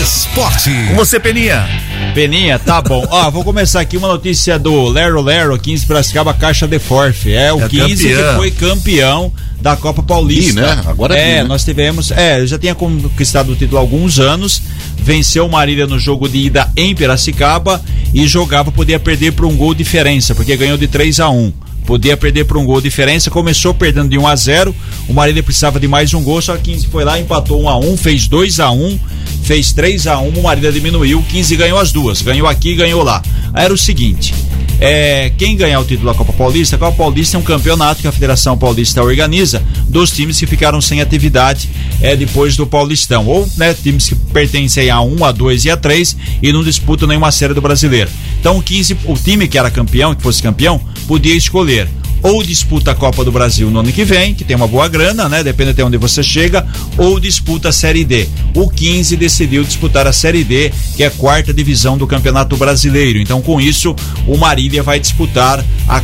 Esporte. 0.00 0.70
Com 0.88 0.94
você, 0.96 1.18
Peninha. 1.18 1.66
Peninha, 2.14 2.58
tá 2.58 2.80
bom. 2.80 3.04
Ó, 3.10 3.30
vou 3.30 3.44
começar 3.44 3.80
aqui 3.80 3.96
uma 3.96 4.08
notícia 4.08 4.58
do 4.58 4.88
Lero 4.88 5.20
Lero, 5.20 5.58
15 5.58 5.86
Piracicaba, 5.86 6.32
Caixa 6.34 6.66
de 6.66 6.75
Forfe. 6.78 7.32
É 7.32 7.52
o 7.52 7.60
É 7.62 7.68
15 7.68 8.08
campeão. 8.08 8.30
que 8.30 8.36
foi 8.36 8.50
campeão 8.50 9.32
da 9.60 9.76
Copa 9.76 10.02
Paulista. 10.02 10.60
Ih, 10.60 10.64
né? 10.64 10.82
Agora 10.86 11.16
é, 11.16 11.20
é, 11.20 11.34
né? 11.36 11.44
nós 11.44 11.64
tivemos, 11.64 12.10
é, 12.10 12.46
já 12.46 12.58
tinha 12.58 12.74
conquistado 12.74 13.52
o 13.52 13.56
título 13.56 13.78
há 13.78 13.80
alguns 13.80 14.18
anos, 14.18 14.62
venceu 14.98 15.46
o 15.46 15.50
Marília 15.50 15.86
no 15.86 15.98
jogo 15.98 16.28
de 16.28 16.38
ida 16.38 16.70
em 16.76 16.94
Piracicaba 16.94 17.82
e 18.12 18.26
jogava, 18.26 18.70
podia 18.70 18.98
perder 18.98 19.32
por 19.32 19.46
um 19.46 19.56
gol 19.56 19.74
de 19.74 19.82
diferença, 19.82 20.34
porque 20.34 20.56
ganhou 20.56 20.76
de 20.78 20.86
3 20.86 21.20
a 21.20 21.30
1 21.30 21.52
Podia 21.86 22.16
perder 22.16 22.44
por 22.44 22.56
um 22.56 22.64
gol 22.64 22.80
de 22.80 22.88
diferença, 22.88 23.30
começou 23.30 23.72
perdendo 23.72 24.08
de 24.08 24.18
1 24.18 24.26
a 24.26 24.34
0 24.34 24.74
O 25.08 25.14
Marília 25.14 25.40
precisava 25.40 25.78
de 25.78 25.86
mais 25.86 26.12
um 26.12 26.22
gol, 26.22 26.42
só 26.42 26.56
que 26.56 26.72
15 26.72 26.88
foi 26.88 27.04
lá, 27.04 27.18
empatou 27.18 27.62
1 27.62 27.68
a 27.68 27.78
1 27.78 27.96
fez 27.96 28.26
2 28.26 28.58
a 28.58 28.72
1 28.72 28.98
fez 29.44 29.72
3 29.72 30.08
a 30.08 30.18
1 30.18 30.28
o 30.30 30.42
Marília 30.42 30.72
diminuiu, 30.72 31.24
15 31.30 31.54
ganhou 31.54 31.78
as 31.78 31.92
duas, 31.92 32.20
ganhou 32.20 32.48
aqui 32.48 32.70
e 32.70 32.74
ganhou 32.74 33.04
lá. 33.04 33.22
Era 33.54 33.72
o 33.72 33.78
seguinte: 33.78 34.34
é, 34.80 35.30
quem 35.38 35.56
ganhar 35.56 35.80
o 35.80 35.84
título 35.84 36.12
da 36.12 36.14
Copa 36.16 36.32
Paulista, 36.32 36.76
a 36.76 36.78
Copa 36.78 36.96
Paulista 36.96 37.36
é 37.36 37.40
um 37.40 37.42
campeonato 37.42 38.02
que 38.02 38.08
a 38.08 38.12
Federação 38.12 38.58
Paulista 38.58 39.02
organiza 39.02 39.62
dos 39.88 40.10
times 40.10 40.38
que 40.38 40.46
ficaram 40.46 40.80
sem 40.80 41.00
atividade 41.00 41.68
é, 42.00 42.14
depois 42.14 42.56
do 42.56 42.66
Paulistão. 42.66 43.26
Ou 43.26 43.48
né, 43.56 43.74
times 43.74 44.08
que 44.08 44.14
pertencem 44.14 44.90
a 44.90 45.00
1, 45.00 45.24
a 45.24 45.32
2 45.32 45.64
e 45.64 45.70
a 45.70 45.76
3 45.76 46.16
e 46.42 46.52
não 46.52 46.62
disputam 46.62 47.08
nenhuma 47.08 47.32
série 47.32 47.54
do 47.54 47.62
brasileiro. 47.62 48.10
Então 48.38 48.58
o 48.58 48.62
15, 48.62 48.98
o 49.04 49.14
time 49.14 49.48
que 49.48 49.58
era 49.58 49.70
campeão, 49.70 50.14
que 50.14 50.22
fosse 50.22 50.42
campeão, 50.42 50.80
podia 51.06 51.34
escolher 51.34 51.88
ou 52.26 52.42
disputa 52.42 52.90
a 52.90 52.94
Copa 52.94 53.24
do 53.24 53.30
Brasil 53.30 53.70
no 53.70 53.78
ano 53.78 53.92
que 53.92 54.04
vem, 54.04 54.34
que 54.34 54.42
tem 54.42 54.56
uma 54.56 54.66
boa 54.66 54.88
grana, 54.88 55.28
né? 55.28 55.44
Depende 55.44 55.70
até 55.70 55.84
onde 55.84 55.96
você 55.96 56.24
chega, 56.24 56.66
ou 56.98 57.20
disputa 57.20 57.68
a 57.68 57.72
Série 57.72 58.04
D. 58.04 58.28
O 58.52 58.68
15 58.68 59.16
decidiu 59.16 59.62
disputar 59.62 60.08
a 60.08 60.12
Série 60.12 60.42
D, 60.42 60.72
que 60.96 61.04
é 61.04 61.06
a 61.06 61.10
quarta 61.10 61.54
divisão 61.54 61.96
do 61.96 62.04
Campeonato 62.04 62.56
Brasileiro. 62.56 63.20
Então, 63.20 63.40
com 63.40 63.60
isso, 63.60 63.94
o 64.26 64.36
Marília 64.36 64.82
vai 64.82 64.98
disputar 64.98 65.64
a, 65.88 66.02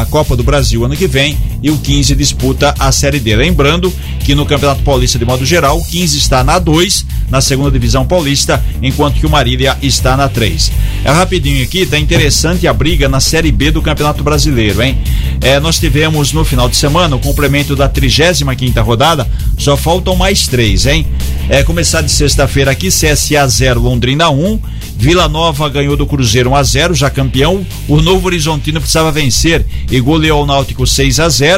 a 0.00 0.06
Copa 0.06 0.36
do 0.36 0.42
Brasil 0.42 0.84
ano 0.84 0.96
que 0.96 1.06
vem 1.06 1.38
e 1.62 1.70
o 1.70 1.78
15 1.78 2.14
disputa 2.14 2.74
a 2.78 2.90
Série 2.90 3.20
D. 3.20 3.36
Lembrando 3.36 3.92
que 4.20 4.34
no 4.34 4.44
Campeonato 4.44 4.82
Paulista, 4.82 5.18
de 5.18 5.24
modo 5.24 5.44
geral, 5.44 5.78
o 5.78 5.84
15 5.84 6.18
está 6.18 6.42
na 6.42 6.58
2, 6.58 7.06
na 7.30 7.40
segunda 7.40 7.70
divisão 7.70 8.04
paulista, 8.04 8.62
enquanto 8.82 9.20
que 9.20 9.26
o 9.26 9.30
Marília 9.30 9.76
está 9.82 10.16
na 10.16 10.28
3. 10.28 10.72
É 11.04 11.10
rapidinho 11.10 11.62
aqui, 11.62 11.86
tá 11.86 11.98
interessante 11.98 12.66
a 12.66 12.72
briga 12.72 13.08
na 13.08 13.20
Série 13.20 13.52
B 13.52 13.70
do 13.70 13.82
Campeonato 13.82 14.22
Brasileiro, 14.22 14.82
hein? 14.82 14.98
É, 15.40 15.58
nós 15.60 15.78
tivemos 15.78 16.32
no 16.32 16.44
final 16.44 16.68
de 16.68 16.76
semana 16.76 17.16
o 17.16 17.18
complemento 17.18 17.74
da 17.74 17.88
35 17.88 18.54
quinta 18.56 18.82
rodada, 18.82 19.28
só 19.58 19.76
faltam 19.76 20.14
mais 20.14 20.46
três, 20.46 20.86
hein? 20.86 21.06
É, 21.48 21.62
começar 21.62 22.02
de 22.02 22.10
sexta-feira 22.10 22.70
aqui, 22.70 22.88
CSA 22.88 23.46
0, 23.46 23.80
Londrina 23.80 24.30
1, 24.30 24.60
Vila 24.96 25.28
Nova 25.28 25.68
ganhou 25.68 25.96
do 25.96 26.06
Cruzeiro 26.06 26.50
1 26.50 26.54
a 26.54 26.62
0, 26.62 26.94
já 26.94 27.10
campeão. 27.10 27.66
O 27.88 28.00
Novo 28.00 28.26
Horizontino 28.26 28.80
precisava 28.80 29.10
vencer 29.10 29.66
e 29.90 29.98
goleou 29.98 30.44
o 30.44 30.46
Náutico 30.46 30.86
6 30.86 31.18
a 31.18 31.28
0. 31.28 31.51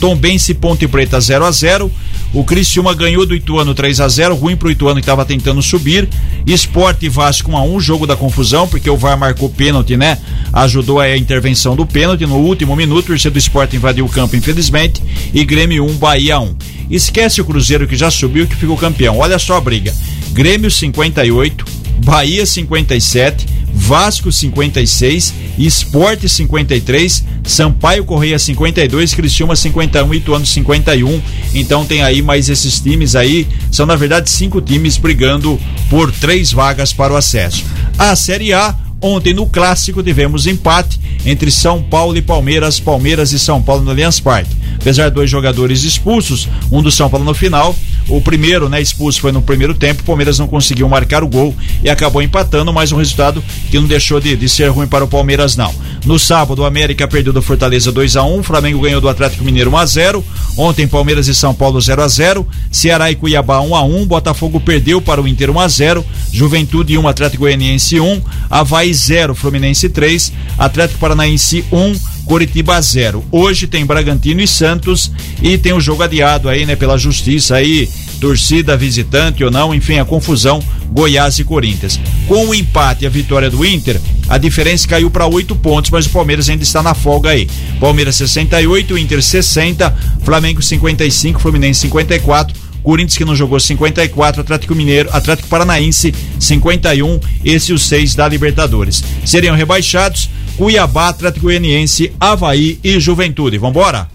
Tombense 0.00 0.52
e 0.52 0.54
Ponte 0.54 0.86
Preta 0.88 1.20
0 1.20 1.44
a 1.44 1.50
0 1.50 1.90
O 2.32 2.44
Criciúma 2.44 2.94
ganhou 2.94 3.24
do 3.24 3.34
Ituano 3.34 3.74
3 3.74 4.00
a 4.00 4.08
0 4.08 4.34
ruim 4.34 4.56
pro 4.56 4.70
Ituano 4.70 4.96
que 4.96 5.02
estava 5.02 5.24
tentando 5.24 5.62
subir. 5.62 6.08
Esporte 6.46 7.08
Vasco 7.08 7.50
1 7.50 7.56
a 7.56 7.62
1 7.62 7.80
jogo 7.80 8.06
da 8.06 8.16
confusão, 8.16 8.68
porque 8.68 8.90
o 8.90 8.96
VAR 8.96 9.16
marcou 9.16 9.48
pênalti, 9.48 9.96
né? 9.96 10.18
Ajudou 10.52 11.00
a 11.00 11.16
intervenção 11.16 11.74
do 11.74 11.86
pênalti 11.86 12.26
no 12.26 12.36
último 12.36 12.76
minuto. 12.76 13.04
O 13.04 13.08
torcedor 13.08 13.32
do 13.32 13.38
Esporte 13.38 13.76
invadiu 13.76 14.04
o 14.04 14.08
campo, 14.08 14.36
infelizmente. 14.36 15.02
E 15.32 15.44
Grêmio 15.44 15.84
1, 15.86 15.94
Bahia 15.94 16.38
1. 16.38 16.54
Esquece 16.90 17.40
o 17.40 17.44
Cruzeiro 17.44 17.86
que 17.86 17.96
já 17.96 18.10
subiu 18.10 18.46
que 18.46 18.56
ficou 18.56 18.76
campeão. 18.76 19.18
Olha 19.18 19.38
só 19.38 19.56
a 19.56 19.60
briga. 19.60 19.94
Grêmio 20.32 20.70
58, 20.70 21.64
Bahia 22.04 22.44
57, 22.44 23.46
Vasco 23.84 24.32
56, 24.32 25.34
Esporte 25.58 26.26
53, 26.26 27.22
Sampaio 27.44 28.04
Correia 28.04 28.38
52, 28.38 29.12
Criciúma 29.12 29.54
51 29.54 30.14
e 30.14 30.16
Ituano 30.16 30.46
51. 30.46 31.20
Então 31.54 31.84
tem 31.84 32.02
aí 32.02 32.22
mais 32.22 32.48
esses 32.48 32.80
times 32.80 33.14
aí, 33.14 33.46
são 33.70 33.84
na 33.84 33.94
verdade 33.94 34.30
cinco 34.30 34.62
times 34.62 34.96
brigando 34.96 35.60
por 35.90 36.10
três 36.10 36.50
vagas 36.50 36.94
para 36.94 37.12
o 37.12 37.16
acesso. 37.16 37.62
A 37.98 38.16
Série 38.16 38.54
A 38.54 38.74
Ontem 39.04 39.34
no 39.34 39.44
clássico 39.46 40.02
tivemos 40.02 40.46
empate 40.46 40.98
entre 41.26 41.50
São 41.50 41.82
Paulo 41.82 42.16
e 42.16 42.22
Palmeiras, 42.22 42.80
Palmeiras 42.80 43.32
e 43.32 43.38
São 43.38 43.60
Paulo 43.60 43.82
no 43.82 43.90
Allianz 43.90 44.18
Parque. 44.18 44.56
Apesar 44.80 45.10
de 45.10 45.14
dois 45.14 45.28
jogadores 45.28 45.84
expulsos, 45.84 46.48
um 46.72 46.82
do 46.82 46.90
São 46.90 47.10
Paulo 47.10 47.26
no 47.26 47.34
final, 47.34 47.76
O 48.08 48.20
primeiro, 48.20 48.68
né, 48.68 48.80
expulso 48.80 49.20
foi 49.20 49.32
no 49.32 49.42
primeiro 49.42 49.74
tempo. 49.74 50.02
O 50.02 50.04
Palmeiras 50.04 50.38
não 50.38 50.46
conseguiu 50.46 50.88
marcar 50.88 51.24
o 51.24 51.28
gol 51.28 51.54
e 51.82 51.88
acabou 51.88 52.22
empatando, 52.22 52.72
mas 52.72 52.92
um 52.92 52.96
resultado 52.96 53.42
que 53.70 53.78
não 53.78 53.86
deixou 53.86 54.20
de, 54.20 54.36
de 54.36 54.48
ser 54.48 54.68
ruim 54.68 54.86
para 54.86 55.04
o 55.04 55.08
Palmeiras, 55.08 55.56
não. 55.56 55.74
No 56.04 56.18
sábado, 56.18 56.62
o 56.62 56.64
América 56.64 57.08
perdeu 57.08 57.32
do 57.32 57.40
Fortaleza 57.40 57.90
2 57.90 58.16
a 58.16 58.22
1 58.22 58.42
Flamengo 58.42 58.80
ganhou 58.80 59.00
do 59.00 59.08
Atlético 59.08 59.44
Mineiro 59.44 59.70
1 59.70 59.76
a 59.76 59.86
0 59.86 60.24
Ontem, 60.56 60.86
Palmeiras 60.86 61.28
e 61.28 61.34
São 61.34 61.54
Paulo 61.54 61.80
0 61.80 62.02
a 62.02 62.08
0 62.08 62.46
Ceará 62.70 63.10
e 63.10 63.16
Cuiabá 63.16 63.60
1 63.60 63.74
a 63.74 63.82
1 63.82 64.06
Botafogo 64.06 64.60
perdeu 64.60 65.00
para 65.00 65.20
o 65.20 65.26
Inter 65.26 65.50
1 65.50 65.60
a 65.60 65.68
0 65.68 66.04
Juventude 66.32 66.98
1, 66.98 67.08
Atlético 67.08 67.42
Goianiense 67.42 67.98
1, 67.98 68.22
Havaí 68.50 68.92
0, 68.92 69.34
Fluminense 69.34 69.88
3, 69.88 70.32
Atlético 70.58 71.00
Paranaense 71.00 71.64
1, 71.72 72.13
Coritiba 72.24 72.80
0. 72.80 73.24
Hoje 73.30 73.66
tem 73.66 73.84
Bragantino 73.84 74.40
e 74.40 74.48
Santos 74.48 75.10
e 75.42 75.58
tem 75.58 75.72
o 75.72 75.80
jogo 75.80 76.02
adiado 76.02 76.48
aí, 76.48 76.64
né, 76.64 76.74
pela 76.74 76.96
justiça 76.96 77.56
aí, 77.56 77.88
torcida 78.20 78.76
visitante 78.76 79.44
ou 79.44 79.50
não, 79.50 79.74
enfim, 79.74 79.98
a 79.98 80.04
confusão 80.04 80.62
Goiás 80.90 81.38
e 81.38 81.44
Corinthians. 81.44 82.00
Com 82.26 82.46
o 82.46 82.54
empate 82.54 83.04
e 83.04 83.06
a 83.06 83.10
vitória 83.10 83.50
do 83.50 83.64
Inter, 83.64 84.00
a 84.28 84.38
diferença 84.38 84.88
caiu 84.88 85.10
para 85.10 85.26
oito 85.26 85.54
pontos, 85.54 85.90
mas 85.90 86.06
o 86.06 86.10
Palmeiras 86.10 86.48
ainda 86.48 86.62
está 86.62 86.82
na 86.82 86.94
folga 86.94 87.30
aí. 87.30 87.48
Palmeiras 87.78 88.16
68, 88.16 88.96
Inter 88.96 89.22
60, 89.22 89.94
Flamengo 90.22 90.62
55, 90.62 91.40
Fluminense 91.40 91.80
54. 91.80 92.64
Corinthians 92.82 93.16
que 93.16 93.24
não 93.24 93.34
jogou 93.34 93.58
54, 93.58 94.42
Atlético 94.42 94.74
Mineiro, 94.74 95.08
Atlético 95.10 95.48
Paranaense 95.48 96.14
51, 96.38 97.18
esse 97.42 97.72
os 97.72 97.88
seis 97.88 98.14
da 98.14 98.28
Libertadores. 98.28 99.02
Seriam 99.24 99.56
rebaixados 99.56 100.28
Cuiabá, 100.56 101.08
Atlético 101.08 101.46
Goianiense, 101.46 102.12
Havaí 102.18 102.78
e 102.82 102.98
Juventude. 103.00 103.58
Vambora? 103.58 104.08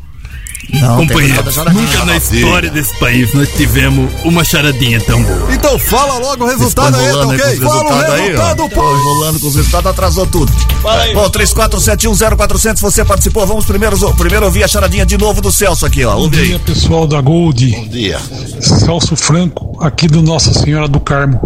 Não, 0.71 0.97
Companheiro, 0.97 1.43
nunca 1.73 2.05
na 2.05 2.17
história 2.17 2.69
desse 2.69 2.97
país 2.99 3.33
nós 3.33 3.49
tivemos 3.53 4.11
uma 4.23 4.43
charadinha 4.43 5.01
tão 5.01 5.21
boa. 5.23 5.51
Então 5.51 5.79
fala 5.79 6.19
logo 6.19 6.43
o 6.43 6.47
resultado 6.47 6.95
aí, 6.95 7.11
tá 7.11 7.27
ok? 7.27 7.37
Fala 7.57 7.81
o 7.81 7.87
resultado, 7.87 8.63
aí, 8.63 8.69
pô! 8.69 8.97
Enrolando 8.97 9.39
com 9.39 9.47
os 9.47 9.55
resultados, 9.55 9.89
atrasou 9.89 10.27
tudo. 10.27 10.51
Fala 10.81 11.03
aí. 11.03 11.13
Bom, 11.13 11.27
34710400, 11.29 12.79
você 12.81 13.03
participou. 13.03 13.47
Vamos 13.47 13.65
primeiro, 13.65 13.97
primeiro 14.13 14.45
ouvir 14.45 14.63
a 14.63 14.67
charadinha 14.67 15.05
de 15.05 15.17
novo 15.17 15.41
do 15.41 15.51
Celso 15.51 15.87
aqui, 15.87 16.05
ó. 16.05 16.15
Bom 16.15 16.29
dia, 16.29 16.59
pessoal 16.59 17.07
da 17.07 17.19
Gold. 17.19 17.71
Bom 17.71 17.87
dia. 17.87 18.19
Celso 18.61 19.15
Franco, 19.15 19.83
aqui 19.83 20.07
do 20.07 20.21
Nossa 20.21 20.53
Senhora 20.53 20.87
do 20.87 20.99
Carmo. 20.99 21.39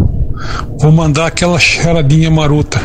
Vou 0.79 0.91
mandar 0.91 1.27
aquela 1.27 1.57
charadinha 1.59 2.29
marota. 2.29 2.81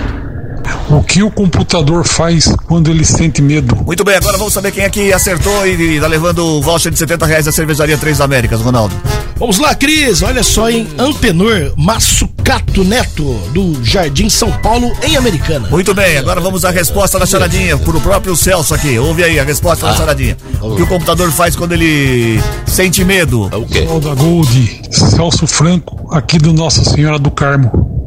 O 0.90 1.02
que 1.02 1.22
o 1.22 1.30
computador 1.30 2.04
faz 2.04 2.54
quando 2.66 2.90
ele 2.90 3.04
sente 3.04 3.42
medo? 3.42 3.76
Muito 3.76 4.04
bem, 4.04 4.16
agora 4.16 4.38
vamos 4.38 4.52
saber 4.52 4.72
quem 4.72 4.84
é 4.84 4.90
que 4.90 5.12
acertou 5.12 5.66
e 5.66 5.96
está 5.96 6.06
levando 6.06 6.38
o 6.44 6.62
voucher 6.62 6.90
de 6.90 6.98
70 6.98 7.26
reais 7.26 7.44
da 7.44 7.52
cervejaria 7.52 7.98
Três 7.98 8.20
Américas, 8.20 8.61
Ronaldo. 8.61 8.94
Vamos 9.38 9.59
lá, 9.59 9.74
Cris. 9.74 10.22
Olha 10.22 10.42
só, 10.42 10.68
em 10.68 10.88
Antenor 10.98 11.72
Massucato 11.76 12.82
Neto, 12.82 13.34
do 13.52 13.84
Jardim 13.84 14.28
São 14.28 14.50
Paulo, 14.50 14.90
em 15.02 15.16
Americana. 15.16 15.68
Muito 15.68 15.94
bem, 15.94 16.16
agora 16.16 16.40
vamos 16.40 16.64
à 16.64 16.70
resposta 16.70 17.18
da 17.18 17.26
charadinha, 17.26 17.76
pro 17.76 18.00
próprio 18.00 18.34
Celso 18.34 18.74
aqui. 18.74 18.98
Ouve 18.98 19.22
aí 19.22 19.38
a 19.38 19.44
resposta 19.44 19.86
ah. 19.86 19.90
da 19.90 19.96
charadinha. 19.96 20.36
O 20.61 20.74
que 20.74 20.82
o 20.82 20.86
computador 20.86 21.30
faz 21.30 21.54
quando 21.54 21.72
ele 21.72 22.42
sente 22.66 23.04
medo? 23.04 23.48
É 23.52 23.56
o 23.56 23.66
quê? 23.66 23.86
da 24.02 24.14
Gold, 24.14 24.82
Celso 24.90 25.46
Franco, 25.46 26.09
aqui 26.12 26.38
do 26.38 26.52
Nossa 26.52 26.82
Senhora 26.82 27.18
do 27.18 27.30
Carmo. 27.30 27.97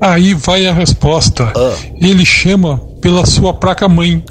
Aí 0.00 0.34
vai 0.34 0.66
a 0.66 0.72
resposta. 0.72 1.52
Ah. 1.56 1.74
Ele 2.00 2.24
chama 2.24 2.78
pela 3.00 3.24
sua 3.26 3.52
placa-mãe. 3.54 4.24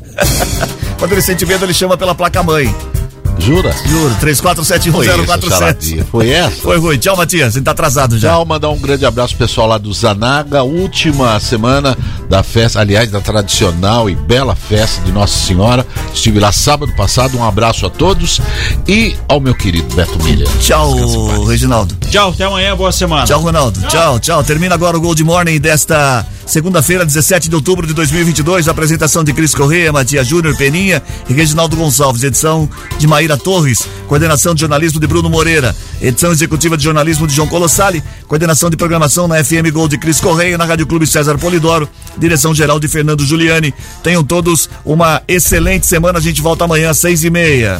Quando 1.00 1.12
ele 1.12 1.22
sente 1.22 1.46
medo, 1.46 1.66
ele 1.66 1.74
chama 1.74 1.98
pela 1.98 2.16
placa-mãe. 2.16 2.74
Jura? 3.40 3.74
Juro, 3.86 4.16
34710447. 4.22 6.06
Foi 6.06 6.30
essa? 6.30 6.62
Foi 6.62 6.78
ruim. 6.78 6.98
Tchau, 6.98 7.18
Matias. 7.18 7.56
Ele 7.56 7.66
tá 7.66 7.72
atrasado 7.72 8.18
já. 8.18 8.30
Tchau, 8.30 8.46
mandar 8.46 8.70
um 8.70 8.80
grande 8.80 9.06
abraço 9.06 9.36
pessoal 9.36 9.68
lá 9.68 9.78
do 9.78 9.94
Zanaga. 9.94 10.64
Última 10.64 11.40
semana 11.40 11.98
da 12.30 12.44
festa, 12.44 12.80
aliás, 12.80 13.12
da 13.12 13.22
tradicional 13.22 14.10
e 14.10 14.16
bela 14.16 14.56
festa 14.56 15.02
de 15.02 15.12
Nossa 15.12 15.38
Senhora. 15.46 15.86
Estive 16.14 16.40
lá 16.40 16.52
sábado 16.52 16.94
passado. 16.96 17.38
Um 17.38 17.44
abraço 17.44 17.86
a 17.86 17.90
todos 17.90 18.42
e 18.88 19.16
ao 19.28 19.40
meu 19.40 19.56
querido 19.56 19.94
Beto 19.96 20.22
Milha. 20.24 20.46
Tchau, 20.60 21.46
Reginaldo. 21.46 21.96
Tchau, 22.10 22.30
até 22.30 22.46
amanhã. 22.46 22.76
Boa 22.76 22.92
semana. 22.92 23.26
Tchau, 23.26 23.42
Ronaldo. 23.42 23.80
Tchau, 23.82 23.90
tchau. 23.90 24.20
tchau. 24.20 24.44
Termina 24.44 24.76
agora 24.76 24.98
o 24.98 25.02
Gold 25.02 25.24
Morning 25.24 25.60
desta 25.60 26.26
segunda-feira, 26.46 27.06
17 27.06 27.50
de 27.50 27.56
outubro 27.56 27.86
de 27.88 27.94
2022. 27.94 28.68
Apresentação 28.68 29.24
de 29.24 29.34
Cris 29.34 29.54
Correia, 29.54 29.92
Matias 29.92 30.28
Júnior, 30.28 30.56
Peninha 30.56 31.02
e 31.30 31.34
Reginaldo 31.34 31.76
Gonçalves. 31.76 32.24
Edição 32.24 32.70
de 32.98 33.08
Maíra 33.08 33.38
Torres. 33.38 33.88
Coordenação 34.08 34.54
de 34.54 34.62
jornalismo 34.62 35.00
de 35.00 35.08
Bruno 35.08 35.30
Moreira. 35.30 35.76
Edição 36.02 36.32
executiva 36.32 36.78
de 36.78 36.84
jornalismo 36.84 37.28
de 37.28 37.34
João 37.34 37.48
Colossali. 37.48 38.04
Coordenação 38.28 38.70
de 38.70 38.78
programação 38.78 39.28
na 39.28 39.44
FM 39.44 39.72
Gold 39.72 39.92
de 39.92 39.98
Cris 39.98 40.20
Correia, 40.20 40.58
na 40.58 40.66
Rádio 40.66 40.88
Clube 40.88 41.06
César 41.06 41.38
Polidoro. 41.38 41.88
Direção 42.18 42.54
geral 42.54 42.80
de 42.80 42.88
Fernando 42.88 43.26
Giuliani. 43.26 43.74
Tenham 44.02 44.24
todos 44.24 44.70
uma 44.86 45.22
excelente 45.28 45.86
semana. 45.86 46.20
A 46.20 46.22
gente 46.22 46.42
volta 46.42 46.66
amanhã 46.66 46.90
às 46.90 47.00
seis 47.00 47.24
e 47.24 47.30
meia. 47.30 47.80